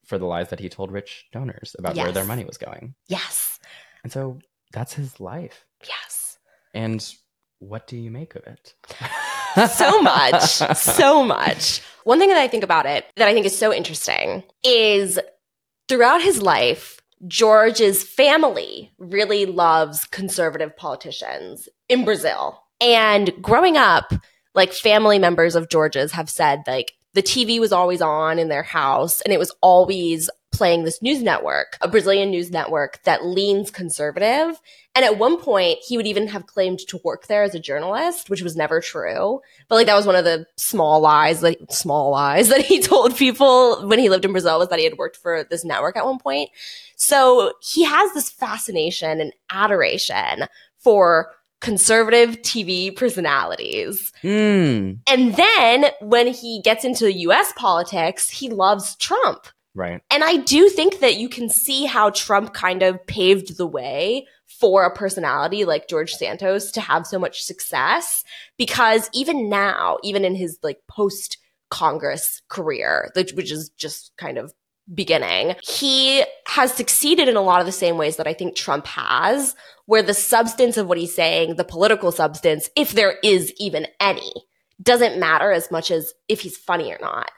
for 0.06 0.18
the 0.18 0.26
lies 0.26 0.50
that 0.50 0.60
he 0.60 0.70
told 0.70 0.92
rich 0.92 1.26
donors 1.32 1.76
about 1.80 1.96
where 1.96 2.12
their 2.12 2.26
money 2.26 2.46
was 2.46 2.58
going. 2.58 2.96
Yes. 3.08 3.60
And 4.04 4.12
so 4.12 4.40
that's 4.74 4.94
his 4.94 5.20
life. 5.20 5.66
Yes. 5.86 6.38
And 6.74 7.06
what 7.60 7.88
do 7.88 7.98
you 7.98 8.12
make 8.12 8.36
of 8.36 8.44
it? 8.48 8.74
so 9.72 10.02
much, 10.02 10.42
so 10.78 11.24
much. 11.24 11.82
One 12.06 12.20
thing 12.20 12.30
that 12.30 12.38
I 12.38 12.48
think 12.48 12.64
about 12.64 12.86
it 12.86 13.06
that 13.18 13.28
I 13.28 13.34
think 13.34 13.46
is 13.46 13.58
so 13.58 13.74
interesting 13.74 14.44
is 14.64 15.20
throughout 15.88 16.22
his 16.22 16.42
life, 16.42 17.00
George's 17.28 18.04
family 18.04 18.92
really 18.98 19.46
loves 19.46 20.06
conservative 20.06 20.76
politicians 20.78 21.68
in 21.90 22.06
Brazil. 22.06 22.62
And 22.80 23.32
growing 23.42 23.78
up, 23.78 24.14
like 24.54 24.74
family 24.74 25.20
members 25.20 25.56
of 25.56 25.70
George's 25.70 26.12
have 26.12 26.30
said, 26.30 26.64
like, 26.68 26.94
the 27.14 27.24
TV 27.24 27.60
was 27.60 27.72
always 27.72 28.02
on 28.02 28.38
in 28.38 28.50
their 28.50 28.64
house 28.64 29.22
and 29.22 29.34
it 29.34 29.40
was 29.40 29.52
always 29.62 30.30
playing 30.52 30.84
this 30.84 31.02
news 31.02 31.22
network, 31.22 31.78
a 31.82 31.88
Brazilian 31.88 32.32
news 32.32 32.52
network 32.52 33.02
that 33.04 33.26
leans 33.26 33.70
conservative. 33.70 34.60
And 34.96 35.06
at 35.06 35.18
one 35.18 35.38
point, 35.38 35.80
he 35.86 35.98
would 35.98 36.08
even 36.08 36.28
have 36.28 36.48
claimed 36.48 36.80
to 36.88 37.00
work 37.04 37.28
there 37.28 37.44
as 37.44 37.54
a 37.54 37.60
journalist, 37.60 38.30
which 38.30 38.42
was 38.42 38.56
never 38.56 38.82
true. 38.82 39.42
But 39.68 39.76
like 39.76 39.86
that 39.88 39.96
was 39.96 40.08
one 40.08 40.16
of 40.16 40.26
the 40.26 40.48
small 40.58 41.00
lies 41.00 41.42
that 41.42 41.72
small 41.72 42.12
lies 42.12 42.50
that 42.50 42.62
he 42.62 42.82
told 42.82 43.16
people 43.16 43.88
when 43.88 44.00
he 44.00 44.10
lived 44.10 44.26
in 44.26 44.32
Brazil 44.32 44.60
was 44.60 44.70
that 44.70 44.80
he 44.80 44.86
had 44.86 44.98
worked 44.98 45.18
for 45.18 45.44
this 45.44 45.64
network 45.66 45.98
at 45.98 46.06
one 46.06 46.20
point. 46.20 46.50
So 46.96 47.54
he 47.62 47.84
has 47.84 48.14
this 48.14 48.30
fascination 48.30 49.22
and 49.22 49.34
adoration 49.52 50.48
for 50.78 51.32
conservative 51.60 52.42
TV 52.42 52.96
personalities. 52.96 54.12
Hmm. 54.22 54.94
And 55.08 55.36
then 55.36 55.86
when 56.02 56.28
he 56.28 56.62
gets 56.64 56.86
into 56.86 57.12
US 57.12 57.52
politics, 57.56 58.30
he 58.30 58.50
loves 58.50 58.96
Trump. 58.98 59.48
Right. 59.78 60.02
And 60.10 60.24
I 60.24 60.38
do 60.38 60.70
think 60.70 61.02
that 61.02 61.18
you 61.18 61.30
can 61.30 61.50
see 61.50 61.86
how 61.86 62.10
Trump 62.10 62.52
kind 62.56 62.82
of 62.82 63.06
paved 63.06 63.58
the 63.58 63.68
way 63.68 64.26
for 64.60 64.84
a 64.84 64.94
personality 64.94 65.66
like 65.66 65.88
George 65.88 66.14
Santos 66.14 66.72
to 66.72 66.82
have 66.82 67.06
so 67.06 67.20
much 67.20 67.44
success 67.44 68.24
because 68.58 69.08
even 69.14 69.50
now, 69.50 69.98
even 70.04 70.26
in 70.26 70.34
his 70.34 70.58
like 70.64 70.80
post 70.90 71.38
Congress 71.70 72.42
career, 72.50 73.12
which 73.36 73.52
is 73.52 73.70
just 73.78 74.12
kind 74.18 74.40
of 74.40 74.52
beginning, 74.92 75.56
he 75.62 76.24
has 76.48 76.74
succeeded 76.74 77.30
in 77.30 77.36
a 77.36 77.42
lot 77.42 77.60
of 77.60 77.68
the 77.68 77.72
same 77.72 77.98
ways 77.98 78.16
that 78.16 78.28
I 78.28 78.34
think 78.34 78.56
Trump 78.56 78.88
has, 78.88 79.56
where 79.86 80.02
the 80.02 80.16
substance 80.16 80.78
of 80.78 80.88
what 80.88 80.98
he's 80.98 81.14
saying, 81.14 81.56
the 81.56 81.64
political 81.64 82.12
substance, 82.12 82.68
if 82.76 82.94
there 82.94 83.18
is 83.24 83.54
even 83.60 83.86
any, 84.00 84.34
doesn't 84.82 85.20
matter 85.20 85.52
as 85.52 85.70
much 85.70 85.92
as 85.92 86.14
if 86.28 86.42
he's 86.42 86.58
funny 86.58 86.92
or 86.92 86.98
not. 87.00 87.30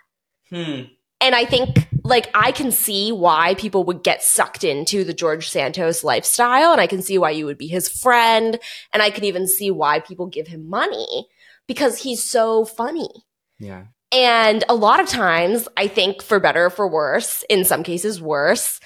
Hmm. 0.49 0.83
And 1.21 1.35
I 1.35 1.43
think, 1.43 1.87
like, 2.09 2.29
I 2.33 2.51
can 2.51 2.71
see 2.71 3.11
why 3.11 3.53
people 3.55 3.83
would 3.85 4.03
get 4.03 4.23
sucked 4.23 4.63
into 4.63 5.03
the 5.03 5.13
George 5.13 5.49
Santos 5.49 6.03
lifestyle. 6.03 6.71
And 6.71 6.81
I 6.81 6.87
can 6.87 7.01
see 7.01 7.17
why 7.17 7.31
you 7.31 7.45
would 7.45 7.57
be 7.57 7.67
his 7.67 7.87
friend. 7.87 8.59
And 8.91 9.01
I 9.01 9.09
can 9.09 9.23
even 9.23 9.47
see 9.47 9.71
why 9.71 9.99
people 9.99 10.27
give 10.27 10.47
him 10.47 10.69
money 10.69 11.27
because 11.67 11.99
he's 11.99 12.23
so 12.23 12.65
funny. 12.65 13.09
Yeah. 13.59 13.85
And 14.11 14.63
a 14.67 14.75
lot 14.75 14.99
of 14.99 15.07
times, 15.07 15.67
I 15.77 15.87
think 15.87 16.23
for 16.23 16.39
better 16.39 16.65
or 16.65 16.69
for 16.69 16.87
worse, 16.87 17.43
in 17.49 17.63
some 17.63 17.83
cases 17.83 18.19
worse, 18.19 18.79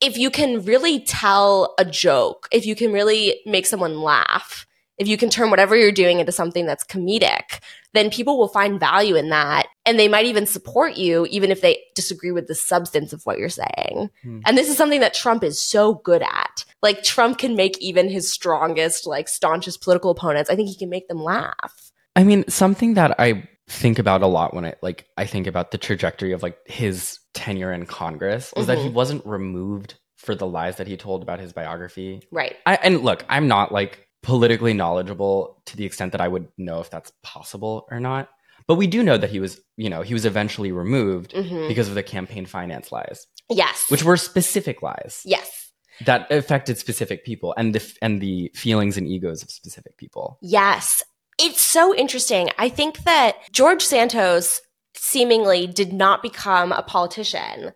if 0.00 0.18
you 0.18 0.30
can 0.30 0.62
really 0.64 1.00
tell 1.00 1.74
a 1.78 1.84
joke, 1.84 2.46
if 2.52 2.66
you 2.66 2.76
can 2.76 2.92
really 2.92 3.40
make 3.46 3.66
someone 3.66 4.02
laugh, 4.02 4.66
if 4.98 5.08
you 5.08 5.16
can 5.16 5.30
turn 5.30 5.50
whatever 5.50 5.76
you're 5.76 5.92
doing 5.92 6.20
into 6.20 6.32
something 6.32 6.66
that's 6.66 6.84
comedic, 6.84 7.60
then 7.94 8.10
people 8.10 8.38
will 8.38 8.48
find 8.48 8.80
value 8.80 9.14
in 9.14 9.30
that. 9.30 9.66
And 9.84 9.98
they 9.98 10.08
might 10.08 10.26
even 10.26 10.46
support 10.46 10.96
you, 10.96 11.26
even 11.30 11.50
if 11.50 11.60
they 11.62 11.82
disagree 11.96 12.30
with 12.30 12.46
the 12.46 12.54
substance 12.54 13.12
of 13.12 13.22
what 13.24 13.38
you're 13.38 13.48
saying. 13.48 14.10
Hmm. 14.22 14.40
And 14.46 14.56
this 14.56 14.68
is 14.68 14.76
something 14.76 15.00
that 15.00 15.14
Trump 15.14 15.42
is 15.42 15.60
so 15.60 15.94
good 15.94 16.22
at. 16.22 16.64
Like, 16.82 17.02
Trump 17.02 17.38
can 17.38 17.56
make 17.56 17.76
even 17.78 18.08
his 18.08 18.32
strongest, 18.32 19.06
like, 19.06 19.26
staunchest 19.28 19.82
political 19.82 20.10
opponents, 20.12 20.48
I 20.48 20.54
think 20.54 20.68
he 20.68 20.76
can 20.76 20.90
make 20.90 21.08
them 21.08 21.22
laugh. 21.22 21.90
I 22.14 22.22
mean, 22.22 22.44
something 22.48 22.94
that 22.94 23.18
I 23.18 23.48
think 23.68 23.98
about 23.98 24.22
a 24.22 24.26
lot 24.28 24.54
when 24.54 24.64
I 24.64 24.74
like 24.80 25.06
I 25.16 25.26
think 25.26 25.48
about 25.48 25.72
the 25.72 25.78
trajectory 25.78 26.30
of 26.30 26.40
like 26.40 26.56
his 26.66 27.18
tenure 27.34 27.72
in 27.72 27.84
Congress 27.84 28.54
was 28.56 28.68
that 28.68 28.78
he 28.78 28.88
Mhm. 28.88 28.92
wasn't 28.92 29.26
removed 29.26 29.94
for 30.16 30.36
the 30.36 30.46
lies 30.46 30.76
that 30.76 30.86
he 30.86 30.96
told 30.96 31.22
about 31.22 31.40
his 31.40 31.52
biography. 31.52 32.22
Right. 32.30 32.56
I, 32.64 32.76
and 32.76 33.02
look, 33.02 33.24
I'm 33.28 33.48
not 33.48 33.72
like 33.72 34.06
politically 34.22 34.72
knowledgeable 34.72 35.62
to 35.66 35.76
the 35.76 35.84
extent 35.84 36.12
that 36.12 36.20
I 36.20 36.28
would 36.28 36.48
know 36.56 36.80
if 36.80 36.90
that's 36.90 37.12
possible 37.22 37.86
or 37.90 38.00
not. 38.00 38.28
But 38.66 38.74
we 38.74 38.86
do 38.86 39.02
know 39.02 39.16
that 39.16 39.30
he 39.30 39.38
was, 39.40 39.60
you 39.76 39.88
know, 39.88 40.02
he 40.02 40.14
was 40.14 40.24
eventually 40.24 40.72
removed 40.72 41.32
hmm 41.32 41.68
because 41.68 41.88
of 41.88 41.94
the 41.94 42.02
campaign 42.02 42.46
finance 42.46 42.90
lies, 42.92 43.26
Yes. 43.48 43.86
which 43.88 44.04
were 44.04 44.16
specific 44.16 44.82
lies 44.82 45.22
yes. 45.24 45.70
that 46.04 46.30
affected 46.32 46.78
specific 46.78 47.24
people 47.24 47.54
and 47.56 47.74
the 47.74 47.82
and 48.02 48.20
the 48.20 48.50
feelings 48.54 48.96
and 48.96 49.06
egos 49.06 49.42
of 49.42 49.50
specific 49.50 49.96
people. 49.96 50.38
Yes. 50.42 51.02
It's 51.38 51.60
so 51.60 51.94
interesting. 51.94 52.48
I 52.58 52.68
think 52.70 53.04
that 53.04 53.36
George 53.52 53.82
Santos 53.82 54.60
seemingly 54.94 55.66
did 55.66 55.92
not 55.92 56.22
become 56.22 56.72
a 56.72 56.82
politician 56.82 57.72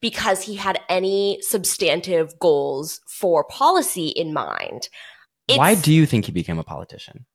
because 0.00 0.42
he 0.42 0.56
had 0.56 0.80
any 0.88 1.38
substantive 1.40 2.38
goals 2.38 3.00
for 3.08 3.44
policy 3.44 4.08
in 4.08 4.32
mind. 4.34 4.88
Why 5.48 5.74
do 5.76 5.92
you 5.92 6.04
think 6.06 6.24
he 6.24 6.32
became 6.32 6.58
a 6.58 6.64
politician? 6.64 7.26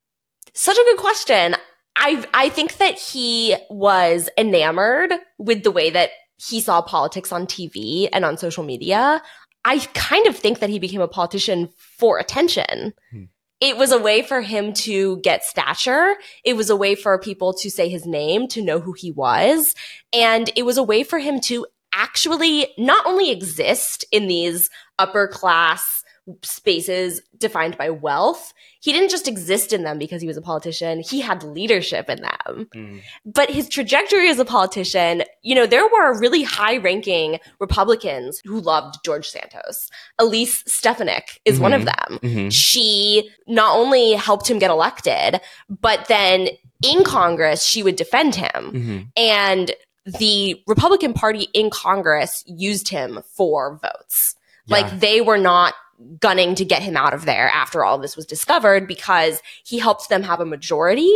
Such 0.53 0.77
a 0.77 0.83
good 0.83 0.97
question. 0.97 1.55
I 1.95 2.25
I 2.33 2.49
think 2.49 2.77
that 2.77 2.97
he 2.97 3.55
was 3.69 4.29
enamored 4.37 5.13
with 5.37 5.63
the 5.63 5.71
way 5.71 5.89
that 5.89 6.11
he 6.37 6.61
saw 6.61 6.81
politics 6.81 7.31
on 7.31 7.45
TV 7.45 8.07
and 8.11 8.23
on 8.23 8.37
social 8.37 8.63
media. 8.63 9.21
I 9.65 9.79
kind 9.93 10.25
of 10.27 10.37
think 10.37 10.59
that 10.59 10.69
he 10.69 10.79
became 10.79 11.01
a 11.01 11.07
politician 11.07 11.69
for 11.97 12.17
attention. 12.17 12.93
Hmm. 13.11 13.23
It 13.61 13.75
was 13.75 13.91
a 13.91 13.99
way 13.99 14.21
for 14.21 14.39
him 14.39 14.71
to 14.73 15.17
get 15.17 15.43
stature. 15.43 16.15
It 16.45 16.55
was 16.55 16.69
a 16.69 16.77
way 16.77 16.95
for 16.95 17.19
people 17.19 17.53
to 17.55 17.69
say 17.69 17.89
his 17.89 18.05
name, 18.05 18.47
to 18.49 18.61
know 18.61 18.79
who 18.79 18.93
he 18.93 19.11
was. 19.11 19.75
And 20.13 20.49
it 20.55 20.63
was 20.63 20.77
a 20.77 20.83
way 20.83 21.03
for 21.03 21.19
him 21.19 21.41
to 21.41 21.65
actually 21.93 22.67
not 22.77 23.05
only 23.05 23.31
exist 23.31 24.05
in 24.13 24.27
these 24.27 24.69
upper 24.97 25.27
class 25.27 25.98
spaces 26.41 27.21
defined 27.37 27.77
by 27.77 27.89
wealth, 27.89 28.53
he 28.81 28.93
didn't 28.93 29.09
just 29.09 29.27
exist 29.27 29.73
in 29.73 29.83
them 29.83 29.97
because 29.97 30.21
he 30.21 30.27
was 30.27 30.37
a 30.37 30.41
politician. 30.41 30.99
He 31.01 31.21
had 31.21 31.43
leadership 31.43 32.09
in 32.09 32.21
them. 32.21 32.69
Mm. 32.73 33.01
But 33.25 33.49
his 33.49 33.67
trajectory 33.69 34.29
as 34.29 34.39
a 34.39 34.45
politician, 34.45 35.23
you 35.41 35.55
know, 35.55 35.65
there 35.65 35.87
were 35.87 36.19
really 36.19 36.43
high 36.43 36.77
ranking 36.77 37.39
Republicans 37.59 38.41
who 38.45 38.59
loved 38.59 38.95
George 39.03 39.27
Santos. 39.27 39.89
Elise 40.17 40.63
Stefanik 40.65 41.41
is 41.45 41.59
one 41.59 41.73
of 41.73 41.81
Mhm. 41.81 41.85
them. 41.85 42.19
Mhm. 42.21 42.53
She 42.53 43.29
not 43.47 43.75
only 43.77 44.13
helped 44.13 44.49
him 44.49 44.59
get 44.59 44.71
elected, 44.71 45.41
but 45.69 46.07
then 46.07 46.49
in 46.81 47.03
Congress, 47.03 47.65
she 47.65 47.83
would 47.83 47.95
defend 47.95 48.35
him. 48.35 48.71
Mhm. 48.71 49.11
And 49.17 49.71
the 50.05 50.61
Republican 50.65 51.13
Party 51.13 51.49
in 51.53 51.69
Congress 51.69 52.43
used 52.47 52.89
him 52.89 53.21
for 53.35 53.79
votes. 53.81 54.35
Yeah. 54.65 54.77
Like 54.77 54.99
they 54.99 55.21
were 55.21 55.37
not 55.37 55.73
gunning 56.19 56.55
to 56.55 56.65
get 56.65 56.81
him 56.81 56.95
out 56.95 57.13
of 57.13 57.25
there 57.25 57.49
after 57.49 57.83
all 57.83 57.97
this 57.97 58.15
was 58.15 58.25
discovered 58.25 58.87
because 58.87 59.41
he 59.65 59.79
helped 59.79 60.09
them 60.09 60.23
have 60.23 60.39
a 60.39 60.45
majority 60.45 61.11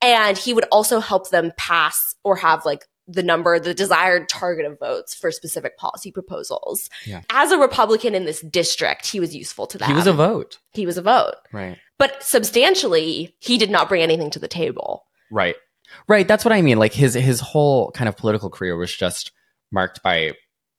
and 0.00 0.38
he 0.38 0.54
would 0.54 0.64
also 0.72 1.00
help 1.00 1.30
them 1.30 1.52
pass 1.56 2.14
or 2.24 2.36
have 2.36 2.64
like 2.64 2.86
the 3.08 3.22
number, 3.22 3.58
the 3.58 3.74
desired 3.74 4.28
target 4.28 4.64
of 4.64 4.78
votes 4.78 5.14
for 5.14 5.30
specific 5.30 5.76
policy 5.76 6.12
proposals. 6.12 6.88
Yeah. 7.04 7.22
As 7.30 7.50
a 7.50 7.58
Republican 7.58 8.14
in 8.14 8.24
this 8.24 8.40
district, 8.40 9.06
he 9.06 9.20
was 9.20 9.34
useful 9.34 9.66
to 9.66 9.78
them. 9.78 9.88
he 9.88 9.94
was 9.94 10.06
a 10.06 10.12
vote. 10.12 10.58
He 10.72 10.86
was 10.86 10.96
a 10.96 11.02
vote. 11.02 11.34
Right. 11.52 11.78
But 11.98 12.22
substantially, 12.22 13.34
he 13.40 13.58
did 13.58 13.70
not 13.70 13.88
bring 13.88 14.02
anything 14.02 14.30
to 14.30 14.38
the 14.38 14.48
table. 14.48 15.04
Right. 15.30 15.56
Right. 16.08 16.26
That's 16.26 16.44
what 16.44 16.52
I 16.52 16.62
mean. 16.62 16.78
Like 16.78 16.94
his 16.94 17.14
his 17.14 17.40
whole 17.40 17.90
kind 17.90 18.08
of 18.08 18.16
political 18.16 18.50
career 18.50 18.76
was 18.76 18.94
just 18.94 19.32
marked 19.70 20.02
by 20.02 20.32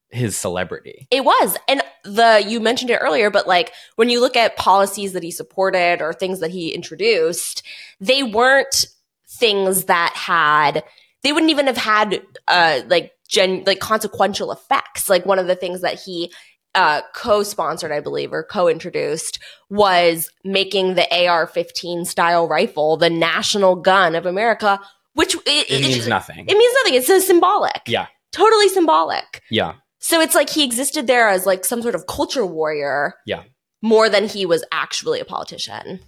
his 0.10 0.38
celebrity. 0.38 1.08
It 1.12 1.24
was. 1.24 1.58
And 1.68 1.83
the 2.04 2.44
you 2.46 2.60
mentioned 2.60 2.92
it 2.92 3.00
earlier, 3.02 3.30
but 3.30 3.48
like 3.48 3.72
when 3.96 4.10
you 4.10 4.20
look 4.20 4.36
at 4.36 4.58
policies 4.58 5.14
that 5.14 5.24
he 5.24 5.32
supported 5.32 6.02
or 6.02 6.14
things 6.14 6.40
that 6.40 6.52
he 6.52 6.70
introduced, 6.74 7.64
they 8.00 8.24
weren't 8.24 8.86
things 9.28 9.86
that 9.86 10.14
had 10.16 10.84
they 11.24 11.32
wouldn't 11.32 11.52
even 11.52 11.68
have 11.68 11.78
had 11.78 12.22
uh 12.48 12.82
like 12.88 13.14
gen 13.28 13.64
like 13.66 13.80
consequential 13.80 14.52
effects. 14.52 15.10
Like 15.10 15.26
one 15.26 15.40
of 15.40 15.48
the 15.48 15.56
things 15.56 15.82
that 15.82 16.00
he 16.00 16.32
uh 16.76 17.02
co-sponsored, 17.16 17.92
I 17.92 18.02
believe, 18.02 18.34
or 18.34 18.44
co-introduced 18.44 19.40
was 19.70 20.30
making 20.44 20.96
the 20.96 21.08
AR-15 21.28 22.06
style 22.06 22.48
rifle 22.48 22.98
the 22.98 23.10
national 23.10 23.76
gun 23.78 24.16
of 24.16 24.26
America, 24.26 24.80
which 25.14 25.36
it, 25.36 25.70
It 25.70 25.82
means 25.82 26.08
nothing. 26.08 26.46
It 26.48 26.58
means 26.58 26.74
nothing. 26.84 26.96
It's 26.96 27.08
so 27.08 27.20
symbolic. 27.20 27.82
Yeah. 27.88 28.08
Totally 28.32 28.68
symbolic. 28.68 29.42
Yeah. 29.50 29.76
So 30.04 30.20
it's 30.20 30.36
like 30.36 30.50
he 30.50 30.66
existed 30.66 31.08
there 31.08 31.30
as 31.30 31.46
like 31.46 31.64
some 31.64 31.82
sort 31.82 31.96
of 31.96 32.08
culture 32.08 32.46
warrior. 32.46 33.14
Yeah. 33.26 33.44
More 33.82 34.10
than 34.10 34.28
he 34.28 34.46
was 34.46 34.64
actually 34.70 35.22
a 35.22 35.26
politician. 35.26 36.02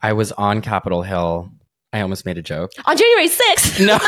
I 0.00 0.12
was 0.12 0.30
on 0.32 0.62
Capitol 0.62 1.02
Hill. 1.02 1.50
I 1.92 2.00
almost 2.00 2.24
made 2.24 2.38
a 2.38 2.42
joke. 2.42 2.70
On 2.84 2.96
January 2.96 3.28
6th, 3.28 3.84
No. 3.86 3.98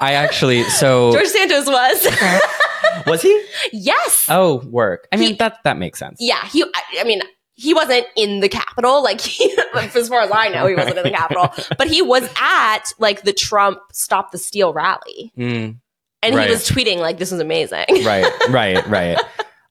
I 0.00 0.14
actually 0.14 0.64
so 0.64 1.12
George 1.12 1.26
Santos 1.26 1.66
was. 1.66 2.08
was 3.06 3.20
he? 3.22 3.44
yes. 3.72 4.26
Oh, 4.30 4.62
work. 4.70 5.06
I 5.12 5.16
mean 5.16 5.36
that 5.36 5.58
that 5.64 5.76
makes 5.76 5.98
sense. 5.98 6.16
Yeah, 6.18 6.44
he 6.46 6.64
I, 6.64 7.00
I 7.00 7.04
mean, 7.04 7.20
he 7.54 7.74
wasn't 7.74 8.06
in 8.16 8.40
the 8.40 8.48
Capitol. 8.48 9.02
Like, 9.02 9.20
he, 9.20 9.54
as 9.74 10.08
far 10.08 10.22
as 10.22 10.30
I 10.32 10.48
know, 10.48 10.66
he 10.66 10.74
wasn't 10.74 10.96
in 10.98 11.04
the 11.04 11.10
Capitol. 11.10 11.52
But 11.76 11.88
he 11.88 12.00
was 12.02 12.28
at 12.40 12.92
like 12.98 13.22
the 13.22 13.32
Trump 13.32 13.78
Stop 13.92 14.32
the 14.32 14.38
Steal 14.38 14.72
rally. 14.72 15.32
Mm, 15.38 15.78
And 16.22 16.34
Right. 16.36 16.46
he 16.46 16.52
was 16.52 16.68
tweeting 16.68 16.98
like, 16.98 17.18
this 17.18 17.32
is 17.32 17.40
amazing. 17.40 17.84
right, 18.04 18.30
right, 18.50 18.86
right. 18.88 19.18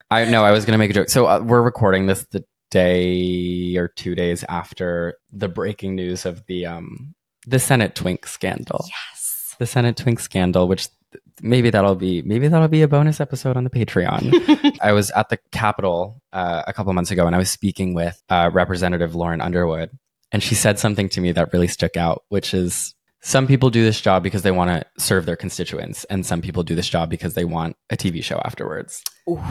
I 0.10 0.26
know 0.26 0.43
I 0.43 0.52
was 0.52 0.66
going 0.66 0.74
to 0.74 0.78
make 0.78 0.89
a 0.91 0.93
joke. 0.93 1.10
So 1.10 1.26
uh, 1.28 1.39
we're 1.41 1.62
recording 1.62 2.06
this 2.08 2.26
the 2.32 2.43
day 2.70 3.76
or 3.78 3.88
two 3.89 4.16
days 4.16 4.43
after 4.49 5.16
the 5.32 5.47
breaking 5.47 5.95
news 5.95 6.26
of 6.26 6.45
the 6.47 6.66
um 6.66 7.14
the 7.47 7.60
Senate 7.60 7.95
twink 7.95 8.26
scandal. 8.26 8.86
Yes. 8.88 9.56
The 9.60 9.66
Senate 9.66 9.97
twink 9.97 10.20
scandal, 10.20 10.68
which 10.68 10.88
th- 11.12 11.22
maybe 11.41 11.70
that'll 11.70 11.95
be 11.95 12.22
maybe 12.22 12.47
that'll 12.47 12.68
be 12.68 12.82
a 12.82 12.88
bonus 12.88 13.20
episode 13.20 13.58
on 13.58 13.64
the 13.64 13.70
Patreon. 13.70 14.78
I 14.82 14.91
was 14.93 15.12
at 15.12 15.30
the 15.30 15.38
Capitol 15.52 16.22
uh, 16.34 16.64
a 16.68 16.74
couple 16.74 16.91
months 16.93 17.12
ago, 17.12 17.26
and 17.28 17.36
I 17.36 17.39
was 17.39 17.49
speaking 17.52 17.93
with 17.93 18.22
uh, 18.30 18.49
Representative 18.54 19.16
Lauren 19.16 19.41
Underwood, 19.41 19.91
and 20.32 20.41
she 20.43 20.56
said 20.56 20.80
something 20.80 21.10
to 21.10 21.22
me 21.22 21.32
that 21.34 21.52
really 21.54 21.68
stuck 21.68 21.97
out, 21.97 22.24
which 22.30 22.54
is 22.54 22.93
some 23.22 23.47
people 23.47 23.69
do 23.69 23.84
this 23.84 24.01
job 24.01 24.24
because 24.24 24.41
they 24.41 24.51
want 24.51 24.69
to 24.69 25.01
serve 25.01 25.26
their 25.26 25.36
constituents, 25.36 26.03
and 26.05 26.26
some 26.26 26.41
people 26.41 26.63
do 26.63 26.76
this 26.76 26.89
job 26.89 27.09
because 27.09 27.34
they 27.36 27.45
want 27.45 27.76
a 27.89 27.97
TV 27.97 28.24
show 28.24 28.39
afterwards. 28.43 29.03
Ooh. 29.30 29.41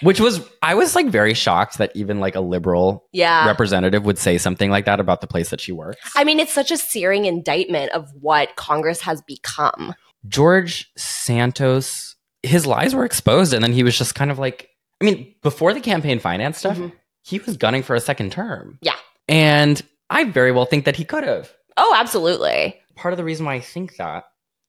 Which 0.00 0.18
was, 0.18 0.40
I 0.62 0.74
was 0.74 0.94
like 0.96 1.06
very 1.08 1.34
shocked 1.34 1.78
that 1.78 1.92
even 1.94 2.18
like 2.18 2.34
a 2.34 2.40
liberal 2.40 3.04
Yeah. 3.12 3.46
representative 3.46 4.04
would 4.04 4.18
say 4.18 4.38
something 4.38 4.70
like 4.70 4.86
that 4.86 4.98
about 4.98 5.20
the 5.20 5.26
place 5.26 5.50
that 5.50 5.60
she 5.60 5.70
works. 5.70 6.00
I 6.16 6.24
mean, 6.24 6.40
it's 6.40 6.52
such 6.52 6.70
a 6.70 6.76
searing 6.76 7.26
indictment 7.26 7.92
of 7.92 8.08
what 8.20 8.56
Congress 8.56 9.02
has 9.02 9.20
become. 9.22 9.94
George 10.26 10.90
Santos, 10.96 12.16
his 12.42 12.66
lies 12.66 12.94
were 12.94 13.04
exposed, 13.04 13.52
and 13.52 13.62
then 13.62 13.72
he 13.72 13.82
was 13.82 13.96
just 13.96 14.14
kind 14.14 14.30
of 14.30 14.38
like, 14.38 14.70
I 15.00 15.04
mean, 15.04 15.34
before 15.42 15.72
the 15.74 15.80
campaign 15.80 16.18
finance 16.18 16.58
stuff, 16.58 16.78
Mhm. 16.78 16.92
he 17.22 17.38
was 17.40 17.56
gunning 17.56 17.82
for 17.82 17.94
a 17.94 18.00
second 18.00 18.32
term. 18.32 18.78
Yeah. 18.82 18.96
And 19.28 19.80
I 20.10 20.24
very 20.24 20.50
well 20.52 20.64
think 20.66 20.84
that 20.86 20.96
he 20.96 21.04
could 21.04 21.24
have. 21.24 21.52
Oh, 21.76 21.94
absolutely. 21.96 22.80
Part 22.94 23.12
of 23.12 23.18
the 23.18 23.24
reason 23.24 23.46
why 23.46 23.54
I 23.54 23.60
think 23.60 23.96
that, 23.96 24.24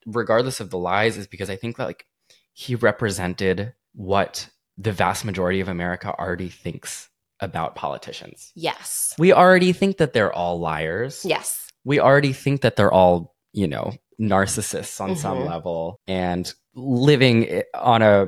regardless 0.06 0.60
of 0.60 0.70
the 0.70 0.78
lies, 0.78 1.18
is 1.18 1.28
because 1.28 1.50
I 1.50 1.56
think 1.56 1.78
that 1.78 1.86
like 1.88 2.06
he 2.54 2.76
represented 2.76 3.74
what 3.94 4.50
the 4.78 4.92
vast 4.92 5.26
majority 5.26 5.60
of 5.60 5.68
America 5.68 6.14
already 6.18 6.50
thinks 6.50 7.10
about 7.40 7.76
politicians. 7.76 8.52
Yes. 8.56 9.14
We 9.20 9.34
already 9.34 9.74
think 9.74 9.98
that 9.98 10.14
they're 10.14 10.32
all 10.34 10.60
liars. 10.60 11.26
Yes. 11.26 11.68
We 11.84 12.00
already 12.00 12.34
think 12.34 12.62
that 12.62 12.76
they're 12.76 12.92
all, 12.92 13.36
you 13.52 13.68
know, 13.68 13.94
narcissists 14.20 15.02
on 15.02 15.16
some 15.16 15.40
Mhm. 15.40 15.48
level 15.48 16.00
and 16.08 16.54
living 16.76 17.64
on 17.74 18.02
a 18.02 18.28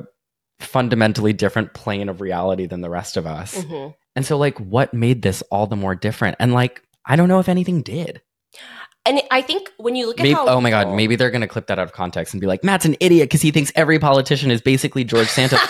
fundamentally 0.59 1.33
different 1.33 1.73
plane 1.73 2.09
of 2.09 2.21
reality 2.21 2.65
than 2.65 2.81
the 2.81 2.89
rest 2.89 3.17
of 3.17 3.25
us. 3.25 3.63
hmm 3.63 3.87
And 4.15 4.25
so, 4.25 4.37
like, 4.37 4.57
what 4.59 4.93
made 4.93 5.21
this 5.21 5.41
all 5.51 5.67
the 5.67 5.75
more 5.75 5.93
different? 5.95 6.37
And, 6.39 6.53
like, 6.53 6.81
I 7.05 7.15
don't 7.15 7.27
know 7.27 7.39
if 7.39 7.49
anything 7.49 7.81
did. 7.81 8.21
And 9.05 9.21
I 9.31 9.41
think 9.41 9.69
when 9.77 9.95
you 9.95 10.07
look 10.07 10.19
at 10.19 10.23
Maybe, 10.23 10.33
how 10.33 10.47
oh 10.47 10.59
my 10.61 10.69
God, 10.69 10.95
maybe 10.95 11.15
they're 11.15 11.31
going 11.31 11.41
to 11.41 11.47
clip 11.47 11.67
that 11.67 11.77
out 11.77 11.85
of 11.85 11.93
context 11.93 12.33
and 12.33 12.41
be 12.41 12.47
like, 12.47 12.63
Matt's 12.63 12.85
an 12.85 12.95
idiot 12.99 13.29
because 13.29 13.41
he 13.41 13.51
thinks 13.51 13.71
every 13.75 13.99
politician 13.99 14.49
is 14.51 14.61
basically 14.61 15.03
George 15.03 15.27
Santos. 15.27 15.59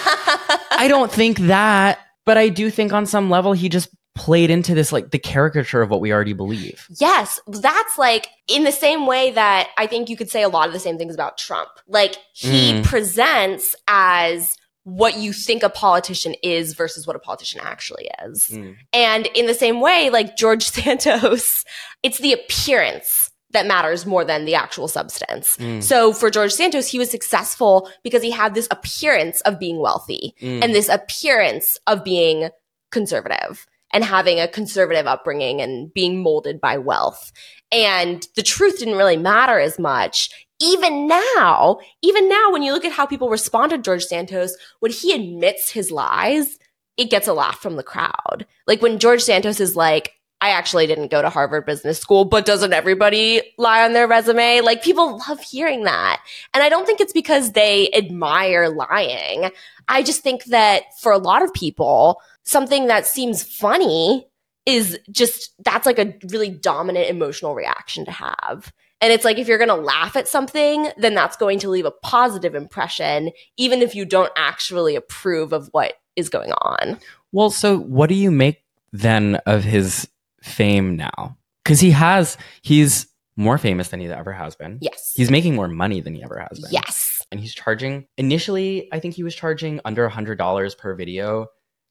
I 0.71 0.87
don't 0.87 1.11
think 1.11 1.39
that, 1.39 1.99
but 2.25 2.37
I 2.37 2.49
do 2.49 2.69
think 2.69 2.93
on 2.93 3.05
some 3.05 3.29
level 3.29 3.53
he 3.53 3.69
just 3.69 3.89
played 4.15 4.49
into 4.49 4.73
this, 4.73 4.93
like, 4.93 5.11
the 5.11 5.19
caricature 5.19 5.81
of 5.81 5.89
what 5.89 5.99
we 5.99 6.13
already 6.13 6.31
believe. 6.31 6.87
Yes, 6.99 7.39
that's 7.47 7.97
like 7.97 8.27
in 8.47 8.63
the 8.63 8.71
same 8.71 9.05
way 9.05 9.31
that 9.31 9.69
I 9.77 9.87
think 9.87 10.09
you 10.09 10.15
could 10.15 10.29
say 10.29 10.41
a 10.41 10.49
lot 10.49 10.67
of 10.67 10.73
the 10.73 10.79
same 10.79 10.97
things 10.97 11.13
about 11.13 11.37
Trump. 11.37 11.69
Like 11.87 12.15
he 12.33 12.73
Mm. 12.73 12.83
presents 12.85 13.75
as 13.87 14.55
what 14.83 15.17
you 15.17 15.33
think 15.33 15.63
a 15.63 15.69
politician 15.69 16.35
is 16.43 16.73
versus 16.75 17.07
what 17.07 17.15
a 17.15 17.19
politician 17.19 17.59
actually 17.63 18.07
is. 18.23 18.49
Mm. 18.51 18.75
And 18.93 19.25
in 19.27 19.47
the 19.47 19.53
same 19.55 19.81
way, 19.81 20.09
like 20.11 20.37
George 20.37 20.63
Santos, 20.71 21.65
it's 22.03 22.19
the 22.19 22.33
appearance 22.33 23.24
that 23.55 23.65
matters 23.65 24.05
more 24.05 24.23
than 24.23 24.45
the 24.45 24.55
actual 24.55 24.87
substance. 24.87 25.57
Mm. 25.57 25.81
So 25.81 26.13
for 26.13 26.29
George 26.29 26.51
Santos, 26.51 26.87
he 26.87 26.99
was 26.99 27.09
successful 27.09 27.89
because 28.03 28.21
he 28.21 28.31
had 28.31 28.53
this 28.53 28.67
appearance 28.71 29.41
of 29.41 29.59
being 29.59 29.79
wealthy 29.79 30.35
Mm. 30.41 30.63
and 30.63 30.75
this 30.75 30.89
appearance 30.89 31.79
of 31.87 32.03
being 32.03 32.49
conservative 32.91 33.65
and 33.91 34.03
having 34.03 34.39
a 34.39 34.47
conservative 34.47 35.07
upbringing 35.07 35.61
and 35.61 35.93
being 35.93 36.21
molded 36.21 36.59
by 36.59 36.77
wealth. 36.77 37.31
And 37.71 38.25
the 38.35 38.43
truth 38.43 38.79
didn't 38.79 38.97
really 38.97 39.17
matter 39.17 39.59
as 39.59 39.79
much. 39.79 40.29
Even 40.61 41.07
now, 41.07 41.79
even 42.01 42.29
now, 42.29 42.51
when 42.51 42.63
you 42.63 42.71
look 42.71 42.85
at 42.85 42.93
how 42.93 43.05
people 43.05 43.29
respond 43.29 43.71
to 43.71 43.77
George 43.77 44.05
Santos, 44.05 44.55
when 44.79 44.91
he 44.91 45.13
admits 45.13 45.71
his 45.71 45.91
lies, 45.91 46.57
it 46.97 47.09
gets 47.09 47.27
a 47.27 47.33
laugh 47.33 47.59
from 47.59 47.75
the 47.75 47.83
crowd. 47.83 48.45
Like 48.65 48.81
when 48.81 48.99
George 48.99 49.21
Santos 49.21 49.59
is 49.59 49.75
like, 49.75 50.13
I 50.45 50.49
actually 50.49 50.85
didn't 50.85 51.09
go 51.09 51.23
to 51.23 51.29
Harvard 51.31 51.65
Business 51.65 51.97
School, 51.97 52.23
but 52.23 52.45
doesn't 52.45 52.71
everybody 52.71 53.41
lie 53.57 53.83
on 53.83 53.93
their 53.93 54.07
resume? 54.07 54.61
Like 54.61 54.83
people 54.83 55.17
love 55.27 55.39
hearing 55.41 55.85
that. 55.85 56.23
And 56.53 56.61
I 56.61 56.69
don't 56.69 56.85
think 56.85 57.01
it's 57.01 57.13
because 57.13 57.53
they 57.53 57.89
admire 57.93 58.69
lying. 58.69 59.49
I 59.87 60.03
just 60.03 60.21
think 60.21 60.43
that 60.45 60.83
for 60.99 61.11
a 61.11 61.17
lot 61.17 61.41
of 61.41 61.51
people, 61.51 62.21
something 62.43 62.85
that 62.85 63.07
seems 63.07 63.41
funny 63.41 64.27
is 64.67 64.99
just 65.09 65.55
that's 65.63 65.87
like 65.87 65.97
a 65.97 66.13
really 66.29 66.51
dominant 66.51 67.09
emotional 67.09 67.55
reaction 67.55 68.05
to 68.05 68.11
have. 68.11 68.71
And 69.01 69.11
it's 69.11 69.25
like 69.25 69.39
if 69.39 69.47
you're 69.47 69.57
going 69.57 69.69
to 69.69 69.73
laugh 69.73 70.15
at 70.15 70.27
something, 70.27 70.89
then 70.95 71.15
that's 71.15 71.37
going 71.37 71.57
to 71.59 71.71
leave 71.71 71.85
a 71.85 71.91
positive 71.91 72.53
impression, 72.53 73.31
even 73.57 73.81
if 73.81 73.95
you 73.95 74.05
don't 74.05 74.31
actually 74.37 74.95
approve 74.95 75.53
of 75.53 75.69
what 75.71 75.93
is 76.15 76.29
going 76.29 76.51
on. 76.51 76.99
Well, 77.31 77.49
so 77.49 77.79
what 77.79 78.09
do 78.09 78.15
you 78.15 78.29
make 78.29 78.63
then 78.93 79.37
of 79.47 79.63
his 79.63 80.07
fame 80.45 80.95
now? 80.95 81.37
Because 81.63 81.79
he 81.79 81.91
has, 81.91 82.37
he's 82.61 83.07
more 83.37 83.57
famous 83.57 83.89
than 83.89 83.99
he 83.99 84.07
ever 84.07 84.31
has 84.31 84.55
been. 84.55 84.77
Yes. 84.81 85.13
He's 85.15 85.29
making 85.31 85.55
more 85.55 85.67
money 85.67 85.99
than 85.99 86.13
he 86.15 86.23
ever 86.23 86.39
has 86.39 86.59
been. 86.59 86.71
yes. 86.71 87.21
And 87.31 87.39
he's 87.39 87.53
charging, 87.53 88.07
initially, 88.17 88.87
I 88.93 88.99
think 88.99 89.15
he 89.15 89.23
was 89.23 89.35
charging 89.35 89.81
under 89.83 90.05
a 90.05 90.11
$100 90.11 90.77
per 90.77 90.95
video. 90.95 91.47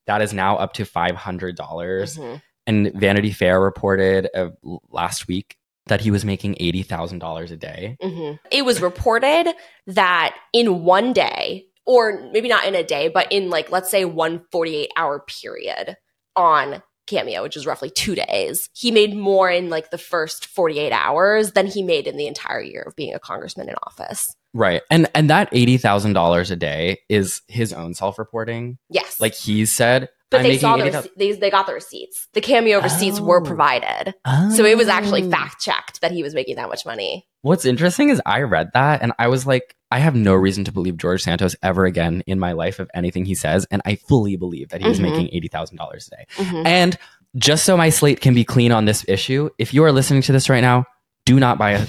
That 0.07 0.23
is 0.23 0.33
now 0.33 0.57
up 0.57 0.73
to 0.75 0.85
$500. 0.85 1.55
dollars 1.57 2.17
Mhm. 2.17 2.41
And 2.67 2.93
Vanity 2.95 3.31
Fair 3.31 3.61
reported 3.61 4.29
uh, 4.35 4.51
last 4.89 5.29
week 5.29 5.57
that 5.87 6.01
he 6.01 6.11
was 6.11 6.25
making 6.25 6.55
$80,000 6.55 7.51
a 7.51 7.57
day. 7.57 7.99
Mhm. 8.03 8.39
It 8.51 8.65
was 8.65 8.81
reported 8.81 9.53
that 9.89 10.35
in 10.55 10.83
one 10.85 11.13
day, 11.13 11.67
or 11.85 12.31
maybe 12.33 12.49
not 12.49 12.65
in 12.65 12.75
a 12.75 12.83
day, 12.83 13.09
but 13.09 13.31
in 13.31 13.51
like, 13.51 13.71
let's 13.71 13.91
say 13.91 14.07
one 14.07 14.45
48 14.51 14.91
hour 14.97 15.21
period 15.43 15.97
on 16.37 16.83
Cameo, 17.07 17.43
which 17.43 17.57
is 17.57 17.67
roughly 17.67 17.91
two 17.91 18.15
days, 18.15 18.69
he 18.73 18.91
made 18.91 19.17
more 19.17 19.51
in 19.51 19.71
like 19.71 19.91
the 19.91 19.99
first 19.99 20.47
48 20.47 20.93
hours 20.93 21.53
than 21.53 21.67
he 21.67 21.83
made 21.83 22.07
in 22.07 22.17
the 22.17 22.27
entire 22.27 22.61
year 22.61 22.83
of 22.83 22.97
being 22.97 23.15
a 23.15 23.19
congressman 23.19 23.69
in 23.69 23.75
office. 23.83 24.35
Right. 24.53 24.83
And 24.91 25.09
and 25.15 25.29
that 25.31 25.51
$80,000 25.51 26.51
a 26.51 26.57
day 26.57 26.99
is 27.09 27.43
his 27.49 27.73
own 27.73 27.95
self-reporting. 27.95 28.79
Yes. 28.89 29.21
Like 29.21 29.35
he 29.35 29.67
said, 29.67 30.09
but 30.35 30.41
I'm 30.41 30.51
they 30.51 30.59
saw 30.59 30.77
the 30.77 30.85
80,000 30.85 31.11
rece- 31.11 31.15
they, 31.17 31.33
they 31.33 31.51
got 31.51 31.67
the 31.67 31.75
receipts. 31.75 32.29
The 32.35 32.41
Cameo 32.41 32.81
receipts 32.83 33.21
were 33.21 33.41
Oh. 33.41 33.45
provided. 33.45 34.15
So 34.55 34.65
it 34.65 34.77
was 34.77 34.89
actually 34.89 35.25
Oh. 35.25 35.31
fact 35.31 35.61
checked 35.63 36.01
that 36.01 36.11
he 36.13 36.23
was 36.23 36.35
making 36.35 36.57
that 36.57 36.69
much 36.69 36.85
money. 36.87 37.27
What's 37.43 37.65
interesting 37.65 38.09
is 38.09 38.21
I 38.25 38.41
read 38.43 38.71
that 38.75 39.03
and 39.03 39.13
I 39.19 39.29
was 39.29 39.47
like, 39.47 39.75
I 39.91 39.99
have 39.99 40.15
no 40.15 40.35
reason 40.35 40.65
to 40.65 40.73
believe 40.73 40.97
George 40.97 41.23
Santos 41.23 41.55
ever 41.63 41.85
again 41.85 42.23
in 42.27 42.39
my 42.39 42.53
life 42.53 42.79
of 42.81 42.91
anything 42.95 43.25
he 43.25 43.35
says. 43.35 43.67
And 43.71 43.81
I 43.85 43.97
fully 43.97 44.37
believe 44.37 44.71
that 44.71 44.81
he 44.81 44.89
was 44.89 44.99
Mhm. 44.99 45.03
making 45.03 45.29
$80,000 45.33 46.07
a 46.09 46.11
day. 46.17 46.27
Mhm. 46.37 46.67
And 46.67 46.99
just 47.37 47.65
so 47.65 47.77
my 47.77 47.91
slate 47.91 48.21
can 48.21 48.35
be 48.35 48.45
clean 48.45 48.73
on 48.73 48.85
this 48.87 49.05
issue, 49.09 49.51
if 49.59 49.75
you 49.75 49.85
are 49.85 49.93
listening 49.93 50.23
to 50.23 50.33
this 50.33 50.49
right 50.49 50.61
now, 50.63 50.85
do 51.27 51.39
not 51.41 51.59
buy 51.59 51.73
a 51.73 51.87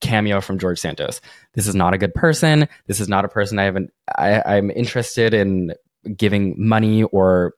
cameo 0.00 0.40
from 0.40 0.58
George 0.58 0.78
Santos. 0.80 1.20
This 1.54 1.66
is 1.66 1.74
not 1.74 1.94
a 1.94 1.98
good 1.98 2.14
person. 2.14 2.66
This 2.86 2.98
is 3.00 3.08
not 3.08 3.24
a 3.24 3.28
person 3.28 3.58
I 3.58 3.64
haven't, 3.64 3.90
I, 4.16 4.42
I'm 4.56 4.70
interested 4.70 5.32
in 5.34 5.72
giving 6.16 6.54
money 6.58 7.02
or 7.04 7.54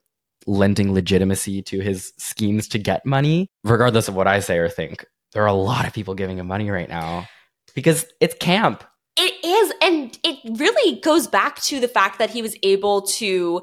lending 0.46 0.92
legitimacy 0.92 1.62
to 1.62 1.80
his 1.80 2.12
schemes 2.18 2.68
to 2.68 2.78
get 2.78 3.06
money, 3.06 3.48
regardless 3.62 4.08
of 4.08 4.14
what 4.14 4.26
I 4.26 4.40
say 4.40 4.58
or 4.58 4.68
think. 4.68 5.06
There 5.32 5.42
are 5.42 5.46
a 5.48 5.52
lot 5.54 5.86
of 5.86 5.92
people 5.92 6.14
giving 6.14 6.38
him 6.38 6.46
money 6.46 6.70
right 6.70 6.88
now 6.88 7.26
because 7.74 8.06
it's 8.20 8.34
camp. 8.38 8.84
It 9.16 9.34
is, 9.44 9.72
and 9.80 10.18
it 10.22 10.38
really 10.58 11.00
goes 11.00 11.26
back 11.26 11.60
to 11.62 11.80
the 11.80 11.88
fact 11.88 12.18
that 12.18 12.30
he 12.30 12.42
was 12.42 12.56
able 12.62 13.02
to 13.02 13.62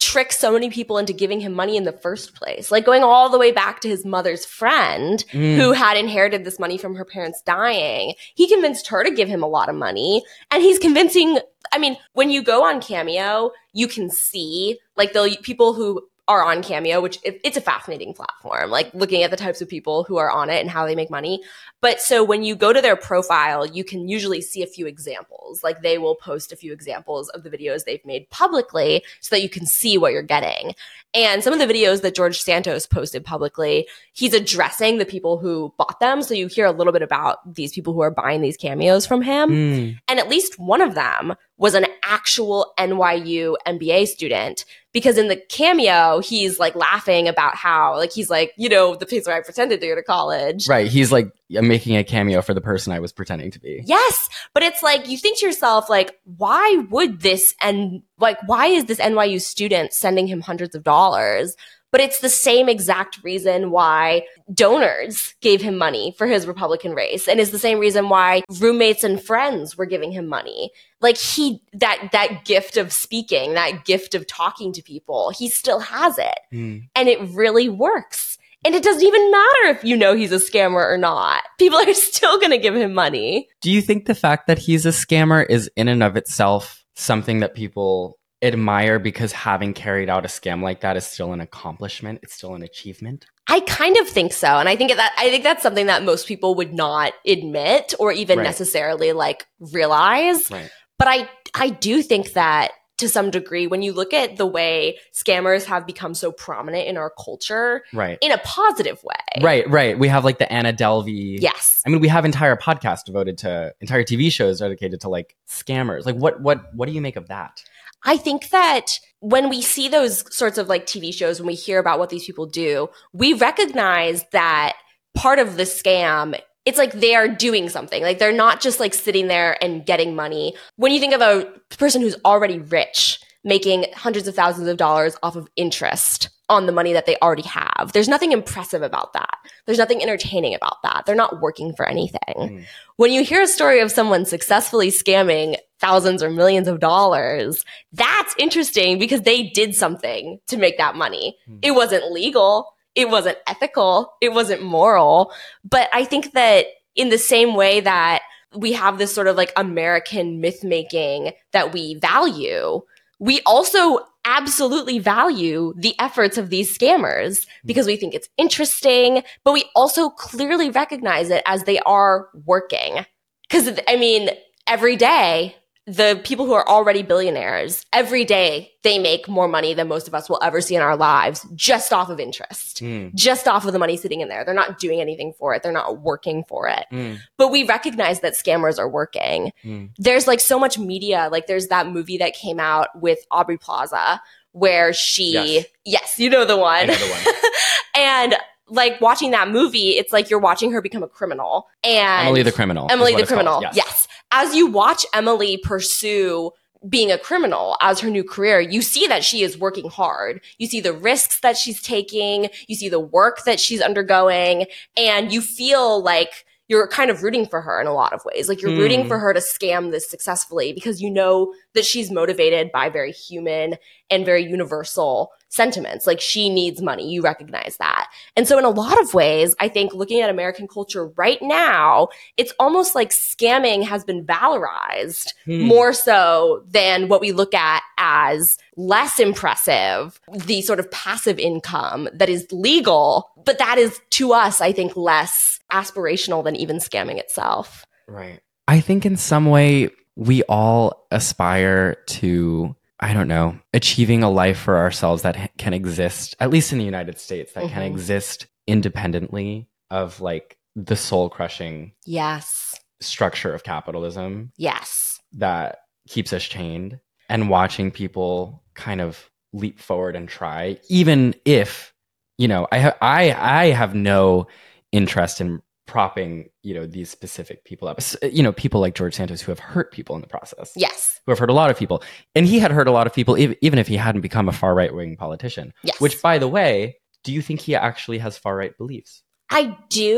trick 0.00 0.32
so 0.32 0.52
many 0.52 0.68
people 0.68 0.98
into 0.98 1.12
giving 1.12 1.38
him 1.38 1.52
money 1.52 1.76
in 1.76 1.84
the 1.84 1.92
first 1.92 2.34
place. 2.34 2.72
Like 2.72 2.84
going 2.84 3.04
all 3.04 3.28
the 3.28 3.38
way 3.38 3.52
back 3.52 3.80
to 3.80 3.88
his 3.88 4.04
mother's 4.04 4.44
friend 4.44 5.24
Mm. 5.32 5.56
who 5.56 5.72
had 5.72 5.96
inherited 5.96 6.44
this 6.44 6.58
money 6.58 6.76
from 6.76 6.96
her 6.96 7.04
parents 7.04 7.40
dying. 7.42 8.14
He 8.34 8.48
convinced 8.48 8.88
her 8.88 9.04
to 9.04 9.12
give 9.12 9.28
him 9.28 9.42
a 9.44 9.48
lot 9.48 9.68
of 9.68 9.76
money, 9.76 10.24
and 10.50 10.62
he's 10.62 10.78
convincing. 10.78 11.38
I 11.72 11.78
mean, 11.78 11.96
when 12.14 12.30
you 12.30 12.42
go 12.42 12.64
on 12.64 12.80
Cameo, 12.80 13.52
you 13.72 13.88
can 13.88 14.10
see 14.10 14.78
like 14.96 15.12
the 15.12 15.36
people 15.42 15.74
who 15.74 16.02
are 16.28 16.44
on 16.44 16.62
Cameo, 16.62 17.00
which 17.00 17.18
it, 17.24 17.40
it's 17.42 17.56
a 17.56 17.60
fascinating 17.60 18.14
platform. 18.14 18.70
Like 18.70 18.94
looking 18.94 19.22
at 19.22 19.30
the 19.30 19.36
types 19.36 19.60
of 19.60 19.68
people 19.68 20.04
who 20.04 20.18
are 20.18 20.30
on 20.30 20.50
it 20.50 20.60
and 20.60 20.70
how 20.70 20.86
they 20.86 20.94
make 20.94 21.10
money. 21.10 21.42
But 21.80 22.00
so 22.00 22.22
when 22.22 22.44
you 22.44 22.54
go 22.54 22.72
to 22.72 22.80
their 22.80 22.94
profile, 22.94 23.66
you 23.66 23.82
can 23.82 24.08
usually 24.08 24.40
see 24.40 24.62
a 24.62 24.68
few 24.68 24.86
examples. 24.86 25.64
Like 25.64 25.82
they 25.82 25.98
will 25.98 26.14
post 26.14 26.52
a 26.52 26.56
few 26.56 26.72
examples 26.72 27.28
of 27.30 27.42
the 27.42 27.50
videos 27.50 27.84
they've 27.84 28.04
made 28.06 28.30
publicly 28.30 29.02
so 29.20 29.34
that 29.34 29.42
you 29.42 29.48
can 29.48 29.66
see 29.66 29.98
what 29.98 30.12
you're 30.12 30.22
getting. 30.22 30.74
And 31.12 31.42
some 31.42 31.52
of 31.52 31.58
the 31.58 31.66
videos 31.66 32.02
that 32.02 32.14
George 32.14 32.40
Santos 32.40 32.86
posted 32.86 33.24
publicly, 33.24 33.88
he's 34.12 34.32
addressing 34.32 34.98
the 34.98 35.04
people 35.04 35.38
who 35.38 35.74
bought 35.76 35.98
them. 35.98 36.22
So 36.22 36.34
you 36.34 36.46
hear 36.46 36.66
a 36.66 36.72
little 36.72 36.92
bit 36.92 37.02
about 37.02 37.54
these 37.54 37.72
people 37.72 37.92
who 37.94 38.00
are 38.00 38.12
buying 38.12 38.42
these 38.42 38.56
cameos 38.56 39.06
from 39.06 39.22
him. 39.22 39.50
Mm. 39.50 39.98
And 40.06 40.20
at 40.20 40.28
least 40.28 40.58
one 40.58 40.80
of 40.80 40.94
them 40.94 41.34
was 41.58 41.74
an 41.74 41.86
actual 42.12 42.74
NYU 42.78 43.56
MBA 43.66 44.06
student 44.06 44.66
because 44.92 45.16
in 45.16 45.28
the 45.28 45.36
cameo, 45.36 46.20
he's 46.20 46.58
like 46.58 46.74
laughing 46.74 47.26
about 47.26 47.56
how, 47.56 47.96
like, 47.96 48.12
he's 48.12 48.28
like, 48.28 48.52
you 48.58 48.68
know, 48.68 48.94
the 48.94 49.06
place 49.06 49.26
where 49.26 49.34
I 49.34 49.40
pretended 49.40 49.80
to 49.80 49.86
go 49.88 49.94
to 49.94 50.02
college. 50.02 50.68
Right. 50.68 50.86
He's 50.86 51.10
like 51.10 51.32
I'm 51.56 51.68
making 51.68 51.96
a 51.96 52.04
cameo 52.04 52.42
for 52.42 52.52
the 52.52 52.60
person 52.60 52.92
I 52.92 53.00
was 53.00 53.12
pretending 53.12 53.50
to 53.52 53.60
be. 53.60 53.82
Yes, 53.86 54.28
but 54.52 54.62
it's 54.62 54.82
like 54.82 55.08
you 55.08 55.16
think 55.16 55.38
to 55.38 55.46
yourself, 55.46 55.88
like, 55.88 56.18
why 56.24 56.84
would 56.90 57.20
this 57.20 57.54
and 57.62 58.02
like 58.18 58.36
why 58.46 58.66
is 58.66 58.84
this 58.84 58.98
NYU 58.98 59.40
student 59.40 59.94
sending 59.94 60.26
him 60.26 60.42
hundreds 60.42 60.74
of 60.74 60.82
dollars? 60.82 61.56
But 61.92 62.00
it's 62.00 62.20
the 62.20 62.28
same 62.30 62.68
exact 62.68 63.22
reason 63.22 63.70
why 63.70 64.24
donors 64.52 65.34
gave 65.42 65.60
him 65.60 65.76
money 65.78 66.14
for 66.16 66.26
his 66.26 66.46
Republican 66.46 66.94
race, 66.94 67.28
and 67.28 67.38
it's 67.38 67.50
the 67.50 67.58
same 67.58 67.78
reason 67.78 68.08
why 68.08 68.42
roommates 68.60 69.04
and 69.04 69.22
friends 69.22 69.76
were 69.76 69.86
giving 69.86 70.10
him 70.10 70.26
money. 70.26 70.70
Like 71.00 71.18
he 71.18 71.62
that 71.74 72.08
that 72.12 72.44
gift 72.44 72.76
of 72.76 72.92
speaking, 72.92 73.54
that 73.54 73.84
gift 73.84 74.14
of 74.14 74.26
talking 74.26 74.72
to 74.72 74.82
people, 74.82 75.30
he 75.30 75.48
still 75.48 75.80
has 75.80 76.18
it, 76.18 76.38
Mm. 76.52 76.82
and 76.96 77.08
it 77.08 77.20
really 77.34 77.68
works. 77.68 78.38
And 78.64 78.74
it 78.76 78.84
doesn't 78.84 79.04
even 79.06 79.30
matter 79.30 79.76
if 79.76 79.84
you 79.84 79.96
know 79.96 80.14
he's 80.14 80.30
a 80.32 80.36
scammer 80.36 80.88
or 80.88 80.96
not. 80.96 81.42
People 81.58 81.78
are 81.78 81.94
still 81.94 82.38
going 82.38 82.52
to 82.52 82.58
give 82.58 82.76
him 82.76 82.94
money. 82.94 83.48
Do 83.60 83.70
you 83.70 83.82
think 83.82 84.06
the 84.06 84.14
fact 84.14 84.46
that 84.46 84.58
he's 84.58 84.86
a 84.86 84.90
scammer 84.90 85.44
is 85.48 85.68
in 85.76 85.88
and 85.88 86.02
of 86.02 86.16
itself 86.16 86.84
something 86.94 87.40
that 87.40 87.54
people 87.54 88.18
admire 88.42 88.98
because 88.98 89.32
having 89.32 89.72
carried 89.74 90.08
out 90.10 90.24
a 90.24 90.28
scam 90.28 90.62
like 90.62 90.80
that 90.80 90.96
is 90.96 91.06
still 91.06 91.32
an 91.32 91.40
accomplishment? 91.40 92.20
It's 92.22 92.34
still 92.34 92.54
an 92.54 92.62
achievement? 92.62 93.26
I 93.48 93.60
kind 93.60 93.96
of 93.98 94.08
think 94.08 94.32
so. 94.32 94.46
And 94.48 94.68
I 94.68 94.76
think 94.76 94.94
that 94.94 95.12
I 95.18 95.30
think 95.30 95.44
that's 95.44 95.62
something 95.62 95.86
that 95.86 96.02
most 96.04 96.26
people 96.26 96.54
would 96.56 96.72
not 96.72 97.12
admit 97.26 97.94
or 97.98 98.12
even 98.12 98.38
Right. 98.38 98.44
necessarily 98.44 99.12
like 99.12 99.46
realize. 99.58 100.50
Right. 100.50 100.70
But 100.98 101.08
I 101.08 101.28
I 101.54 101.70
do 101.70 102.02
think 102.02 102.32
that 102.32 102.70
to 102.98 103.08
some 103.08 103.30
degree 103.32 103.66
when 103.66 103.82
you 103.82 103.92
look 103.92 104.14
at 104.14 104.36
the 104.36 104.46
way 104.46 104.96
scammers 105.12 105.64
have 105.64 105.86
become 105.86 106.14
so 106.14 106.30
prominent 106.30 106.86
in 106.86 106.96
our 106.96 107.10
culture 107.22 107.82
Right. 107.92 108.16
in 108.20 108.30
a 108.30 108.38
positive 108.38 109.02
way. 109.02 109.42
Right, 109.42 109.68
right. 109.68 109.98
We 109.98 110.06
have 110.06 110.24
like 110.24 110.38
the 110.38 110.50
Anna 110.52 110.72
Delvey. 110.72 111.38
Yes. 111.40 111.82
I 111.84 111.90
mean, 111.90 112.00
we 112.00 112.06
have 112.08 112.24
entire 112.24 112.54
podcasts 112.56 113.02
devoted 113.04 113.38
to 113.38 113.74
entire 113.80 114.04
TV 114.04 114.30
shows 114.30 114.60
dedicated 114.60 115.00
to 115.00 115.08
like 115.08 115.34
scammers. 115.48 116.06
Like, 116.06 116.14
what, 116.14 116.40
what, 116.40 116.72
what 116.74 116.86
do 116.86 116.92
you 116.92 117.00
make 117.00 117.16
of 117.16 117.26
that? 117.28 117.64
I 118.04 118.16
think 118.16 118.50
that 118.50 118.98
when 119.20 119.48
we 119.48 119.62
see 119.62 119.88
those 119.88 120.24
sorts 120.34 120.58
of 120.58 120.68
like 120.68 120.86
TV 120.86 121.14
shows, 121.14 121.40
when 121.40 121.46
we 121.46 121.54
hear 121.54 121.78
about 121.78 121.98
what 121.98 122.10
these 122.10 122.24
people 122.24 122.46
do, 122.46 122.88
we 123.12 123.32
recognize 123.34 124.24
that 124.32 124.74
part 125.14 125.38
of 125.38 125.56
the 125.56 125.62
scam, 125.64 126.38
it's 126.64 126.78
like 126.78 126.92
they 126.92 127.14
are 127.14 127.28
doing 127.28 127.68
something. 127.68 128.02
Like 128.02 128.18
they're 128.18 128.32
not 128.32 128.60
just 128.60 128.80
like 128.80 128.94
sitting 128.94 129.28
there 129.28 129.62
and 129.62 129.86
getting 129.86 130.16
money. 130.16 130.54
When 130.76 130.92
you 130.92 130.98
think 131.00 131.14
of 131.14 131.20
a 131.20 131.46
person 131.76 132.02
who's 132.02 132.16
already 132.24 132.58
rich, 132.58 133.20
making 133.44 133.86
hundreds 133.94 134.26
of 134.28 134.34
thousands 134.34 134.68
of 134.68 134.76
dollars 134.76 135.16
off 135.22 135.36
of 135.36 135.48
interest 135.56 136.28
on 136.48 136.66
the 136.66 136.72
money 136.72 136.92
that 136.92 137.06
they 137.06 137.16
already 137.22 137.42
have, 137.42 137.90
there's 137.92 138.08
nothing 138.08 138.30
impressive 138.32 138.82
about 138.82 139.12
that. 139.14 139.34
There's 139.66 139.78
nothing 139.78 140.02
entertaining 140.02 140.54
about 140.54 140.76
that. 140.82 141.04
They're 141.06 141.14
not 141.14 141.40
working 141.40 141.74
for 141.74 141.88
anything 141.88 142.18
Mm. 142.36 142.64
when 142.96 143.12
you 143.12 143.24
hear 143.24 143.42
a 143.42 143.46
story 143.46 143.80
of 143.80 143.90
someone 143.90 144.24
successfully 144.26 144.90
scamming 144.90 145.56
thousands 145.82 146.22
or 146.22 146.30
millions 146.30 146.68
of 146.68 146.80
dollars, 146.80 147.64
that's 147.92 148.34
interesting 148.38 148.98
because 148.98 149.22
they 149.22 149.42
did 149.42 149.74
something 149.74 150.38
to 150.46 150.56
make 150.56 150.78
that 150.78 150.96
money. 150.96 151.36
Hmm. 151.46 151.58
It 151.60 151.72
wasn't 151.72 152.10
legal, 152.10 152.74
it 152.94 153.10
wasn't 153.10 153.36
ethical, 153.46 154.14
it 154.22 154.32
wasn't 154.32 154.62
moral. 154.62 155.32
But 155.68 155.90
I 155.92 156.04
think 156.04 156.32
that 156.32 156.66
in 156.94 157.10
the 157.10 157.18
same 157.18 157.54
way 157.54 157.80
that 157.80 158.22
we 158.54 158.72
have 158.72 158.98
this 158.98 159.14
sort 159.14 159.26
of 159.26 159.36
like 159.36 159.52
American 159.56 160.40
myth 160.40 160.62
making 160.62 161.32
that 161.52 161.72
we 161.72 161.96
value, 161.96 162.82
we 163.18 163.40
also 163.44 164.00
absolutely 164.24 164.98
value 164.98 165.74
the 165.76 165.94
efforts 165.98 166.38
of 166.38 166.50
these 166.50 166.76
scammers 166.76 167.46
because 167.64 167.86
we 167.86 167.96
think 167.96 168.14
it's 168.14 168.28
interesting, 168.36 169.22
but 169.44 169.52
we 169.52 169.64
also 169.74 170.10
clearly 170.10 170.70
recognize 170.70 171.30
it 171.30 171.42
as 171.46 171.64
they 171.64 171.80
are 171.80 172.28
working. 172.44 173.04
Because, 173.48 173.78
I 173.88 173.96
mean, 173.96 174.30
every 174.66 174.96
day, 174.96 175.56
the 175.86 176.20
people 176.22 176.46
who 176.46 176.52
are 176.52 176.66
already 176.68 177.02
billionaires, 177.02 177.84
every 177.92 178.24
day 178.24 178.70
they 178.84 179.00
make 179.00 179.26
more 179.28 179.48
money 179.48 179.74
than 179.74 179.88
most 179.88 180.06
of 180.06 180.14
us 180.14 180.28
will 180.30 180.38
ever 180.40 180.60
see 180.60 180.76
in 180.76 180.82
our 180.82 180.96
lives 180.96 181.44
just 181.56 181.92
off 181.92 182.08
of 182.08 182.20
interest, 182.20 182.80
Mm. 182.80 183.12
just 183.14 183.48
off 183.48 183.64
of 183.66 183.72
the 183.72 183.78
money 183.80 183.96
sitting 183.96 184.20
in 184.20 184.28
there. 184.28 184.44
They're 184.44 184.54
not 184.54 184.78
doing 184.78 185.00
anything 185.00 185.32
for 185.36 185.54
it, 185.54 185.62
they're 185.64 185.72
not 185.72 186.00
working 186.00 186.44
for 186.48 186.68
it. 186.68 186.86
Mm. 186.92 187.18
But 187.36 187.48
we 187.48 187.64
recognize 187.64 188.20
that 188.20 188.34
scammers 188.34 188.78
are 188.78 188.88
working 188.88 189.52
Mm. 189.64 189.90
there's 189.98 190.26
like 190.28 190.38
so 190.40 190.58
much 190.58 190.78
media. 190.78 191.28
Like 191.32 191.46
there's 191.48 191.66
that 191.68 191.88
movie 191.88 192.18
that 192.18 192.34
came 192.34 192.60
out 192.60 192.88
with 193.00 193.18
Aubrey 193.32 193.58
Plaza 193.58 194.22
where 194.52 194.92
she, 194.92 195.32
Yes. 195.32 195.64
yes, 195.84 196.18
you 196.18 196.30
know 196.30 196.44
the 196.44 196.56
one. 196.56 196.86
Know 196.86 196.94
the 196.94 197.06
one. 197.10 197.34
and 197.96 198.36
like 198.68 199.00
watching 199.00 199.32
that 199.32 199.48
movie, 199.48 199.90
it's 199.90 200.12
like 200.12 200.30
you're 200.30 200.38
watching 200.38 200.72
her 200.72 200.80
become 200.80 201.02
a 201.02 201.08
criminal. 201.08 201.68
And 201.84 202.26
Emily 202.28 202.42
the 202.42 202.52
criminal. 202.52 202.86
Emily 202.90 203.12
the 203.12 203.18
called. 203.18 203.28
criminal. 203.28 203.62
Yes. 203.62 203.76
Yes. 203.76 204.08
As 204.32 204.54
you 204.54 204.66
watch 204.66 205.04
Emily 205.14 205.58
pursue 205.58 206.50
being 206.88 207.12
a 207.12 207.18
criminal 207.18 207.76
as 207.80 208.00
her 208.00 208.10
new 208.10 208.24
career, 208.24 208.60
you 208.60 208.82
see 208.82 209.06
that 209.06 209.22
she 209.22 209.42
is 209.42 209.56
working 209.58 209.88
hard. 209.88 210.40
You 210.58 210.66
see 210.66 210.80
the 210.80 210.92
risks 210.92 211.38
that 211.40 211.56
she's 211.56 211.80
taking. 211.80 212.48
You 212.66 212.74
see 212.74 212.88
the 212.88 212.98
work 212.98 213.44
that 213.44 213.60
she's 213.60 213.80
undergoing 213.80 214.66
and 214.96 215.32
you 215.32 215.40
feel 215.42 216.02
like 216.02 216.44
you're 216.68 216.88
kind 216.88 217.10
of 217.10 217.22
rooting 217.22 217.46
for 217.46 217.60
her 217.60 217.80
in 217.80 217.86
a 217.86 217.92
lot 217.92 218.14
of 218.14 218.24
ways. 218.24 218.48
Like 218.48 218.62
you're 218.62 218.74
rooting 218.76 219.02
Hmm. 219.02 219.08
for 219.08 219.18
her 219.18 219.34
to 219.34 219.40
scam 219.40 219.90
this 219.90 220.10
successfully 220.10 220.72
because 220.72 221.02
you 221.02 221.10
know 221.10 221.52
that 221.74 221.84
she's 221.84 222.10
motivated 222.10 222.72
by 222.72 222.88
very 222.88 223.12
human 223.12 223.76
and 224.10 224.24
very 224.24 224.42
universal 224.44 225.30
sentiments. 225.52 226.06
Like 226.06 226.20
she 226.20 226.48
needs 226.48 226.80
money. 226.80 227.08
You 227.10 227.20
recognize 227.20 227.76
that. 227.78 228.10
And 228.36 228.48
so 228.48 228.58
in 228.58 228.64
a 228.64 228.70
lot 228.70 228.98
of 229.00 229.12
ways, 229.12 229.54
I 229.60 229.68
think 229.68 229.92
looking 229.92 230.20
at 230.22 230.30
American 230.30 230.66
culture 230.66 231.08
right 231.08 231.40
now, 231.42 232.08
it's 232.38 232.54
almost 232.58 232.94
like 232.94 233.10
scamming 233.10 233.84
has 233.84 234.02
been 234.02 234.24
valorized 234.24 235.34
Hmm. 235.44 235.62
more 235.62 235.92
so 235.92 236.64
than 236.68 237.08
what 237.08 237.20
we 237.20 237.32
look 237.32 237.52
at 237.52 237.82
as 237.98 238.56
less 238.76 239.20
impressive, 239.20 240.18
the 240.32 240.62
sort 240.62 240.80
of 240.80 240.90
passive 240.90 241.38
income 241.38 242.08
that 242.14 242.28
is 242.28 242.46
legal, 242.50 243.30
but 243.44 243.58
that 243.58 243.76
is 243.76 244.00
to 244.10 244.32
us, 244.32 244.60
I 244.60 244.72
think, 244.72 244.96
less 244.96 245.60
aspirational 245.70 246.42
than 246.42 246.56
even 246.56 246.78
scamming 246.78 247.18
itself. 247.18 247.84
Right. 248.08 248.40
I 248.68 248.80
think 248.80 249.04
in 249.04 249.16
some 249.16 249.46
way 249.46 249.90
we 250.16 250.42
all 250.44 251.06
aspire 251.10 251.96
to, 252.06 252.74
I 253.02 253.12
don't 253.14 253.28
know, 253.28 253.58
achieving 253.74 254.22
a 254.22 254.30
life 254.30 254.58
for 254.58 254.78
ourselves 254.78 255.22
that 255.22 255.56
can 255.58 255.74
exist, 255.74 256.36
at 256.40 256.50
least 256.50 256.72
in 256.72 256.78
the 256.78 256.84
United 256.84 257.18
States, 257.18 257.52
that 257.54 257.68
can 257.68 257.82
Mhm. 257.82 257.86
exist 257.92 258.46
independently 258.68 259.68
of 259.90 260.20
like 260.20 260.56
the 260.76 260.96
soul 260.96 261.28
crushing 261.28 261.92
Yes. 262.06 262.74
structure 263.00 263.52
of 263.52 263.64
capitalism 263.64 264.52
Yes. 264.56 265.18
that 265.32 265.80
keeps 266.08 266.32
us 266.32 266.44
chained 266.44 267.00
and 267.28 267.48
watching 267.50 267.90
people 267.90 268.62
kind 268.74 269.00
of 269.00 269.28
leap 269.52 269.80
forward 269.80 270.14
and 270.16 270.28
try 270.28 270.78
even 270.88 271.34
if 271.44 271.92
you 272.38 272.48
know 272.48 272.66
i 272.72 272.78
ha- 272.78 272.96
i 273.02 273.32
i 273.64 273.66
have 273.66 273.94
no 273.94 274.46
interest 274.92 275.40
in 275.42 275.60
propping 275.92 276.48
you 276.62 276.74
know 276.74 276.86
these 276.86 277.10
specific 277.10 277.64
people 277.64 277.86
up 277.86 278.00
you 278.38 278.42
know 278.42 278.50
people 278.52 278.80
like 278.80 278.94
george 278.94 279.14
santos 279.14 279.40
who 279.42 279.52
have 279.52 279.58
hurt 279.58 279.92
people 279.92 280.14
in 280.16 280.22
the 280.22 280.26
process 280.36 280.72
Yes. 280.74 281.20
who 281.26 281.32
have 281.32 281.38
hurt 281.38 281.50
a 281.50 281.52
lot 281.62 281.70
of 281.70 281.76
people 281.78 282.02
and 282.34 282.46
he 282.46 282.58
had 282.58 282.70
hurt 282.72 282.88
a 282.88 282.92
lot 282.98 283.06
of 283.06 283.12
people 283.12 283.36
ev- 283.38 283.54
even 283.60 283.78
if 283.78 283.86
he 283.88 283.96
hadn't 283.96 284.22
become 284.22 284.48
a 284.48 284.52
far 284.52 284.74
right 284.74 284.94
wing 284.94 285.16
politician 285.16 285.72
Yes. 285.84 286.00
which 286.00 286.20
by 286.22 286.38
the 286.38 286.48
way 286.48 286.96
do 287.24 287.32
you 287.32 287.42
think 287.42 287.60
he 287.60 287.76
actually 287.76 288.18
has 288.18 288.38
far 288.38 288.56
right 288.56 288.76
beliefs 288.78 289.22
I 289.50 289.76
do, 289.90 290.16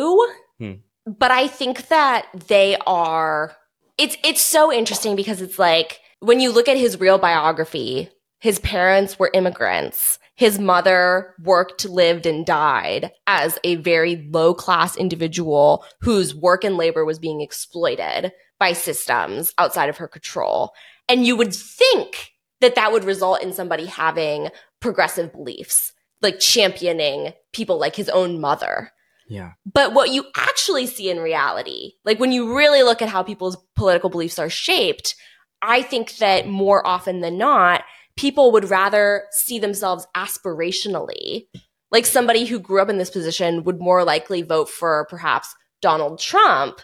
Hmm. 0.61 0.75
but 1.07 1.33
I 1.33 1.49
think 1.49 1.89
that 1.89 2.27
they 2.47 2.77
are. 2.87 3.57
It's 3.99 4.17
it's 4.23 4.41
so 4.41 4.73
interesting 4.73 5.17
because 5.17 5.41
it's 5.43 5.59
like 5.59 5.99
when 6.21 6.39
you 6.39 6.53
look 6.53 6.69
at 6.69 6.77
his 6.77 7.01
real 7.01 7.19
biography, 7.19 8.11
his 8.39 8.61
parents 8.61 9.19
were 9.19 9.31
immigrants. 9.35 10.21
His 10.37 10.59
mother 10.59 11.35
worked, 11.43 11.85
lived, 11.85 12.27
and 12.27 12.45
died 12.45 13.13
as 13.27 13.59
a 13.63 13.77
very 13.77 14.29
low 14.31 14.53
class 14.53 14.97
individual 14.97 15.85
whose 16.01 16.35
work 16.35 16.65
and 16.65 16.77
labor 16.77 17.05
was 17.05 17.21
being 17.21 17.41
exploited 17.41 18.33
by 18.59 18.73
systems 18.73 19.55
outside 19.59 19.89
of 19.89 19.99
her 19.99 20.09
control. 20.09 20.73
And 21.09 21.27
you 21.27 21.37
would 21.37 21.55
think 21.55 22.33
that 22.61 22.75
that 22.75 22.93
would 22.93 23.05
result 23.05 23.43
in 23.43 23.53
somebody 23.53 23.87
having 23.87 24.49
progressive 24.81 25.33
beliefs, 25.33 25.93
like 26.21 26.41
championing 26.41 27.33
people 27.53 27.79
like 27.79 27.95
his 27.95 28.09
own 28.09 28.41
mother. 28.41 28.91
yeah 29.29 29.53
But 29.71 29.93
what 29.93 30.11
you 30.11 30.27
actually 30.37 30.87
see 30.87 31.11
in 31.11 31.21
reality, 31.21 31.93
like 32.05 32.19
when 32.19 32.33
you 32.33 32.57
really 32.57 32.83
look 32.83 33.03
at 33.03 33.09
how 33.09 33.23
people's 33.23 33.57
political 33.77 34.11
beliefs 34.11 34.39
are 34.39 34.51
shaped, 34.51 35.15
I 35.63 35.83
think 35.83 36.17
that 36.17 36.49
more 36.49 36.87
often 36.87 37.21
than 37.21 37.39
not, 37.39 37.83
people 38.17 38.53
would 38.53 38.71
rather 38.71 39.25
see 39.31 39.59
themselves 39.59 40.07
aspirationally. 40.17 41.47
Like 41.91 42.07
somebody 42.07 42.45
who 42.45 42.59
grew 42.59 42.83
up 42.83 42.89
in 42.89 42.99
this 42.99 43.11
position 43.11 43.65
would 43.65 43.81
more 43.81 44.05
likely 44.05 44.43
vote 44.43 44.69
for 44.69 45.07
perhaps 45.09 45.55
Donald 45.81 46.19
Trump 46.19 46.81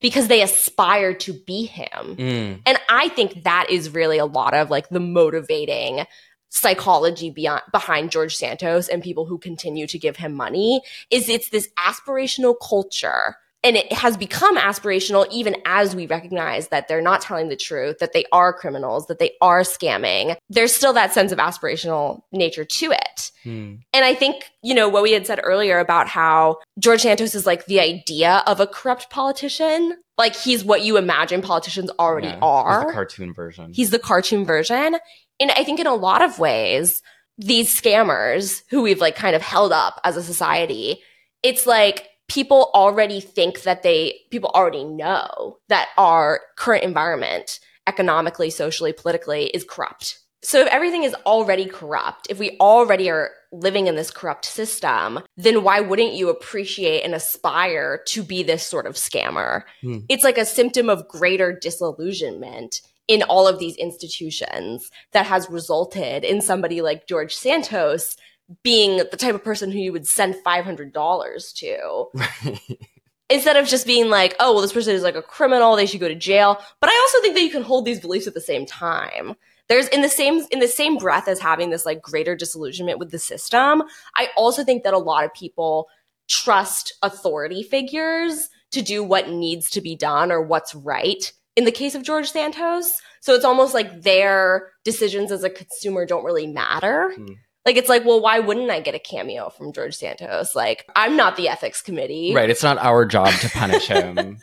because 0.00 0.28
they 0.28 0.42
aspire 0.42 1.14
to 1.14 1.32
be 1.32 1.66
him. 1.66 2.16
Mm. 2.16 2.60
And 2.64 2.78
I 2.88 3.08
think 3.10 3.44
that 3.44 3.68
is 3.70 3.90
really 3.90 4.18
a 4.18 4.26
lot 4.26 4.54
of 4.54 4.70
like 4.70 4.88
the 4.88 5.00
motivating 5.00 6.04
psychology 6.48 7.30
beyond 7.30 7.62
behind 7.72 8.10
George 8.10 8.36
Santos 8.36 8.88
and 8.88 9.02
people 9.02 9.26
who 9.26 9.38
continue 9.38 9.86
to 9.86 9.98
give 9.98 10.16
him 10.16 10.32
money 10.32 10.80
is 11.10 11.28
it's 11.28 11.50
this 11.50 11.68
aspirational 11.78 12.54
culture 12.66 13.36
and 13.66 13.76
it 13.76 13.92
has 13.92 14.16
become 14.16 14.56
aspirational 14.56 15.26
even 15.30 15.54
as 15.66 15.94
we 15.94 16.06
recognize 16.06 16.68
that 16.68 16.88
they're 16.88 17.02
not 17.02 17.20
telling 17.20 17.48
the 17.50 17.56
truth 17.56 17.98
that 17.98 18.14
they 18.14 18.24
are 18.32 18.52
criminals 18.54 19.06
that 19.08 19.18
they 19.18 19.32
are 19.42 19.60
scamming 19.60 20.34
there's 20.48 20.72
still 20.72 20.94
that 20.94 21.12
sense 21.12 21.32
of 21.32 21.38
aspirational 21.38 22.20
nature 22.32 22.64
to 22.64 22.92
it 22.92 23.30
Mm. 23.44 23.78
and 23.92 24.04
I 24.04 24.12
think, 24.14 24.42
you 24.64 24.74
know, 24.74 24.88
what 24.88 25.04
we 25.04 25.12
had 25.12 25.24
said 25.24 25.38
earlier 25.44 25.78
about 25.78 26.08
how 26.08 26.56
George 26.80 27.02
Santos 27.02 27.32
is 27.36 27.46
like 27.46 27.66
the 27.66 27.78
idea 27.78 28.42
of 28.44 28.58
a 28.58 28.66
corrupt 28.66 29.08
politician. 29.08 29.96
Like 30.18 30.34
he's 30.34 30.64
what 30.64 30.82
you 30.82 30.96
imagine 30.96 31.42
politicians 31.42 31.90
already 32.00 32.26
Yeah. 32.26 32.34
He's 32.34 32.42
are. 32.42 32.86
the 32.88 32.92
cartoon 32.92 33.32
version 33.34 33.72
He's 33.72 33.90
the 33.90 34.00
cartoon 34.00 34.44
version. 34.44 34.96
And 35.38 35.50
I 35.52 35.62
think 35.62 35.78
in 35.78 35.86
a 35.86 35.94
lot 35.94 36.22
of 36.22 36.40
ways, 36.40 37.02
these 37.38 37.68
scammers 37.80 38.62
who 38.70 38.82
we've 38.82 39.00
like 39.00 39.14
kind 39.14 39.36
of 39.36 39.42
held 39.42 39.70
up 39.72 40.00
as 40.02 40.16
a 40.16 40.22
society, 40.24 40.98
it's 41.44 41.66
like 41.68 42.08
people 42.28 42.70
already 42.74 43.20
think 43.20 43.62
that 43.62 43.82
they, 43.82 44.20
people 44.30 44.50
already 44.54 44.84
know 44.84 45.58
that 45.68 45.88
our 45.96 46.40
current 46.56 46.84
environment, 46.84 47.60
economically, 47.86 48.50
socially, 48.50 48.92
politically, 48.92 49.46
is 49.46 49.64
corrupt. 49.64 50.18
So 50.42 50.60
if 50.60 50.68
everything 50.68 51.02
is 51.02 51.14
already 51.26 51.66
corrupt, 51.66 52.28
if 52.30 52.38
we 52.38 52.56
already 52.60 53.10
are 53.10 53.30
living 53.52 53.86
in 53.86 53.96
this 53.96 54.10
corrupt 54.10 54.44
system, 54.44 55.20
then 55.36 55.64
why 55.64 55.80
wouldn't 55.80 56.14
you 56.14 56.28
appreciate 56.28 57.02
and 57.02 57.14
aspire 57.14 58.00
to 58.08 58.22
be 58.22 58.42
this 58.42 58.66
sort 58.66 58.86
of 58.86 58.94
scammer? 58.94 59.62
Hmm. 59.82 59.98
It's 60.08 60.24
like 60.24 60.38
a 60.38 60.44
symptom 60.44 60.88
of 60.88 61.08
greater 61.08 61.52
disillusionment 61.52 62.82
in 63.08 63.22
all 63.24 63.48
of 63.48 63.58
these 63.58 63.76
institutions 63.76 64.90
that 65.12 65.26
has 65.26 65.48
resulted 65.48 66.24
in 66.24 66.40
somebody 66.40 66.82
like 66.82 67.06
George 67.06 67.34
Santos 67.34 68.16
being 68.62 68.98
the 68.98 69.16
type 69.16 69.34
of 69.34 69.44
person 69.44 69.70
who 69.70 69.78
you 69.78 69.92
would 69.92 70.06
send 70.06 70.34
$500 70.34 71.54
to 71.54 72.56
instead 73.30 73.56
of 73.56 73.66
just 73.66 73.86
being 73.86 74.08
like, 74.08 74.36
oh, 74.40 74.52
well, 74.52 74.62
this 74.62 74.72
person 74.72 74.94
is 74.94 75.02
like 75.02 75.16
a 75.16 75.22
criminal, 75.22 75.76
they 75.76 75.86
should 75.86 76.00
go 76.00 76.08
to 76.08 76.14
jail. 76.14 76.60
But 76.80 76.90
I 76.90 76.94
also 76.94 77.20
think 77.20 77.34
that 77.34 77.42
you 77.42 77.50
can 77.50 77.62
hold 77.62 77.84
these 77.84 78.00
beliefs 78.00 78.26
at 78.26 78.34
the 78.34 78.40
same 78.40 78.66
time. 78.66 79.34
There's 79.68 79.88
in 79.88 80.02
the 80.02 80.08
same 80.08 80.44
in 80.52 80.60
the 80.60 80.68
same 80.68 80.96
breath 80.96 81.26
as 81.26 81.40
having 81.40 81.70
this 81.70 81.84
like 81.84 82.00
greater 82.00 82.36
disillusionment 82.36 83.00
with 83.00 83.10
the 83.10 83.18
system. 83.18 83.82
I 84.14 84.28
also 84.36 84.62
think 84.62 84.84
that 84.84 84.94
a 84.94 84.98
lot 84.98 85.24
of 85.24 85.34
people 85.34 85.88
trust 86.28 86.92
authority 87.02 87.62
figures 87.62 88.48
to 88.72 88.82
do 88.82 89.02
what 89.02 89.28
needs 89.28 89.70
to 89.70 89.80
be 89.80 89.96
done 89.96 90.30
or 90.30 90.40
what's 90.40 90.74
right. 90.74 91.32
In 91.56 91.64
the 91.64 91.72
case 91.72 91.94
of 91.94 92.02
George 92.02 92.30
Santos, 92.30 93.00
so 93.20 93.34
it's 93.34 93.44
almost 93.44 93.74
like 93.74 94.02
their 94.02 94.70
decisions 94.84 95.32
as 95.32 95.42
a 95.42 95.50
consumer 95.50 96.06
don't 96.06 96.24
really 96.24 96.46
matter. 96.46 97.12
Hmm. 97.16 97.32
Like 97.66 97.76
it's 97.76 97.88
like, 97.88 98.04
well, 98.04 98.20
why 98.22 98.38
wouldn't 98.38 98.70
I 98.70 98.80
get 98.80 98.94
a 98.94 98.98
cameo 98.98 99.50
from 99.50 99.72
George 99.72 99.94
Santos? 99.96 100.54
Like 100.54 100.88
I'm 100.96 101.16
not 101.16 101.36
the 101.36 101.48
ethics 101.48 101.82
committee, 101.82 102.32
right 102.34 102.48
it's 102.48 102.62
not 102.62 102.78
our 102.78 103.04
job 103.04 103.32
to 103.40 103.50
punish 103.50 103.88
him 103.88 104.38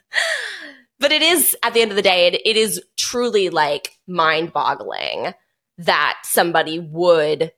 but 0.99 1.11
it 1.11 1.21
is 1.21 1.55
at 1.63 1.73
the 1.73 1.81
end 1.81 1.91
of 1.91 1.95
the 1.95 2.01
day 2.03 2.27
it, 2.27 2.41
it 2.45 2.57
is 2.57 2.81
truly 2.97 3.49
like 3.49 3.97
mind 4.07 4.53
boggling 4.53 5.33
that 5.79 6.17
somebody 6.23 6.79
would 6.79 7.51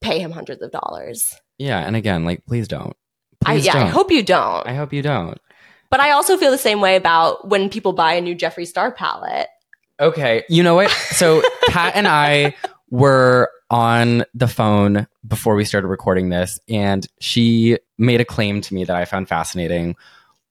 pay 0.00 0.18
him 0.18 0.30
hundreds 0.30 0.62
of 0.62 0.70
dollars 0.70 1.34
Yeah, 1.58 1.78
and 1.80 1.94
again, 1.96 2.24
like 2.24 2.46
please 2.46 2.68
don't. 2.68 2.96
I, 3.44 3.54
yeah 3.54 3.76
i 3.76 3.80
don't. 3.80 3.88
hope 3.90 4.10
you 4.10 4.22
don't 4.22 4.66
I 4.66 4.74
hope 4.74 4.92
you 4.92 5.02
don't. 5.02 5.38
but 5.90 5.98
i 6.00 6.10
also 6.12 6.36
feel 6.36 6.50
the 6.50 6.58
same 6.58 6.80
way 6.80 6.94
about 6.96 7.48
when 7.48 7.68
people 7.70 7.92
buy 7.92 8.12
a 8.14 8.20
new 8.20 8.34
jeffree 8.36 8.66
star 8.66 8.92
palette 8.92 9.48
Okay, 10.00 10.44
you 10.48 10.62
know 10.62 10.74
what? 10.76 10.90
So 10.90 11.42
Pat 11.68 11.94
and 11.94 12.08
I 12.08 12.54
were 12.88 13.50
on 13.70 14.24
the 14.34 14.48
phone 14.48 15.06
before 15.26 15.54
we 15.54 15.64
started 15.64 15.88
recording 15.88 16.28
this, 16.28 16.58
and 16.68 17.06
she 17.20 17.78
made 17.98 18.20
a 18.20 18.24
claim 18.24 18.60
to 18.62 18.74
me 18.74 18.84
that 18.84 18.96
I 18.96 19.04
found 19.04 19.28
fascinating, 19.28 19.96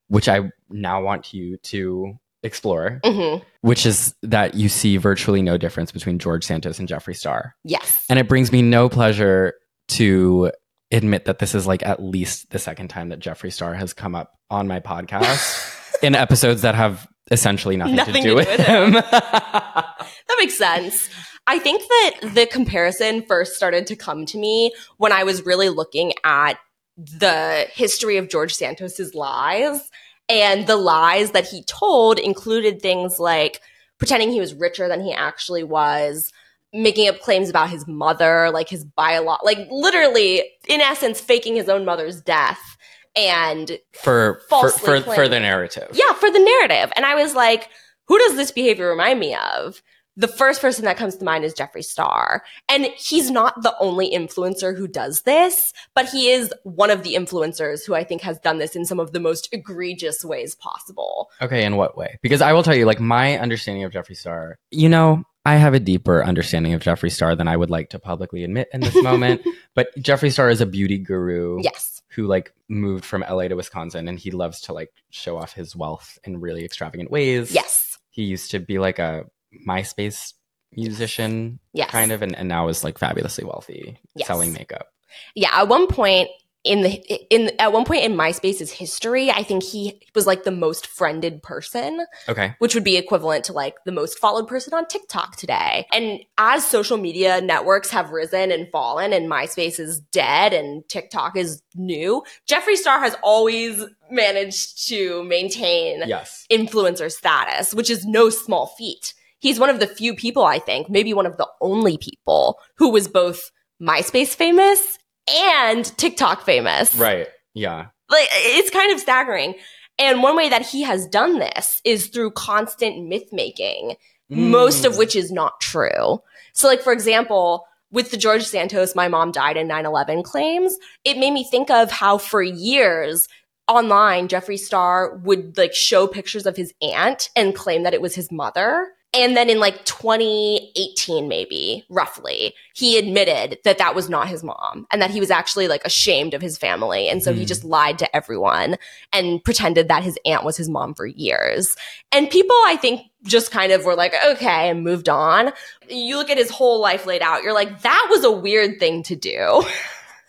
which 0.08 0.30
I 0.30 0.52
now 0.70 1.02
want 1.04 1.34
you 1.34 1.58
to 1.58 2.18
explore, 2.44 3.02
hmm 3.04 3.38
which 3.62 3.86
is 3.86 4.16
that 4.24 4.54
you 4.56 4.70
see 4.70 4.96
virtually 4.96 5.42
no 5.42 5.58
difference 5.58 5.92
between 5.92 6.18
George 6.18 6.46
Santos 6.46 6.80
and 6.80 6.88
Jeffree 6.88 7.14
Star. 7.18 7.56
yes 7.66 8.06
And 8.10 8.18
it 8.18 8.30
brings 8.30 8.54
me 8.54 8.62
no 8.62 8.88
pleasure 8.88 9.54
to 9.90 10.50
admit 10.92 11.26
that 11.26 11.40
this 11.40 11.54
is 11.54 11.68
like 11.68 11.86
at 11.86 12.02
least 12.02 12.50
the 12.52 12.60
second 12.60 12.88
time 12.88 13.10
that 13.10 13.20
Jeffree 13.20 13.52
Star 13.52 13.74
has 13.74 13.92
come 13.94 14.16
up 14.16 14.32
on 14.50 14.66
my 14.70 14.80
podcast 14.80 15.76
in 16.02 16.16
episodes 16.16 16.62
that 16.62 16.76
have 16.76 17.06
essentially 17.32 17.76
nothing, 17.76 17.98
Nothing 17.98 18.14
to 18.16 18.22
do 18.22 18.30
to 18.30 18.36
with 18.36 18.46
do 18.46 18.52
with 18.54 18.66
him. 18.66 18.92
that 18.94 20.36
makes 20.40 20.58
sense 20.58 21.10
I 21.50 21.58
think 21.58 21.82
that 21.82 22.34
the 22.36 22.45
comparison 22.45 23.24
first 23.24 23.56
started 23.56 23.88
to 23.88 23.95
come 23.95 24.28
to 24.28 24.38
me 24.38 24.72
when 24.97 25.12
I 25.12 25.24
was 25.24 25.47
really 25.47 25.70
looking 25.70 26.14
at 26.24 26.60
the 26.95 27.66
history 27.74 28.18
of 28.18 28.30
George 28.30 28.54
Santos's 28.54 29.16
lies. 29.16 29.89
And 30.30 30.68
the 30.68 30.76
lies 30.76 31.32
that 31.32 31.47
he 31.47 31.64
told 31.64 32.20
included 32.20 32.84
things 32.84 33.20
like 33.20 33.62
pretending 33.97 34.32
he 34.32 34.39
was 34.39 34.54
richer 34.54 34.88
than 34.88 35.02
he 35.02 35.12
actually 35.12 35.64
was, 35.64 36.32
making 36.72 37.08
up 37.08 37.20
claims 37.20 37.50
about 37.50 37.72
his 37.72 37.88
mother, 37.88 38.52
like 38.52 38.70
his 38.70 38.86
biolog, 38.86 39.39
like 39.43 39.68
literally, 39.72 40.43
in 40.68 40.82
essence, 40.82 41.20
faking 41.20 41.56
his 41.56 41.68
own 41.68 41.84
mother's 41.84 42.22
death 42.22 42.78
and 43.16 43.80
for 43.93 44.41
for 44.47 44.70
for, 44.70 45.02
for 45.02 45.28
the 45.28 45.39
narrative. 45.39 45.89
yeah, 45.93 46.14
for 46.14 46.30
the 46.30 46.39
narrative. 46.39 46.93
And 46.95 47.08
I 47.08 47.16
was 47.16 47.34
like, 47.34 47.70
who 48.06 48.20
does 48.20 48.36
this 48.36 48.52
behavior 48.52 48.88
remind 48.88 49.20
me 49.20 49.36
of? 49.36 49.82
The 50.20 50.28
first 50.28 50.60
person 50.60 50.84
that 50.84 50.98
comes 50.98 51.16
to 51.16 51.24
mind 51.24 51.46
is 51.46 51.54
Jeffree 51.54 51.84
Star. 51.84 52.44
And 52.68 52.86
he's 52.98 53.32
not 53.32 53.64
the 53.64 53.74
only 53.80 54.12
influencer 54.12 54.78
who 54.78 54.86
does 54.86 55.22
this, 55.22 55.72
but 55.96 56.10
he 56.10 56.30
is 56.30 56.54
one 56.64 56.92
of 56.92 57.04
the 57.04 57.16
influencers 57.16 57.86
who 57.88 57.96
I 57.96 58.04
think 58.04 58.22
has 58.24 58.38
done 58.40 58.58
this 58.58 58.76
in 58.76 58.84
some 58.84 59.00
of 59.00 59.14
the 59.14 59.22
most 59.22 59.48
egregious 59.54 60.26
ways 60.26 60.56
possible. 60.56 61.32
Okay, 61.42 61.64
in 61.64 61.78
what 61.78 61.98
way? 61.98 62.20
Because 62.22 62.42
I 62.42 62.52
will 62.52 62.64
tell 62.64 62.76
you, 62.76 62.86
like 62.86 63.00
my 63.00 63.40
understanding 63.40 63.86
of 63.86 63.94
Jeffree 63.94 64.18
Star, 64.18 64.60
you 64.72 64.90
know, 64.90 65.24
I 65.46 65.56
have 65.56 65.74
a 65.74 65.80
deeper 65.80 66.22
understanding 66.22 66.74
of 66.74 66.82
Jeffree 66.82 67.14
Star 67.14 67.34
than 67.34 67.48
I 67.48 67.56
would 67.56 67.70
like 67.70 67.92
to 67.92 68.00
publicly 68.00 68.44
admit 68.44 68.68
in 68.74 68.82
this 68.82 69.02
moment. 69.02 69.42
but 69.74 69.88
Jeffree 69.96 70.34
Star 70.34 70.50
is 70.50 70.60
a 70.60 70.66
beauty 70.66 70.98
guru 70.98 71.62
Yes. 71.64 72.02
who 72.10 72.28
like 72.28 72.54
moved 72.68 73.06
from 73.06 73.22
LA 73.22 73.48
to 73.48 73.56
Wisconsin 73.56 74.10
and 74.10 74.20
he 74.20 74.32
loves 74.32 74.60
to 74.64 74.74
like 74.74 74.92
show 75.12 75.38
off 75.38 75.54
his 75.54 75.78
wealth 75.78 76.20
in 76.26 76.42
really 76.42 76.66
extravagant 76.66 77.10
ways. 77.10 77.54
Yes. 77.54 77.98
He 78.10 78.24
used 78.24 78.52
to 78.52 78.60
be 78.60 78.80
like 78.80 79.00
a 79.00 79.24
MySpace 79.68 80.34
musician 80.76 81.60
Yes. 81.74 81.89
kind 81.89 82.12
of 82.12 82.22
and, 82.22 82.36
and 82.36 82.47
now 82.47 82.68
is 82.68 82.84
like 82.84 82.97
fabulously 82.97 83.43
wealthy 83.43 83.97
Yes. 84.16 84.28
selling 84.28 84.54
makeup. 84.54 84.88
Yeah, 85.36 85.50
at 85.52 85.68
one 85.68 85.88
point 85.88 86.30
in 86.66 86.82
the 86.82 86.91
in 87.34 87.52
at 87.58 87.72
one 87.72 87.86
point 87.86 88.04
in 88.04 88.14
MySpace's 88.16 88.70
history, 88.70 89.32
I 89.32 89.43
think 89.43 89.64
he 89.64 90.02
was 90.14 90.28
like 90.28 90.43
the 90.43 90.52
most 90.52 90.86
friended 90.86 91.41
person, 91.41 92.06
Okay. 92.28 92.54
which 92.60 92.76
would 92.76 92.84
be 92.84 92.97
equivalent 92.97 93.45
to 93.45 93.54
like 93.54 93.76
the 93.86 93.93
most 93.93 94.20
followed 94.20 94.47
person 94.47 94.74
on 94.74 94.86
TikTok 94.86 95.38
today. 95.38 95.88
And 95.93 96.20
as 96.38 96.68
social 96.68 96.97
media 96.97 97.39
networks 97.41 97.89
have 97.91 98.12
risen 98.12 98.52
and 98.52 98.68
fallen 98.72 99.14
and 99.14 99.32
MySpace 99.32 99.80
is 99.80 100.02
dead 100.12 100.54
and 100.54 100.88
TikTok 100.89 101.38
is 101.38 101.62
new, 101.76 102.24
Jeffree 102.47 102.76
Star 102.76 103.00
has 103.00 103.16
always 103.24 103.82
managed 104.12 104.88
to 104.89 105.24
maintain 105.24 106.04
Yes. 106.06 106.45
influencer 106.52 107.10
status, 107.12 107.74
which 107.74 107.89
is 107.89 108.06
no 108.06 108.30
small 108.30 108.68
feat. 108.78 109.14
He's 109.40 109.60
one 109.60 109.70
of 109.70 109.80
the 109.80 109.88
few 109.88 110.16
people, 110.16 110.44
I 110.44 110.60
think, 110.60 110.90
maybe 110.90 111.14
one 111.14 111.26
of 111.26 111.38
the 111.38 111.48
only 111.62 111.98
people 111.98 112.60
who 112.78 112.90
was 112.90 113.08
both 113.08 113.52
MySpace 113.82 114.36
famous 114.36 114.98
and 115.28 115.86
TikTok 115.98 116.44
famous. 116.46 116.94
Right. 116.96 117.28
Yeah. 117.54 117.88
Like 118.10 118.28
it's 118.32 118.70
kind 118.70 118.92
of 118.92 119.00
staggering. 119.00 119.56
And 119.98 120.24
one 120.24 120.36
way 120.36 120.50
that 120.50 120.66
he 120.66 120.82
has 120.84 121.08
done 121.08 121.40
this 121.40 121.82
is 121.84 122.08
through 122.08 122.32
constant 122.32 123.08
myth 123.08 123.30
making, 123.32 123.96
most 124.30 124.86
of 124.86 124.94
Mm. 124.94 124.98
which 124.98 125.16
is 125.16 125.32
not 125.32 125.60
true. 125.62 126.22
So 126.54 126.68
like 126.68 126.82
for 126.82 126.94
example, 126.94 127.66
with 127.92 128.12
the 128.12 128.18
George 128.18 128.44
Santos 128.44 128.96
my 128.96 129.08
mom 129.08 129.32
died 129.32 129.58
in 129.58 129.68
9/11 129.68 130.24
claims, 130.24 130.78
it 131.04 131.18
made 131.18 131.32
me 131.32 131.44
think 131.44 131.70
of 131.70 131.92
how 131.92 132.18
for 132.18 132.42
years 132.42 133.28
online 133.68 134.28
Jeffree 134.28 134.58
Star 134.60 135.16
would 135.24 135.58
like 135.58 135.74
show 135.74 136.08
pictures 136.08 136.46
of 136.46 136.58
his 136.58 136.74
aunt 136.82 137.30
and 137.36 137.56
claim 137.56 137.84
that 137.84 137.94
it 137.94 138.02
was 138.02 138.16
his 138.16 138.32
mother. 138.32 138.90
And 139.12 139.36
then 139.36 139.49
in 139.49 139.60
like 139.60 139.86
2018, 139.86 141.28
maybe 141.28 141.84
roughly, 141.89 142.53
he 142.76 142.97
admitted 142.97 143.57
that 143.64 143.80
that 143.80 143.95
was 143.95 144.07
not 144.10 144.28
his 144.28 144.43
mom 144.43 144.86
and 144.91 145.01
that 145.01 145.10
he 145.10 145.20
was 145.20 145.32
actually 145.32 145.68
like 145.68 145.84
ashamed 145.84 146.34
of 146.34 146.41
his 146.41 146.57
family. 146.57 147.10
And 147.10 147.24
so 147.24 147.34
he 147.34 147.41
Hmm. 147.41 147.45
just 147.47 147.64
lied 147.64 147.97
to 147.99 148.16
everyone 148.16 148.78
and 149.12 149.43
pretended 149.43 149.88
that 149.88 150.03
his 150.03 150.18
aunt 150.26 150.43
was 150.43 150.57
his 150.57 150.70
mom 150.70 150.93
for 150.93 151.05
years. 151.07 151.76
And 152.12 152.30
people, 152.30 152.55
I 152.66 152.78
think, 152.80 153.01
just 153.24 153.51
kind 153.51 153.72
of 153.72 153.84
were 153.84 153.95
like, 153.95 154.14
okay, 154.26 154.70
and 154.70 154.84
moved 154.84 155.10
on. 155.10 155.53
You 155.89 156.18
look 156.18 156.30
at 156.30 156.38
his 156.38 156.51
whole 156.51 156.80
life 156.80 157.05
laid 157.05 157.22
out, 157.22 157.41
you're 157.43 157.53
like, 157.53 157.82
that 157.82 158.07
was 158.12 158.24
a 158.24 158.32
weird 158.32 158.80
thing 158.80 159.03
to 159.03 159.16
do. 159.16 159.64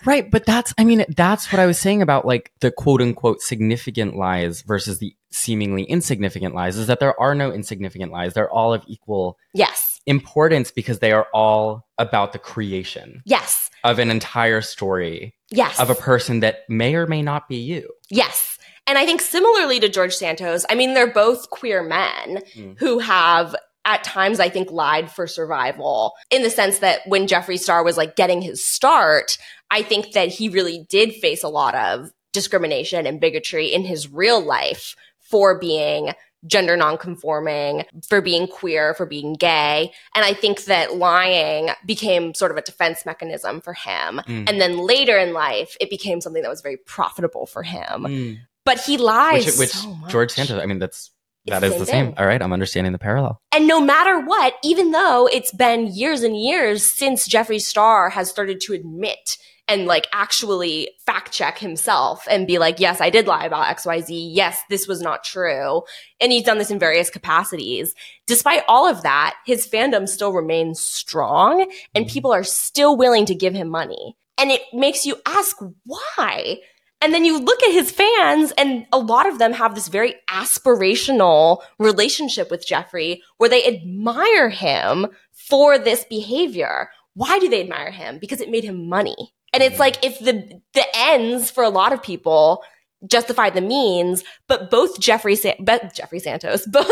Right, 0.06 0.30
but 0.30 0.46
that's 0.46 0.72
I 0.78 0.84
mean 0.84 1.04
that's 1.14 1.52
what 1.52 1.60
I 1.60 1.66
was 1.66 1.78
saying 1.78 2.00
about 2.00 2.24
like 2.24 2.52
the 2.60 2.70
quote 2.70 3.02
unquote 3.02 3.42
significant 3.42 4.16
lies 4.16 4.62
versus 4.62 4.98
the 4.98 5.14
seemingly 5.32 5.84
insignificant 5.84 6.54
lies 6.54 6.76
is 6.76 6.86
that 6.88 7.00
there 7.00 7.18
are 7.20 7.34
no 7.34 7.52
insignificant 7.52 8.12
lies. 8.12 8.34
They're 8.34 8.50
all 8.50 8.72
of 8.74 8.82
equal 8.86 9.38
yes. 9.54 10.00
importance 10.06 10.70
because 10.70 10.98
they 10.98 11.12
are 11.12 11.26
all 11.32 11.86
about 11.98 12.32
the 12.32 12.38
creation 12.38 13.22
Yes. 13.24 13.70
of 13.84 13.98
an 13.98 14.10
entire 14.10 14.60
story 14.60 15.34
Yes. 15.50 15.78
of 15.78 15.90
a 15.90 15.94
person 15.94 16.40
that 16.40 16.60
may 16.68 16.94
or 16.94 17.06
may 17.06 17.22
not 17.22 17.48
be 17.48 17.56
you. 17.56 17.88
Yes. 18.08 18.58
And 18.86 18.98
I 18.98 19.04
think 19.06 19.20
similarly 19.20 19.78
to 19.80 19.88
George 19.88 20.14
Santos, 20.14 20.64
I 20.68 20.74
mean, 20.74 20.94
they're 20.94 21.12
both 21.12 21.50
queer 21.50 21.82
men 21.82 22.42
Mm. 22.56 22.78
who 22.78 22.98
have 22.98 23.54
at 23.86 24.04
times, 24.04 24.40
I 24.40 24.48
think, 24.50 24.70
lied 24.70 25.10
for 25.10 25.26
survival 25.26 26.12
in 26.30 26.42
the 26.42 26.50
sense 26.50 26.78
that 26.80 27.00
when 27.06 27.26
Jeffree 27.26 27.58
Star 27.58 27.82
was 27.82 27.96
like 27.96 28.14
getting 28.16 28.42
his 28.42 28.64
start, 28.66 29.38
I 29.70 29.82
think 29.82 30.12
that 30.12 30.28
he 30.28 30.48
really 30.48 30.84
did 30.88 31.14
face 31.14 31.42
a 31.42 31.48
lot 31.48 31.74
of 31.74 32.10
discrimination 32.32 33.06
and 33.06 33.20
bigotry 33.20 33.66
in 33.68 33.84
his 33.84 34.08
real 34.10 34.40
life 34.40 34.94
for 35.30 35.58
being 35.58 36.12
gender 36.46 36.76
nonconforming, 36.76 37.84
for 38.08 38.20
being 38.20 38.46
queer, 38.46 38.94
for 38.94 39.06
being 39.06 39.34
gay. 39.34 39.92
And 40.14 40.24
I 40.24 40.32
think 40.32 40.64
that 40.64 40.96
lying 40.96 41.70
became 41.84 42.34
sort 42.34 42.50
of 42.50 42.56
a 42.56 42.62
defense 42.62 43.04
mechanism 43.04 43.60
for 43.60 43.74
him. 43.74 44.20
Mm. 44.26 44.48
And 44.48 44.60
then 44.60 44.78
later 44.78 45.18
in 45.18 45.32
life, 45.32 45.76
it 45.80 45.90
became 45.90 46.20
something 46.20 46.42
that 46.42 46.48
was 46.48 46.62
very 46.62 46.78
profitable 46.78 47.46
for 47.46 47.62
him. 47.62 48.04
Mm. 48.04 48.38
But 48.64 48.80
he 48.80 48.96
lies. 48.96 49.46
Which, 49.46 49.58
which 49.58 49.70
so. 49.70 49.96
George 50.08 50.30
Santos, 50.30 50.62
I 50.62 50.66
mean, 50.66 50.78
that's 50.78 51.10
that 51.46 51.64
is 51.64 51.78
the 51.78 51.86
same. 51.86 52.08
thing. 52.08 52.18
All 52.18 52.26
right, 52.26 52.40
I'm 52.40 52.52
understanding 52.52 52.92
the 52.92 52.98
parallel. 52.98 53.40
And 53.52 53.66
no 53.66 53.80
matter 53.80 54.20
what, 54.20 54.54
even 54.62 54.92
though 54.92 55.28
it's 55.30 55.52
been 55.52 55.86
years 55.88 56.22
and 56.22 56.38
years 56.38 56.84
since 56.84 57.28
Jeffree 57.28 57.60
Star 57.60 58.10
has 58.10 58.28
started 58.28 58.60
to 58.62 58.74
admit 58.74 59.38
and 59.70 59.86
like 59.86 60.06
actually 60.12 60.90
fact 61.06 61.32
check 61.32 61.58
himself 61.58 62.26
and 62.28 62.46
be 62.46 62.58
like, 62.58 62.80
yes, 62.80 63.00
I 63.00 63.08
did 63.08 63.26
lie 63.26 63.46
about 63.46 63.74
XYZ. 63.76 64.06
Yes, 64.34 64.60
this 64.68 64.88
was 64.88 65.00
not 65.00 65.24
true. 65.24 65.82
And 66.20 66.32
he's 66.32 66.42
done 66.42 66.58
this 66.58 66.70
in 66.72 66.78
various 66.78 67.08
capacities. 67.08 67.94
Despite 68.26 68.64
all 68.68 68.86
of 68.86 69.02
that, 69.02 69.36
his 69.46 69.66
fandom 69.66 70.08
still 70.08 70.32
remains 70.32 70.82
strong 70.82 71.70
and 71.94 72.04
Mhm. 72.06 72.10
people 72.12 72.32
are 72.32 72.44
still 72.44 72.96
willing 72.96 73.24
to 73.26 73.34
give 73.34 73.54
him 73.54 73.68
money. 73.70 74.16
And 74.36 74.50
it 74.50 74.62
makes 74.72 75.06
you 75.06 75.16
ask 75.24 75.56
why. 75.86 76.58
And 77.02 77.14
then 77.14 77.24
you 77.24 77.38
look 77.38 77.62
at 77.62 77.72
his 77.72 77.90
fans, 77.90 78.52
and 78.58 78.86
a 78.92 78.98
lot 78.98 79.26
of 79.26 79.38
them 79.38 79.54
have 79.54 79.74
this 79.74 79.88
very 79.88 80.16
aspirational 80.28 81.62
relationship 81.78 82.50
with 82.50 82.66
Jeffree 82.66 83.20
where 83.38 83.48
they 83.48 83.66
admire 83.66 84.50
him 84.50 85.06
for 85.32 85.78
this 85.78 86.04
behavior. 86.04 86.90
Why 87.14 87.38
do 87.38 87.48
they 87.48 87.62
admire 87.62 87.90
him? 87.90 88.18
Because 88.18 88.40
it 88.40 88.50
made 88.50 88.64
him 88.64 88.88
money. 88.88 89.32
And 89.52 89.62
it's 89.62 89.78
like 89.78 90.04
if 90.04 90.18
the 90.18 90.60
the 90.74 90.84
ends 90.94 91.50
for 91.50 91.64
a 91.64 91.70
lot 91.70 91.92
of 91.92 92.02
people 92.02 92.62
justify 93.06 93.50
the 93.50 93.60
means, 93.60 94.22
but 94.46 94.70
both 94.70 95.00
Jeffrey 95.00 95.34
San- 95.34 95.56
but 95.60 95.94
Jeffrey 95.94 96.18
Santos, 96.18 96.66
both 96.70 96.86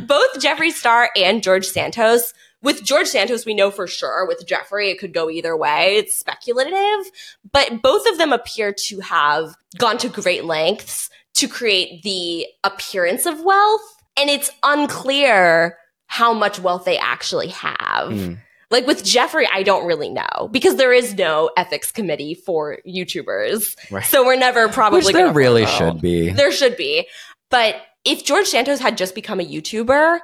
both 0.00 0.32
Jeffree 0.38 0.72
Star 0.72 1.10
and 1.16 1.42
George 1.42 1.66
Santos. 1.66 2.32
With 2.62 2.82
George 2.82 3.06
Santos, 3.06 3.46
we 3.46 3.54
know 3.54 3.70
for 3.70 3.86
sure. 3.86 4.26
With 4.26 4.44
Jeffree, 4.46 4.90
it 4.90 4.98
could 4.98 5.14
go 5.14 5.30
either 5.30 5.56
way. 5.56 5.96
It's 5.96 6.18
speculative, 6.18 7.12
but 7.52 7.82
both 7.82 8.08
of 8.08 8.18
them 8.18 8.32
appear 8.32 8.72
to 8.72 9.00
have 9.00 9.54
gone 9.78 9.98
to 9.98 10.08
great 10.08 10.44
lengths 10.44 11.10
to 11.34 11.48
create 11.48 12.02
the 12.02 12.46
appearance 12.64 13.26
of 13.26 13.42
wealth. 13.42 13.82
And 14.16 14.30
it's 14.30 14.50
unclear 14.62 15.76
how 16.06 16.32
much 16.32 16.58
wealth 16.58 16.86
they 16.86 16.98
actually 16.98 17.48
have. 17.48 18.08
Mm. 18.08 18.38
Like 18.70 18.86
with 18.86 19.04
Jeffree, 19.04 19.46
I 19.52 19.62
don't 19.62 19.86
really 19.86 20.08
know 20.10 20.48
because 20.50 20.76
there 20.76 20.92
is 20.92 21.14
no 21.14 21.50
ethics 21.56 21.92
committee 21.92 22.34
for 22.34 22.78
YouTubers. 22.86 23.76
Right. 23.92 24.04
So 24.04 24.24
we're 24.26 24.36
never 24.36 24.68
probably 24.68 25.04
Which 25.04 25.12
there 25.14 25.32
really 25.32 25.64
follow. 25.66 25.92
should 25.92 26.00
be. 26.00 26.30
There 26.30 26.50
should 26.50 26.76
be. 26.76 27.06
But 27.50 27.76
if 28.04 28.24
George 28.24 28.46
Santos 28.46 28.80
had 28.80 28.96
just 28.98 29.14
become 29.14 29.38
a 29.40 29.44
YouTuber, 29.44 30.18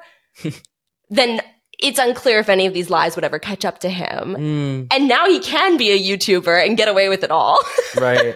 then 1.10 1.40
it's 1.78 1.98
unclear 1.98 2.38
if 2.40 2.48
any 2.48 2.66
of 2.66 2.74
these 2.74 2.90
lies 2.90 3.14
would 3.16 3.24
ever 3.24 3.38
catch 3.38 3.64
up 3.64 3.78
to 3.80 3.88
him. 3.88 4.34
Mm, 4.36 4.86
And 4.92 5.08
now 5.08 5.26
he 5.26 5.38
can 5.40 5.76
be 5.76 5.90
a 5.90 5.98
YouTuber 6.16 6.64
and 6.66 6.76
get 6.76 6.88
away 6.88 7.08
with 7.08 7.22
it 7.24 7.30
all. 7.30 7.58
right. 7.96 8.34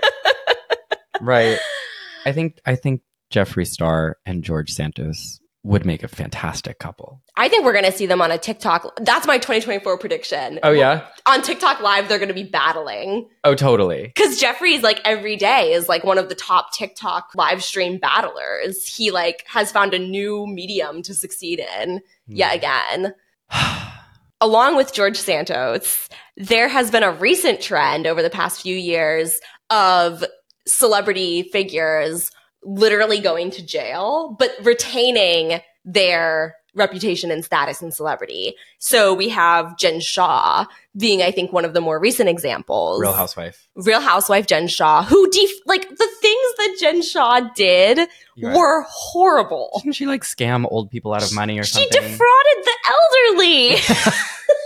right. 1.21 1.59
I 2.25 2.33
think 2.33 2.59
I 2.67 2.75
think 2.77 3.03
Jeffree 3.33 3.67
Star 3.67 4.17
and 4.27 4.43
George 4.43 4.71
Santos 4.71 5.41
would 5.67 5.85
make 5.85 6.05
a 6.05 6.09
fantastic 6.09 6.79
couple. 6.79 7.21
I 7.37 7.49
think 7.49 7.65
we're 7.65 7.73
going 7.73 7.85
to 7.85 7.93
see 7.93 8.07
them 8.07 8.23
on 8.23 8.31
a 8.31 8.39
TikTok. 8.39 8.99
That's 9.01 9.27
my 9.27 9.37
2024 9.37 9.99
prediction. 9.99 10.61
Oh 10.63 10.71
yeah. 10.71 11.07
On 11.27 11.43
TikTok 11.43 11.81
Live, 11.81 12.09
they're 12.09 12.19
going 12.19 12.29
to 12.29 12.35
be 12.35 12.45
battling. 12.45 13.29
Oh 13.43 13.57
totally. 13.57 14.13
Because 14.15 14.39
Jeffree's 14.39 14.83
like 14.83 15.01
every 15.05 15.35
day 15.35 15.73
is 15.73 15.89
like 15.89 16.05
one 16.05 16.19
of 16.19 16.29
the 16.29 16.37
top 16.37 16.73
TikTok 16.73 17.31
live 17.35 17.65
stream 17.65 17.99
battlers. 17.99 18.87
He 18.87 19.11
like 19.11 19.45
has 19.49 19.73
found 19.73 19.93
a 19.93 19.99
new 19.99 20.47
medium 20.47 21.03
to 21.03 21.15
succeed 21.15 21.61
in 21.81 22.01
hmm. 22.29 22.37
yet 22.37 22.55
again. 22.55 23.15
Along 24.41 24.77
with 24.77 24.93
George 24.93 25.17
Santos, 25.17 26.09
there 26.37 26.69
has 26.69 26.91
been 26.91 27.03
a 27.03 27.11
recent 27.11 27.61
trend 27.61 28.07
over 28.07 28.23
the 28.23 28.31
past 28.31 28.61
few 28.61 28.77
years 28.77 29.41
of 29.71 30.23
celebrity 30.67 31.43
figures 31.45 32.31
literally 32.67 33.21
going 33.21 33.51
to 33.53 33.65
jail, 33.65 34.37
but 34.39 34.51
retaining 34.63 35.61
their 35.85 36.57
reputation 36.75 37.31
and 37.31 37.43
status 37.43 37.81
and 37.81 37.95
celebrity. 37.95 38.55
So 38.79 39.15
we 39.15 39.31
have 39.31 39.79
Jen 39.79 39.99
Shah 40.01 40.67
being, 40.97 41.23
I 41.23 41.31
think, 41.31 41.53
one 41.53 41.65
of 41.65 41.73
the 41.73 41.81
more 41.81 41.99
recent 41.99 42.29
examples. 42.29 43.01
Real 43.01 43.15
housewife. 43.15 43.67
Real 43.77 44.01
Housewife 44.01 44.47
Jen 44.47 44.69
Shah, 44.69 45.03
who 45.03 45.31
def- 45.31 45.67
like 45.67 45.89
the 45.89 46.09
things 46.21 46.53
that 46.59 46.77
Jen 46.79 47.03
Shah 47.03 47.41
did 47.55 48.09
You're 48.35 48.51
right. 48.51 48.59
were 48.59 48.85
horrible. 48.89 49.81
Didn't 49.83 49.95
she 49.95 50.05
like 50.07 50.23
scam 50.23 50.67
old 50.71 50.91
people 50.91 51.15
out 51.15 51.23
of 51.23 51.35
money 51.35 51.59
or 51.59 51.65
She 51.65 51.73
something? 51.73 51.89
She 51.91 51.99
defrauded 51.99 52.65
the 52.65 52.77
elderly. 53.33 53.77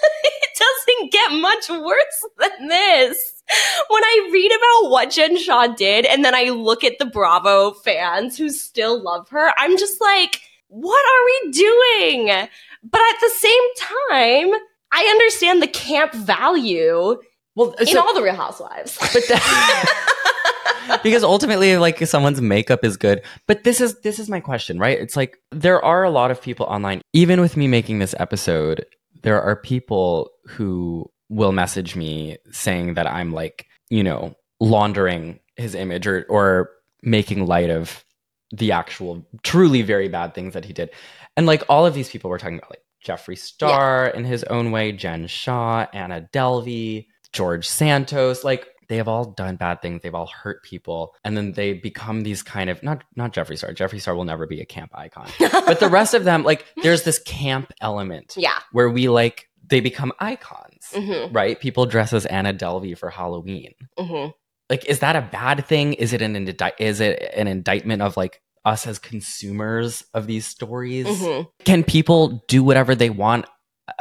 doesn't 0.61 1.13
get 1.13 1.33
much 1.33 1.69
worse 1.69 2.27
than 2.39 2.69
this. 2.69 3.43
When 3.89 4.05
I 4.05 4.29
read 4.33 4.53
about 4.53 4.91
what 4.91 5.11
Jen 5.11 5.37
Shah 5.37 5.69
did 5.69 6.05
and 6.05 6.25
then 6.25 6.35
I 6.35 6.51
look 6.51 6.85
at 6.85 6.99
the 6.99 7.07
Bravo 7.07 7.73
fans 7.73 8.39
who 8.39 8.49
still 8.49 9.03
love 9.03 9.29
her, 9.31 9.53
I'm 9.59 9.77
just 9.77 10.01
like, 10.01 10.41
what 10.69 11.05
are 11.05 11.25
we 11.25 11.51
doing? 11.53 12.27
But 12.83 13.01
at 13.01 13.21
the 13.21 13.33
same 13.37 13.75
time, 13.77 14.61
I 14.93 15.05
understand 15.05 15.63
the 15.63 15.69
camp 15.69 16.13
value 16.15 17.21
well, 17.57 17.73
in 17.73 17.87
so- 17.87 18.01
all 18.01 18.15
the 18.15 18.23
Real 18.23 18.37
Housewives. 18.37 18.97
but 19.13 19.23
that, 19.29 21.01
because 21.03 21.25
ultimately 21.25 21.77
like 21.77 21.99
someone's 22.07 22.41
makeup 22.41 22.85
is 22.85 22.97
good 22.97 23.23
but 23.47 23.65
this 23.65 23.81
is 23.81 24.01
this 24.01 24.19
is 24.19 24.29
my 24.29 24.41
question 24.41 24.79
right 24.79 24.99
it's 24.99 25.17
like 25.17 25.39
there 25.51 25.83
are 25.85 26.03
a 26.05 26.11
lot 26.11 26.31
of 26.31 26.43
people 26.43 26.67
online 26.67 27.01
even 27.13 27.41
with 27.41 27.57
me 27.57 27.69
making 27.69 27.99
this 27.99 28.15
episode 28.19 28.85
there 29.23 29.41
are 29.41 29.57
people 29.57 30.31
who 30.47 31.11
will 31.29 31.53
message 31.53 31.97
me 31.97 32.37
saying 32.51 32.95
that 32.95 33.07
i'm 33.07 33.33
like 33.33 33.67
you 33.89 34.03
know 34.03 34.35
laundering 34.61 35.39
his 35.57 35.75
image 35.75 36.07
or 36.07 36.25
or 36.29 36.71
making 37.03 37.47
light 37.47 37.71
of 37.71 38.05
the 38.53 38.73
actual 38.73 39.25
truly 39.43 39.83
very 39.83 40.09
bad 40.09 40.35
things 40.35 40.55
that 40.55 40.65
he 40.65 40.73
did. 40.73 40.91
And 41.37 41.47
like 41.47 41.63
all 41.69 41.87
of 41.87 41.95
these 41.95 42.11
people 42.11 42.31
we're 42.31 42.39
talking 42.39 42.59
about 42.59 42.71
like 42.71 42.83
jeffree 43.05 43.39
star 43.39 44.09
in 44.09 44.25
his 44.25 44.45
own 44.45 44.73
way 44.73 44.93
jen 44.93 45.27
shah 45.27 45.87
anna 45.95 46.29
delvey 46.35 47.07
George 47.33 47.67
Santos, 47.67 48.43
like 48.45 48.67
they 48.91 48.97
have 48.97 49.07
all 49.07 49.25
done 49.25 49.55
bad 49.55 49.81
things. 49.81 50.03
They've 50.03 50.15
all 50.15 50.27
hurt 50.27 50.65
people, 50.65 51.15
and 51.23 51.37
then 51.37 51.53
they 51.53 51.75
become 51.75 52.23
these 52.23 52.43
kind 52.43 52.69
of 52.69 52.83
not 52.83 53.05
not 53.15 53.33
Jeffree 53.33 53.57
Star. 53.57 53.73
Jeffree 53.73 54.01
Star 54.01 54.17
will 54.17 54.25
never 54.25 54.49
be 54.49 54.61
a 54.61 54.67
camp 54.67 54.91
icon, 54.95 55.29
but 55.39 55.79
the 55.79 55.89
rest 55.89 56.13
of 56.13 56.25
them, 56.25 56.43
like 56.43 56.67
there's 56.83 57.05
this 57.05 57.21
camp 57.21 57.73
element 57.81 58.35
yeah. 58.37 58.59
where 58.73 58.91
we 58.91 59.09
like 59.09 59.49
they 59.69 59.79
become 59.79 60.13
icons, 60.19 60.93
hmm 60.93 61.33
right? 61.33 61.59
People 61.61 61.87
dress 61.87 62.13
as 62.13 62.27
Anna 62.27 62.53
Delvey 62.53 62.99
for 62.99 63.11
Halloween. 63.11 63.75
hmm 63.97 64.27
Like, 64.69 64.85
is 64.87 64.99
that 64.99 65.15
a 65.15 65.23
bad 65.23 65.65
thing? 65.67 65.95
Is 65.95 66.13
it 66.13 66.21
an 66.21 66.35
indi- 66.35 66.57
is 66.81 67.01
it 67.01 67.33
an 67.37 67.47
indictment 67.47 68.03
of 68.03 68.17
like 68.17 68.43
us 68.65 68.89
as 68.89 68.99
consumers 68.99 70.03
of 70.15 70.27
these 70.27 70.47
stories? 70.47 71.07
hmm 71.07 71.43
Can 71.65 71.85
people 71.85 72.43
do 72.49 72.65
whatever 72.65 72.97
they 72.97 73.11
want 73.11 73.47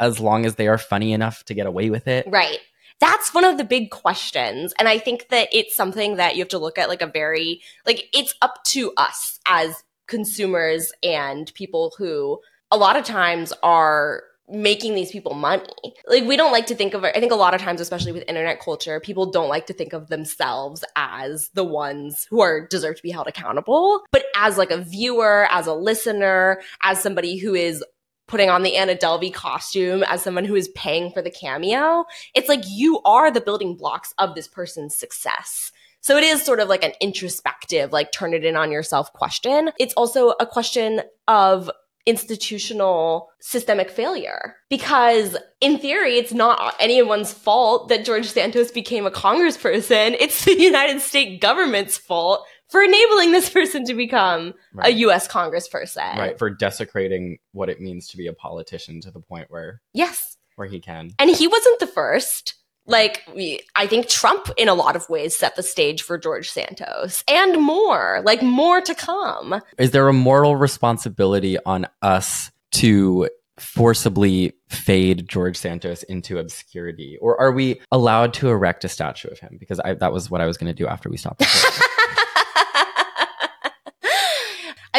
as 0.00 0.18
long 0.18 0.46
as 0.46 0.56
they 0.56 0.66
are 0.66 0.78
funny 0.78 1.12
enough 1.12 1.44
to 1.44 1.54
get 1.54 1.66
away 1.66 1.90
with 1.90 2.08
it? 2.08 2.26
Right. 2.28 2.58
That's 3.00 3.32
one 3.32 3.44
of 3.44 3.56
the 3.58 3.64
big 3.64 3.90
questions. 3.90 4.74
And 4.78 4.88
I 4.88 4.98
think 4.98 5.28
that 5.30 5.48
it's 5.52 5.74
something 5.74 6.16
that 6.16 6.36
you 6.36 6.42
have 6.42 6.48
to 6.50 6.58
look 6.58 6.78
at 6.78 6.88
like 6.88 7.02
a 7.02 7.06
very, 7.06 7.62
like, 7.86 8.08
it's 8.12 8.34
up 8.42 8.62
to 8.68 8.92
us 8.96 9.40
as 9.46 9.82
consumers 10.06 10.92
and 11.02 11.52
people 11.54 11.94
who 11.96 12.40
a 12.70 12.76
lot 12.76 12.96
of 12.96 13.04
times 13.04 13.52
are 13.62 14.22
making 14.52 14.94
these 14.94 15.12
people 15.12 15.32
money. 15.32 15.64
Like, 16.06 16.24
we 16.24 16.36
don't 16.36 16.52
like 16.52 16.66
to 16.66 16.74
think 16.74 16.92
of. 16.92 17.04
I 17.04 17.12
think 17.12 17.32
a 17.32 17.36
lot 17.36 17.54
of 17.54 17.60
times, 17.60 17.80
especially 17.80 18.12
with 18.12 18.24
internet 18.28 18.60
culture, 18.60 18.98
people 19.00 19.30
don't 19.30 19.48
like 19.48 19.66
to 19.66 19.72
think 19.72 19.92
of 19.92 20.08
themselves 20.08 20.84
as 20.96 21.50
the 21.54 21.64
ones 21.64 22.26
who 22.30 22.40
are 22.40 22.66
deserve 22.66 22.96
to 22.96 23.02
be 23.02 23.12
held 23.12 23.28
accountable. 23.28 24.02
But 24.10 24.24
as 24.34 24.58
like 24.58 24.72
a 24.72 24.82
viewer, 24.82 25.46
as 25.50 25.66
a 25.68 25.74
listener, 25.74 26.60
as 26.82 27.00
somebody 27.00 27.38
who 27.38 27.54
is 27.54 27.84
putting 28.30 28.48
on 28.48 28.62
the 28.62 28.76
Anna 28.76 28.94
Delvey 28.94 29.34
costume 29.34 30.04
as 30.04 30.22
someone 30.22 30.44
who 30.44 30.54
is 30.54 30.68
paying 30.68 31.10
for 31.10 31.20
the 31.20 31.30
cameo, 31.30 32.04
it's 32.34 32.48
like 32.48 32.62
you 32.68 33.00
are 33.02 33.30
the 33.30 33.40
building 33.40 33.74
blocks 33.74 34.14
of 34.18 34.36
this 34.36 34.46
person's 34.46 34.94
success. 34.94 35.72
So 36.00 36.16
it 36.16 36.22
is 36.22 36.42
sort 36.42 36.60
of 36.60 36.68
like 36.68 36.84
an 36.84 36.92
introspective, 37.00 37.92
like 37.92 38.12
turn 38.12 38.32
it 38.32 38.44
in 38.44 38.56
on 38.56 38.70
yourself 38.70 39.12
question. 39.12 39.70
It's 39.78 39.92
also 39.94 40.30
a 40.40 40.46
question 40.46 41.02
of 41.26 41.70
institutional 42.06 43.28
systemic 43.40 43.90
failure 43.90 44.56
because 44.70 45.36
in 45.60 45.78
theory 45.78 46.16
it's 46.16 46.32
not 46.32 46.74
anyone's 46.80 47.32
fault 47.32 47.88
that 47.88 48.06
George 48.06 48.26
Santos 48.26 48.70
became 48.70 49.04
a 49.04 49.10
congressperson 49.10 50.16
it's 50.18 50.46
the 50.46 50.58
United 50.58 51.02
States 51.02 51.40
government's 51.42 51.98
fault 51.98 52.46
for 52.70 52.82
enabling 52.82 53.32
this 53.32 53.50
person 53.58 53.84
to 53.86 53.94
become 53.94 54.48
a 54.50 54.54
Right. 54.74 54.96
US 54.96 55.26
congressperson 55.28 56.16
right 56.16 56.38
for 56.38 56.50
desecrating 56.50 57.38
what 57.52 57.68
it 57.68 57.80
means 57.80 58.08
to 58.08 58.16
be 58.16 58.26
a 58.26 58.32
politician 58.32 59.00
to 59.02 59.10
the 59.10 59.20
point 59.20 59.46
where 59.50 59.80
yes 59.92 60.36
where 60.56 60.68
he 60.68 60.80
can 60.80 61.10
And 61.18 61.30
he 61.30 61.46
wasn't 61.48 61.78
the 61.80 61.86
first. 61.86 62.54
Like, 62.86 63.22
we, 63.34 63.60
I 63.76 63.86
think 63.86 64.08
Trump, 64.08 64.48
in 64.56 64.68
a 64.68 64.74
lot 64.74 64.96
of 64.96 65.08
ways, 65.08 65.36
set 65.38 65.54
the 65.54 65.62
stage 65.62 66.02
for 66.02 66.18
George 66.18 66.50
Santos 66.50 67.22
and 67.28 67.60
more, 67.62 68.20
like, 68.24 68.42
more 68.42 68.80
to 68.80 68.94
come. 68.94 69.60
is 69.78 69.92
there 69.92 70.08
a 70.08 70.12
moral 70.12 70.56
responsibility 70.56 71.56
on 71.64 71.86
us 72.02 72.50
to 72.72 73.28
forcibly 73.58 74.54
fade 74.70 75.28
George 75.28 75.56
Santos 75.56 76.02
into 76.04 76.38
obscurity 76.38 77.16
or 77.20 77.38
are 77.40 77.52
we 77.52 77.80
allowed 77.92 78.32
to 78.34 78.48
erect 78.48 78.84
a 78.84 78.88
statue 78.88 79.28
of 79.28 79.38
him 79.38 79.56
because 79.60 79.78
I, 79.80 79.94
that 79.94 80.12
was 80.12 80.30
what 80.30 80.40
I 80.40 80.46
was 80.46 80.56
going 80.56 80.74
to 80.74 80.82
do 80.82 80.88
after 80.88 81.08
we 81.10 81.16
stopped 81.18 81.40
recording. 81.42 81.80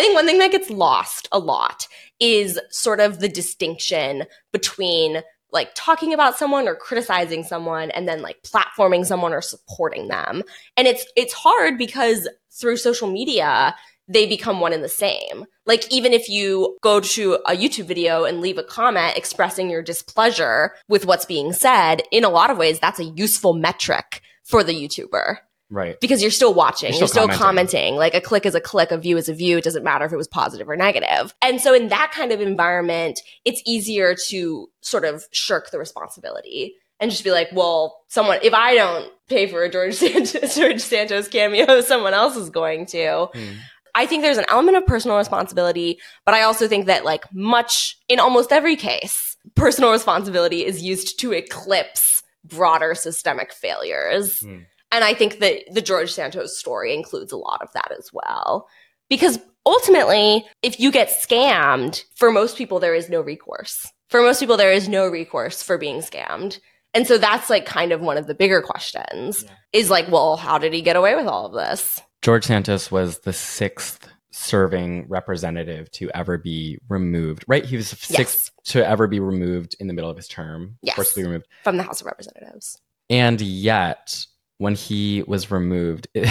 I 0.01 0.03
think 0.03 0.15
one 0.15 0.25
thing 0.25 0.39
that 0.39 0.51
gets 0.51 0.71
lost 0.71 1.27
a 1.31 1.37
lot 1.37 1.87
is 2.19 2.59
sort 2.71 2.99
of 2.99 3.19
the 3.19 3.29
distinction 3.29 4.23
between 4.51 5.21
like 5.51 5.69
talking 5.75 6.11
about 6.11 6.35
someone 6.35 6.67
or 6.67 6.73
criticizing 6.75 7.43
someone 7.43 7.91
and 7.91 8.07
then 8.07 8.23
like 8.23 8.41
platforming 8.41 9.05
someone 9.05 9.31
or 9.31 9.43
supporting 9.43 10.07
them. 10.07 10.41
And 10.75 10.87
it's 10.87 11.05
it's 11.15 11.33
hard 11.33 11.77
because 11.77 12.27
through 12.49 12.77
social 12.77 13.11
media 13.11 13.75
they 14.07 14.25
become 14.25 14.59
one 14.59 14.73
and 14.73 14.83
the 14.83 14.89
same. 14.89 15.45
Like 15.67 15.85
even 15.93 16.13
if 16.13 16.27
you 16.29 16.79
go 16.81 16.99
to 17.01 17.35
a 17.45 17.55
YouTube 17.55 17.85
video 17.85 18.23
and 18.23 18.41
leave 18.41 18.57
a 18.57 18.63
comment 18.63 19.15
expressing 19.15 19.69
your 19.69 19.83
displeasure 19.83 20.73
with 20.89 21.05
what's 21.05 21.25
being 21.25 21.53
said, 21.53 22.01
in 22.11 22.23
a 22.23 22.29
lot 22.29 22.49
of 22.49 22.57
ways 22.57 22.79
that's 22.79 22.99
a 22.99 23.03
useful 23.03 23.53
metric 23.53 24.23
for 24.43 24.63
the 24.63 24.73
YouTuber 24.73 25.37
right 25.71 25.99
because 25.99 26.21
you're 26.21 26.29
still 26.29 26.53
watching, 26.53 26.91
You're 26.91 26.99
you're 26.99 27.07
still 27.07 27.23
still, 27.23 27.37
commenting. 27.37 27.71
commenting. 27.71 27.95
Like 27.95 28.13
a 28.13 28.21
click 28.21 28.45
is 28.45 28.53
a 28.53 28.61
click, 28.61 28.91
a 28.91 28.97
view 28.97 29.17
is 29.17 29.27
a 29.29 29.33
view. 29.33 29.57
It 29.57 29.63
doesn't 29.63 29.83
matter 29.83 30.05
if 30.05 30.13
it 30.13 30.17
was 30.17 30.27
positive 30.27 30.69
or 30.69 30.75
negative. 30.75 31.33
And 31.41 31.59
so 31.59 31.73
in 31.73 31.87
that 31.87 32.11
kind 32.13 32.31
of 32.31 32.41
environment, 32.41 33.19
it's 33.45 33.61
easier 33.65 34.15
to 34.27 34.69
sort 34.81 35.05
of 35.05 35.25
shirk 35.31 35.71
the 35.71 35.79
responsibility 35.79 36.75
and 36.99 37.09
just 37.09 37.23
be 37.23 37.31
like, 37.31 37.49
well, 37.51 38.03
someone, 38.09 38.37
if 38.43 38.53
I 38.53 38.75
don't 38.75 39.11
pay 39.27 39.47
for 39.47 39.63
a 39.63 39.69
George 39.69 39.93
Santos, 39.95 40.55
George 40.55 40.79
Santos 40.79 41.27
cameo, 41.27 41.81
someone 41.81 42.13
else 42.13 42.35
is 42.35 42.49
going 42.49 42.85
to. 42.87 43.27
Hmm. 43.33 43.53
I 43.93 44.05
think 44.05 44.21
there's 44.21 44.37
an 44.37 44.45
element 44.47 44.77
of 44.77 44.85
personal 44.85 45.17
responsibility, 45.17 45.99
but 46.25 46.33
I 46.33 46.43
also 46.43 46.67
think 46.67 46.85
that 46.85 47.03
like 47.03 47.25
much 47.33 47.97
in 48.07 48.19
almost 48.19 48.51
every 48.51 48.75
case, 48.75 49.35
personal 49.55 49.91
responsibility 49.91 50.63
is 50.65 50.81
used 50.81 51.19
to 51.19 51.33
eclipse 51.33 52.23
broader 52.43 52.95
systemic 52.95 53.51
failures. 53.51 54.39
Hmm. 54.41 54.59
And 54.91 55.03
I 55.03 55.13
think 55.13 55.39
that 55.39 55.61
the 55.71 55.81
George 55.81 56.11
Santos 56.11 56.57
story 56.57 56.93
includes 56.93 57.31
a 57.31 57.37
lot 57.37 57.61
of 57.61 57.71
that 57.73 57.91
as 57.97 58.09
well. 58.13 58.67
Because 59.09 59.39
ultimately, 59.65 60.45
if 60.61 60.79
you 60.79 60.91
get 60.91 61.09
scammed, 61.09 62.03
for 62.15 62.31
most 62.31 62.57
people, 62.57 62.79
there 62.79 62.95
is 62.95 63.09
no 63.09 63.21
recourse. 63.21 63.87
For 64.09 64.21
most 64.21 64.39
people, 64.39 64.57
there 64.57 64.71
is 64.71 64.87
no 64.89 65.07
recourse 65.07 65.63
for 65.63 65.77
being 65.77 65.99
scammed. 66.01 66.59
And 66.93 67.07
so 67.07 67.17
that's 67.17 67.49
like 67.49 67.65
kind 67.65 67.91
of 67.93 68.01
one 68.01 68.17
of 68.17 68.27
the 68.27 68.35
bigger 68.35 68.61
questions 68.61 69.43
Yeah. 69.43 69.51
is 69.73 69.89
like, 69.89 70.09
well, 70.11 70.35
how 70.35 70.57
did 70.57 70.73
he 70.73 70.81
get 70.81 70.97
away 70.97 71.15
with 71.15 71.25
all 71.27 71.45
of 71.45 71.53
this? 71.53 72.01
George 72.21 72.45
Santos 72.45 72.91
was 72.91 73.19
the 73.19 73.33
sixth 73.33 74.07
serving 74.33 75.07
representative 75.09 75.91
to 75.91 76.09
ever 76.13 76.37
be 76.37 76.77
removed 76.87 77.43
right 77.49 77.65
he 77.65 77.75
was 77.75 77.89
the 77.89 77.97
sixth 77.97 78.49
to 78.63 78.85
ever 78.87 79.05
be 79.05 79.19
removed 79.19 79.75
in 79.81 79.87
the 79.87 79.93
middle 79.93 80.09
of 80.09 80.15
his 80.15 80.27
term 80.29 80.77
Yes. 80.81 80.95
forcibly 80.95 81.23
removed 81.23 81.47
From 81.65 81.75
the 81.75 81.83
House 81.83 81.99
of 81.99 82.07
Representatives. 82.07 82.79
and 83.09 83.41
yet 83.41 84.25
when 84.61 84.75
he 84.75 85.23
was 85.25 85.49
removed 85.49 86.07
it, 86.13 86.29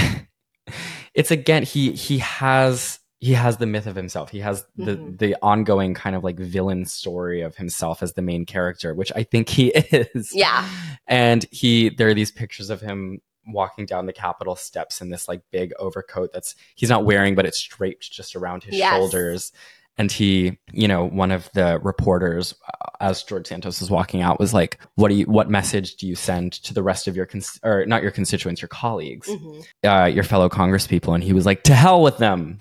it's 1.14 1.31
again 1.33 1.64
he 1.64 1.93
he 1.93 2.18
has 2.18 3.01
he 3.18 3.35
has 3.35 3.57
the 3.59 3.66
myth 3.66 3.87
of 3.87 3.97
himself. 3.97 4.31
He 4.31 4.39
has 4.41 4.64
the 4.76 4.97
Mhm. 4.97 5.18
the 5.18 5.37
ongoing 5.43 5.95
kind 5.95 6.14
of 6.16 6.22
like 6.24 6.39
villain 6.39 6.85
story 6.87 7.43
of 7.43 7.57
himself 7.57 8.03
as 8.03 8.12
the 8.14 8.22
main 8.22 8.47
character, 8.47 8.95
which 8.95 9.11
I 9.16 9.24
think 9.24 9.49
he 9.49 9.68
is. 9.74 10.35
Yeah. 10.35 10.66
And 11.09 11.45
he 11.51 11.89
there 11.91 12.09
are 12.09 12.14
these 12.14 12.31
pictures 12.31 12.70
of 12.70 12.81
him 12.81 13.20
walking 13.47 13.85
down 13.85 14.07
the 14.07 14.12
Capitol 14.12 14.55
steps 14.55 15.01
in 15.01 15.11
this 15.11 15.26
like 15.26 15.41
big 15.51 15.72
overcoat 15.81 16.31
that's 16.33 16.55
he's 16.76 16.91
not 16.91 17.05
wearing, 17.05 17.35
but 17.35 17.47
it's 17.47 17.61
draped 17.62 18.11
just 18.12 18.37
around 18.37 18.62
his 18.62 18.76
Yes. 18.76 18.93
shoulders. 18.95 19.53
And 19.99 20.11
he, 20.11 20.59
you 20.72 20.88
know, 20.88 21.05
one 21.07 21.30
of 21.30 21.51
the 21.53 21.78
reporters, 21.82 22.55
uh, 22.66 22.88
as 23.01 23.22
George 23.22 23.47
Santos 23.49 23.80
was 23.80 23.91
walking 23.91 24.22
out, 24.22 24.41
was 24.41 24.55
like, 24.55 24.78
"What 24.95 25.09
do 25.09 25.14
you? 25.14 25.24
What 25.26 25.51
message 25.51 25.97
do 25.97 26.07
you 26.07 26.14
send 26.14 26.53
to 26.64 26.72
the 26.72 26.82
rest 26.82 27.07
of 27.07 27.16
your, 27.16 27.26
cons- 27.26 27.61
or 27.62 27.84
not 27.86 28.03
your 28.03 28.11
constituents, 28.11 28.62
your 28.62 28.68
colleagues?" 28.68 29.28
Mhm. 29.28 29.64
uh, 29.84 30.07
your 30.07 30.24
fellow 30.24 30.49
congresspeople 30.49 31.14
and 31.14 31.22
he 31.22 31.32
was 31.34 31.45
like 31.45 31.62
to 31.64 31.74
hell 31.74 32.03
with 32.03 32.16
them 32.18 32.59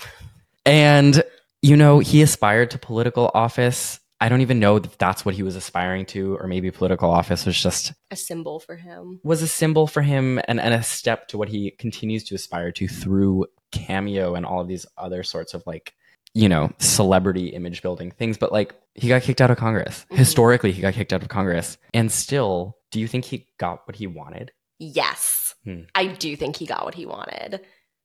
and 0.66 1.24
you 1.62 1.76
know 1.76 2.00
he 2.00 2.22
aspired 2.22 2.72
to 2.72 2.78
political 2.78 3.32
office 3.34 4.00
i 4.22 4.28
don't 4.30 4.42
even 4.42 4.60
know 4.60 4.78
if 4.78 4.98
that's 4.98 5.26
what 5.26 5.36
he 5.36 5.44
was 5.44 5.56
aspiring 5.56 6.06
to 6.06 6.36
or 6.38 6.48
maybe 6.48 6.72
political 6.72 7.10
office 7.10 7.46
was 7.46 7.62
just 7.62 7.94
A 8.12 8.16
symbol 8.16 8.60
for 8.60 8.76
him. 8.76 9.20
was 9.24 9.42
a 9.42 9.48
symbol 9.48 9.88
for 9.88 10.02
him 10.02 10.40
and, 10.48 10.60
and 10.60 10.74
a 10.74 10.84
step 10.84 11.28
to 11.30 11.38
what 11.38 11.50
he 11.50 11.72
continues 11.72 12.24
to 12.26 12.36
aspire 12.36 12.72
to 12.74 12.88
through 12.88 13.46
cameo 13.72 14.36
and 14.36 14.46
all 14.46 14.62
of 14.62 14.68
these 14.68 14.86
other 14.98 15.24
sorts 15.24 15.54
of 15.54 15.64
like 15.66 15.94
you 16.34 16.48
know 16.50 16.72
celebrity 16.80 17.48
image 17.48 17.82
building 17.82 18.12
things 18.12 18.38
but 18.38 18.52
like 18.52 18.76
he 18.96 19.08
got 19.08 19.22
kicked 19.22 19.42
out 19.42 19.50
of 19.52 19.58
congress 19.58 20.06
Mhm. 20.12 20.18
historically 20.18 20.72
he 20.72 20.82
got 20.82 20.94
kicked 20.94 21.12
out 21.14 21.22
of 21.24 21.28
congress 21.30 21.78
and 21.94 22.12
still 22.12 22.78
do 22.92 23.00
you 23.00 23.08
think 23.08 23.26
he 23.26 23.48
got 23.60 23.88
what 23.88 23.96
he 23.96 24.08
wanted 24.08 24.52
Yes. 24.82 25.56
Hmm. 25.66 25.82
I 25.94 26.06
do 26.08 26.38
think 26.38 26.56
he 26.56 26.66
got 26.66 26.86
what 26.86 26.96
he 26.96 27.06
wanted 27.06 27.60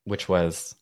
which 0.04 0.28
was 0.28 0.74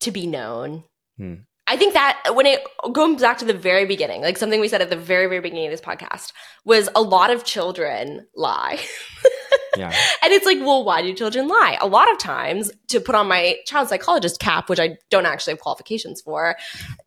to 0.00 0.10
be 0.12 0.26
known. 0.26 0.84
Hmm. 1.18 1.34
I 1.66 1.76
think 1.76 1.92
that 1.94 2.22
when 2.34 2.46
it 2.46 2.60
going 2.92 3.16
back 3.16 3.38
to 3.38 3.44
the 3.44 3.52
very 3.52 3.84
beginning, 3.84 4.22
like 4.22 4.38
something 4.38 4.60
we 4.60 4.68
said 4.68 4.80
at 4.80 4.90
the 4.90 4.96
very, 4.96 5.26
very 5.26 5.40
beginning 5.40 5.66
of 5.66 5.70
this 5.72 5.80
podcast, 5.80 6.32
was 6.64 6.88
a 6.94 7.02
lot 7.02 7.30
of 7.30 7.44
children 7.44 8.26
lie. 8.34 8.78
yeah 9.80 9.94
And 10.22 10.32
it's 10.32 10.46
like, 10.46 10.58
well, 10.60 10.84
why 10.84 11.02
do 11.02 11.12
children 11.14 11.48
lie? 11.48 11.78
A 11.80 11.86
lot 11.86 12.10
of 12.12 12.18
times, 12.18 12.70
to 12.88 13.00
put 13.00 13.14
on 13.14 13.26
my 13.26 13.56
child 13.66 13.88
psychologist 13.88 14.38
cap, 14.38 14.68
which 14.68 14.78
I 14.78 14.96
don't 15.10 15.26
actually 15.26 15.54
have 15.54 15.60
qualifications 15.60 16.20
for, 16.20 16.56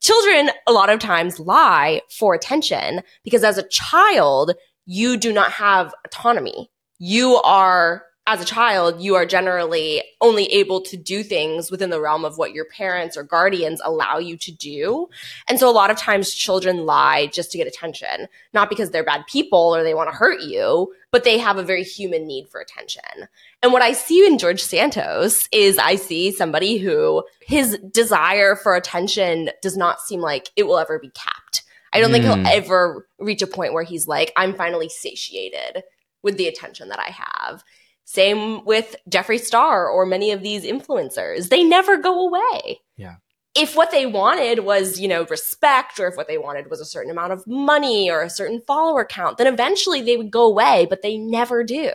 children 0.01 0.49
a 0.67 0.71
lot 0.71 0.89
of 0.89 0.99
times 0.99 1.39
lie 1.39 2.01
for 2.09 2.34
attention 2.34 3.01
because 3.24 3.43
as 3.43 3.57
a 3.57 3.67
child, 3.69 4.53
you 4.86 5.17
do 5.17 5.32
not 5.32 5.51
have 5.53 5.93
autonomy. 6.05 6.69
You 6.99 7.36
are, 7.38 8.03
as 8.26 8.41
a 8.41 8.45
child, 8.45 9.01
you 9.01 9.15
are 9.15 9.26
generally 9.26 10.01
only 10.21 10.45
able 10.45 10.80
to 10.80 10.95
do 10.95 11.24
things 11.24 11.69
within 11.69 11.89
the 11.89 11.99
realm 11.99 12.24
of 12.24 12.38
what 12.38 12.53
your 12.53 12.63
parents 12.63 13.17
or 13.17 13.24
guardians 13.24 13.82
allow 13.84 14.17
you 14.17 14.38
to 14.38 14.51
do. 14.51 15.09
And 15.49 15.59
so 15.59 15.69
a 15.69 15.71
lot 15.71 15.91
of 15.91 15.97
times 15.97 16.34
children 16.34 16.86
lie 16.86 17.28
just 17.28 17.51
to 17.51 17.57
get 17.57 17.67
attention, 17.67 18.30
not 18.53 18.69
because 18.69 18.91
they're 18.91 19.03
bad 19.03 19.28
people 19.28 19.76
or 19.76 19.84
they 19.84 19.93
want 19.93 20.09
to 20.09 20.15
hurt 20.15 20.39
you, 20.41 20.93
but 21.11 21.26
they 21.26 21.38
have 21.38 21.57
a 21.57 21.63
very 21.63 21.84
human 21.84 22.26
need 22.26 22.47
for 22.47 22.61
attention. 22.61 23.28
And 23.61 23.74
what 23.74 23.82
I 23.82 23.91
see 23.91 24.26
in 24.26 24.38
George 24.38 24.61
Santos 24.61 25.49
is 25.51 25.78
I 25.78 25.95
see 25.95 26.32
somebody 26.32 26.78
who 26.78 27.26
his 27.41 27.78
desire 27.91 28.55
for 28.55 28.74
attention 28.76 29.49
does 29.61 29.76
not 29.76 29.99
seem 29.99 30.21
like 30.21 30.49
it 30.55 30.63
will 30.63 30.80
ever 30.80 30.97
be 30.97 31.09
capped. 31.09 31.63
I 31.91 31.99
don't 31.99 32.11
think 32.11 32.24
Hmm. 32.24 32.45
he'll 32.45 32.47
ever 32.47 33.07
reach 33.19 33.41
a 33.41 33.47
point 33.47 33.74
where 33.74 33.84
he's 33.84 34.07
like, 34.07 34.32
I'm 34.38 34.55
finally 34.55 34.88
satiated 34.88 35.84
with 36.24 36.38
the 36.38 36.47
attention 36.47 36.88
that 36.88 36.99
I 36.99 37.11
have. 37.11 37.63
Same 38.06 38.66
with 38.66 38.95
Jeffree 39.10 39.39
Star 39.39 39.88
or 39.88 40.06
many 40.06 40.32
of 40.32 40.41
these 40.41 40.64
influencers. 40.64 41.49
They 41.49 41.64
never 41.64 41.97
go 41.97 42.28
away. 42.28 42.82
Yeah. 42.97 43.16
If 43.56 43.76
what 43.76 43.91
they 43.91 44.06
wanted 44.06 44.60
was, 44.60 44.99
you 44.99 45.08
know, 45.08 45.26
respect 45.26 45.99
or 45.99 46.08
if 46.08 46.18
what 46.18 46.28
they 46.28 46.38
wanted 46.38 46.70
was 46.70 46.82
a 46.82 46.86
certain 46.86 47.12
amount 47.12 47.34
of 47.34 47.45
money 47.45 48.10
or 48.10 48.22
a 48.22 48.30
certain 48.30 48.62
follower 48.66 49.06
count, 49.06 49.38
then 49.38 49.47
eventually 49.47 50.01
they 50.01 50.18
would 50.18 50.32
go 50.32 50.45
away, 50.45 50.88
but 50.89 51.01
they 51.01 51.18
never 51.18 51.64
do. 51.64 51.91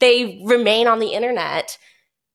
They 0.00 0.40
remain 0.44 0.86
on 0.86 1.00
the 1.00 1.14
internet 1.14 1.76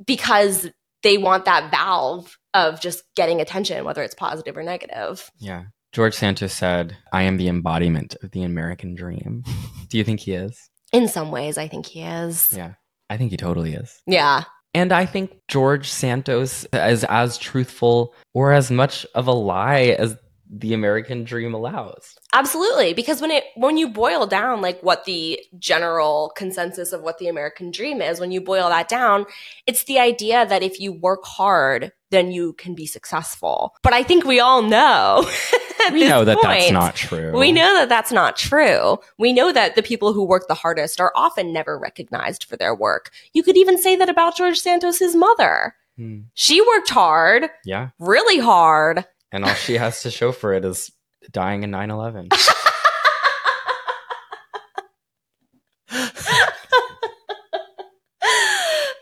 because 0.06 0.70
they 1.04 1.18
want 1.18 1.46
that 1.46 1.72
valve 1.72 2.38
of 2.54 2.82
just 2.82 3.04
getting 3.16 3.42
attention, 3.42 3.86
whether 3.86 4.04
it's 4.04 4.16
positive 4.16 4.58
or 4.58 4.64
negative. 4.64 5.32
Yeah. 5.40 5.64
George 5.94 6.14
Santos 6.16 6.54
said, 6.54 6.98
I 7.12 7.24
am 7.24 7.38
the 7.38 7.48
embodiment 7.48 8.16
of 8.24 8.32
the 8.32 8.44
American 8.44 8.96
dream. 8.96 9.44
Do 9.90 9.98
you 9.98 10.04
think 10.04 10.22
he 10.22 10.34
is? 10.34 10.70
In 10.92 11.08
some 11.08 11.32
ways, 11.32 11.58
I 11.58 11.68
think 11.68 11.86
he 11.86 12.02
is. 12.02 12.54
Yeah. 12.56 12.74
I 13.14 13.18
think 13.18 13.30
he 13.30 13.38
totally 13.38 13.74
is. 13.74 14.02
Yeah. 14.08 14.46
And 14.74 14.92
I 14.92 15.06
think 15.06 15.38
George 15.48 15.88
Santos 15.88 16.66
is 16.74 17.04
as 17.04 17.38
truthful 17.38 18.16
or 18.34 18.54
as 18.54 18.72
much 18.72 19.06
of 19.14 19.28
a 19.28 19.32
lie 19.32 19.96
as 20.00 20.18
the 20.50 20.74
American 20.74 21.24
dream 21.24 21.54
allows. 21.54 22.16
Absolutely, 22.34 22.94
because 22.94 23.22
when 23.22 23.30
it 23.30 23.44
when 23.56 23.78
you 23.78 23.90
boil 23.90 24.26
down 24.26 24.62
like 24.62 24.82
what 24.82 25.06
the 25.06 25.40
general 25.60 26.32
consensus 26.36 26.92
of 26.92 27.02
what 27.02 27.20
the 27.20 27.28
American 27.28 27.70
dream 27.70 28.02
is, 28.02 28.20
when 28.20 28.32
you 28.32 28.42
boil 28.42 28.70
that 28.70 28.88
down, 28.88 29.26
it's 29.68 29.84
the 29.84 30.00
idea 30.00 30.46
that 30.48 30.64
if 30.64 30.80
you 30.80 30.92
work 30.92 31.24
hard, 31.24 31.92
then 32.10 32.32
you 32.32 32.54
can 32.54 32.74
be 32.74 32.88
successful. 32.88 33.76
But 33.84 33.94
I 33.94 34.02
think 34.04 34.26
we 34.26 34.40
all 34.40 34.64
know 34.64 35.28
We 35.92 36.08
know 36.08 36.24
that 36.26 36.38
that's 36.42 36.72
not 36.72 36.96
true. 36.96 37.38
We 37.38 37.52
know 37.52 37.74
that 37.76 37.90
that's 37.90 38.12
not 38.12 38.38
true. 38.38 38.98
We 39.18 39.34
know 39.34 39.52
that 39.52 39.76
the 39.76 39.84
people 39.84 40.14
who 40.14 40.24
work 40.26 40.48
the 40.48 40.54
hardest 40.54 41.02
are 41.02 41.12
often 41.16 41.52
never 41.52 41.78
recognized 41.78 42.46
for 42.46 42.56
their 42.58 42.74
work. 42.76 43.12
You 43.34 43.44
could 43.44 43.58
even 43.58 43.78
say 43.78 43.96
that 43.96 44.10
about 44.10 44.38
George 44.38 44.60
Santos's 44.60 45.16
mother. 45.16 45.76
Hmm. 45.98 46.22
She 46.34 46.62
worked 46.62 46.90
hard, 46.90 47.50
Yeah. 47.66 47.90
really 48.00 48.40
hard, 48.40 49.06
And 49.32 49.44
all 49.46 49.54
she 49.54 49.74
has 49.78 50.02
to 50.04 50.12
show 50.12 50.32
for 50.32 50.54
it 50.54 50.64
is 50.66 50.92
dying 51.32 51.64
in 51.64 51.72
9 51.72 51.92
11. 51.92 52.30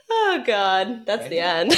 oh 0.10 0.44
god, 0.46 1.06
that's 1.06 1.28
the 1.30 1.40
end. 1.40 1.72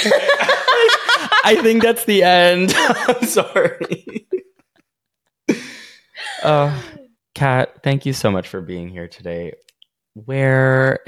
I 1.46 1.58
think 1.62 1.82
that's 1.82 2.04
the 2.04 2.22
end. 2.22 2.72
I'm 2.76 3.24
sorry. 3.26 4.23
Uh, 6.44 6.78
Kat, 7.34 7.82
thank 7.82 8.04
you 8.04 8.12
so 8.12 8.30
much 8.30 8.48
for 8.48 8.60
being 8.60 8.88
here 8.88 9.08
today. 9.08 9.54
Where 10.12 11.00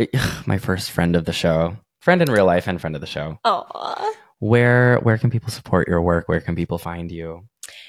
my 0.47 0.57
first 0.57 0.91
friend 0.91 1.15
of 1.15 1.27
the 1.27 1.33
show, 1.33 1.77
friend 2.01 2.23
in 2.23 2.31
real 2.31 2.47
life 2.47 2.67
and 2.67 2.81
friend 2.81 2.97
of 2.97 3.03
the 3.03 3.07
show. 3.07 3.39
Aw. 3.45 4.13
Where 4.39 4.99
where 5.01 5.19
can 5.19 5.31
people 5.31 5.51
support 5.51 5.89
your 5.89 6.01
work? 6.01 6.29
Where 6.29 6.41
can 6.41 6.57
people 6.57 6.79
find 6.79 7.13
you? 7.13 7.47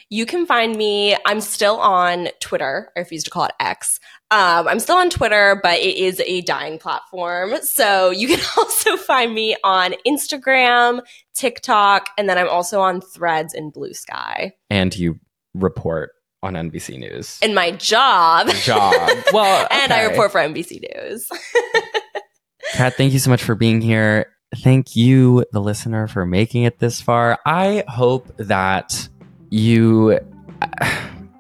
You 0.10 0.26
can 0.26 0.46
find 0.46 0.76
me. 0.76 1.16
I'm 1.26 1.42
still 1.42 1.78
on 1.80 2.30
Twitter. 2.40 2.92
I 2.96 3.00
refuse 3.00 3.24
to 3.24 3.30
call 3.30 3.46
it 3.46 3.52
X. 3.60 4.00
Um, 4.32 4.68
I'm 4.68 4.80
still 4.80 4.98
on 4.98 5.10
Twitter, 5.10 5.60
but 5.62 5.80
it 5.80 5.96
is 5.96 6.22
a 6.26 6.42
dying 6.42 6.80
platform. 6.80 7.56
So 7.62 8.10
you 8.12 8.28
can 8.28 8.40
also 8.58 8.98
find 8.98 9.34
me 9.34 9.56
on 9.64 9.94
Instagram, 10.06 11.02
TikTok, 11.34 12.10
and 12.18 12.30
then 12.30 12.38
I'm 12.38 12.50
also 12.50 12.82
on 12.82 13.02
Threads 13.02 13.54
and 13.54 13.72
Blue 13.72 13.94
Sky. 13.94 14.54
And 14.70 14.98
you 14.98 15.20
report 15.54 16.12
on 16.48 16.54
NBC 16.54 16.98
News. 16.98 17.38
In 17.42 17.54
my 17.54 17.72
job, 17.72 18.50
Job. 18.64 18.94
Well, 19.34 19.68
and 19.72 19.92
I 19.94 20.04
report 20.04 20.32
for 20.32 20.40
NBC 20.40 20.82
News. 20.96 21.30
Kat, 22.74 22.96
thank 22.96 23.14
you 23.14 23.20
so 23.20 23.30
much 23.30 23.44
for 23.44 23.56
being 23.56 23.82
here. 23.82 24.34
Thank 24.56 24.96
you, 24.96 25.46
the 25.52 25.62
listener, 25.62 26.08
for 26.08 26.26
making 26.26 26.64
it 26.64 26.80
this 26.80 27.02
far. 27.02 27.38
I 27.46 27.84
hope 27.88 28.36
that 28.38 29.08
you. 29.50 30.20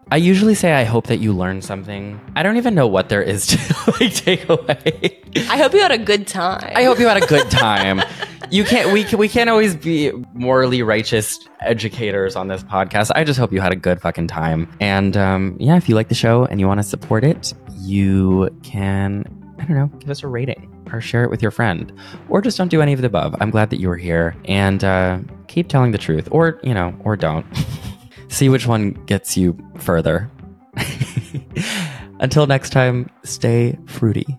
I 0.10 0.16
usually 0.16 0.56
say 0.56 0.72
I 0.72 0.86
hope 0.86 1.08
that 1.08 1.18
you 1.18 1.34
learn 1.34 1.62
something. 1.62 2.22
I 2.34 2.42
don't 2.42 2.56
even 2.56 2.74
know 2.76 2.88
what 2.88 3.10
there 3.10 3.22
is 3.22 3.48
to 3.48 3.92
like 4.00 4.14
take 4.14 4.48
away. 4.48 5.20
I 5.36 5.58
hope 5.58 5.74
you 5.74 5.82
had 5.82 5.92
a 5.92 5.98
good 5.98 6.28
time. 6.28 6.72
I 6.74 6.84
hope 6.84 6.98
you 6.98 7.08
had 7.08 7.22
a 7.22 7.28
good 7.28 7.52
time. 7.52 8.02
You 8.49 8.64
can't. 8.64 8.91
We 8.94 9.03
can, 9.03 9.19
we 9.19 9.28
can't 9.28 9.49
always 9.49 9.76
be 9.76 10.11
morally 10.34 10.82
righteous 10.82 11.40
educators 11.61 12.36
on 12.36 12.48
this 12.48 12.64
podcast. 12.64 13.11
I 13.15 13.24
just 13.24 13.40
hope 13.40 13.52
you 13.52 13.60
had 13.60 13.72
a 13.72 13.76
good 13.76 14.02
fucking 14.02 14.28
time. 14.28 14.69
And 14.80 15.18
um, 15.18 15.57
yeah, 15.60 15.76
if 15.76 15.90
you 15.90 15.95
like 15.95 16.10
the 16.10 16.15
show 16.15 16.45
and 16.45 16.60
you 16.60 16.68
want 16.68 16.80
to 16.80 16.84
support 16.84 17.24
it, 17.24 17.53
you 17.76 18.49
can. 18.64 19.34
I 19.60 19.65
don't 19.65 19.76
know, 19.76 19.88
give 19.99 20.11
us 20.11 20.22
a 20.22 20.28
rating 20.28 20.72
or 20.94 21.02
share 21.02 21.24
it 21.24 21.32
with 21.32 21.41
your 21.41 21.52
friend, 21.52 21.91
or 22.30 22.41
just 22.41 22.57
don't 22.57 22.69
do 22.69 22.82
any 22.82 22.94
of 22.94 23.02
the 23.02 23.07
above. 23.07 23.36
I'm 23.41 23.49
glad 23.49 23.72
that 23.72 23.80
you 23.80 23.90
were 23.90 23.98
here 23.98 24.36
and 24.45 24.84
uh, 24.84 25.19
keep 25.48 25.68
telling 25.68 25.91
the 25.91 25.98
truth, 25.98 26.28
or 26.32 26.60
you 26.64 26.74
know, 26.74 26.95
or 27.03 27.18
don't. 27.18 27.45
See 28.30 28.49
which 28.49 28.68
one 28.68 28.91
gets 29.06 29.36
you 29.36 29.57
further. 29.78 30.30
Until 32.19 32.48
next 32.48 32.69
time, 32.72 33.10
stay 33.24 33.78
fruity. 33.88 34.38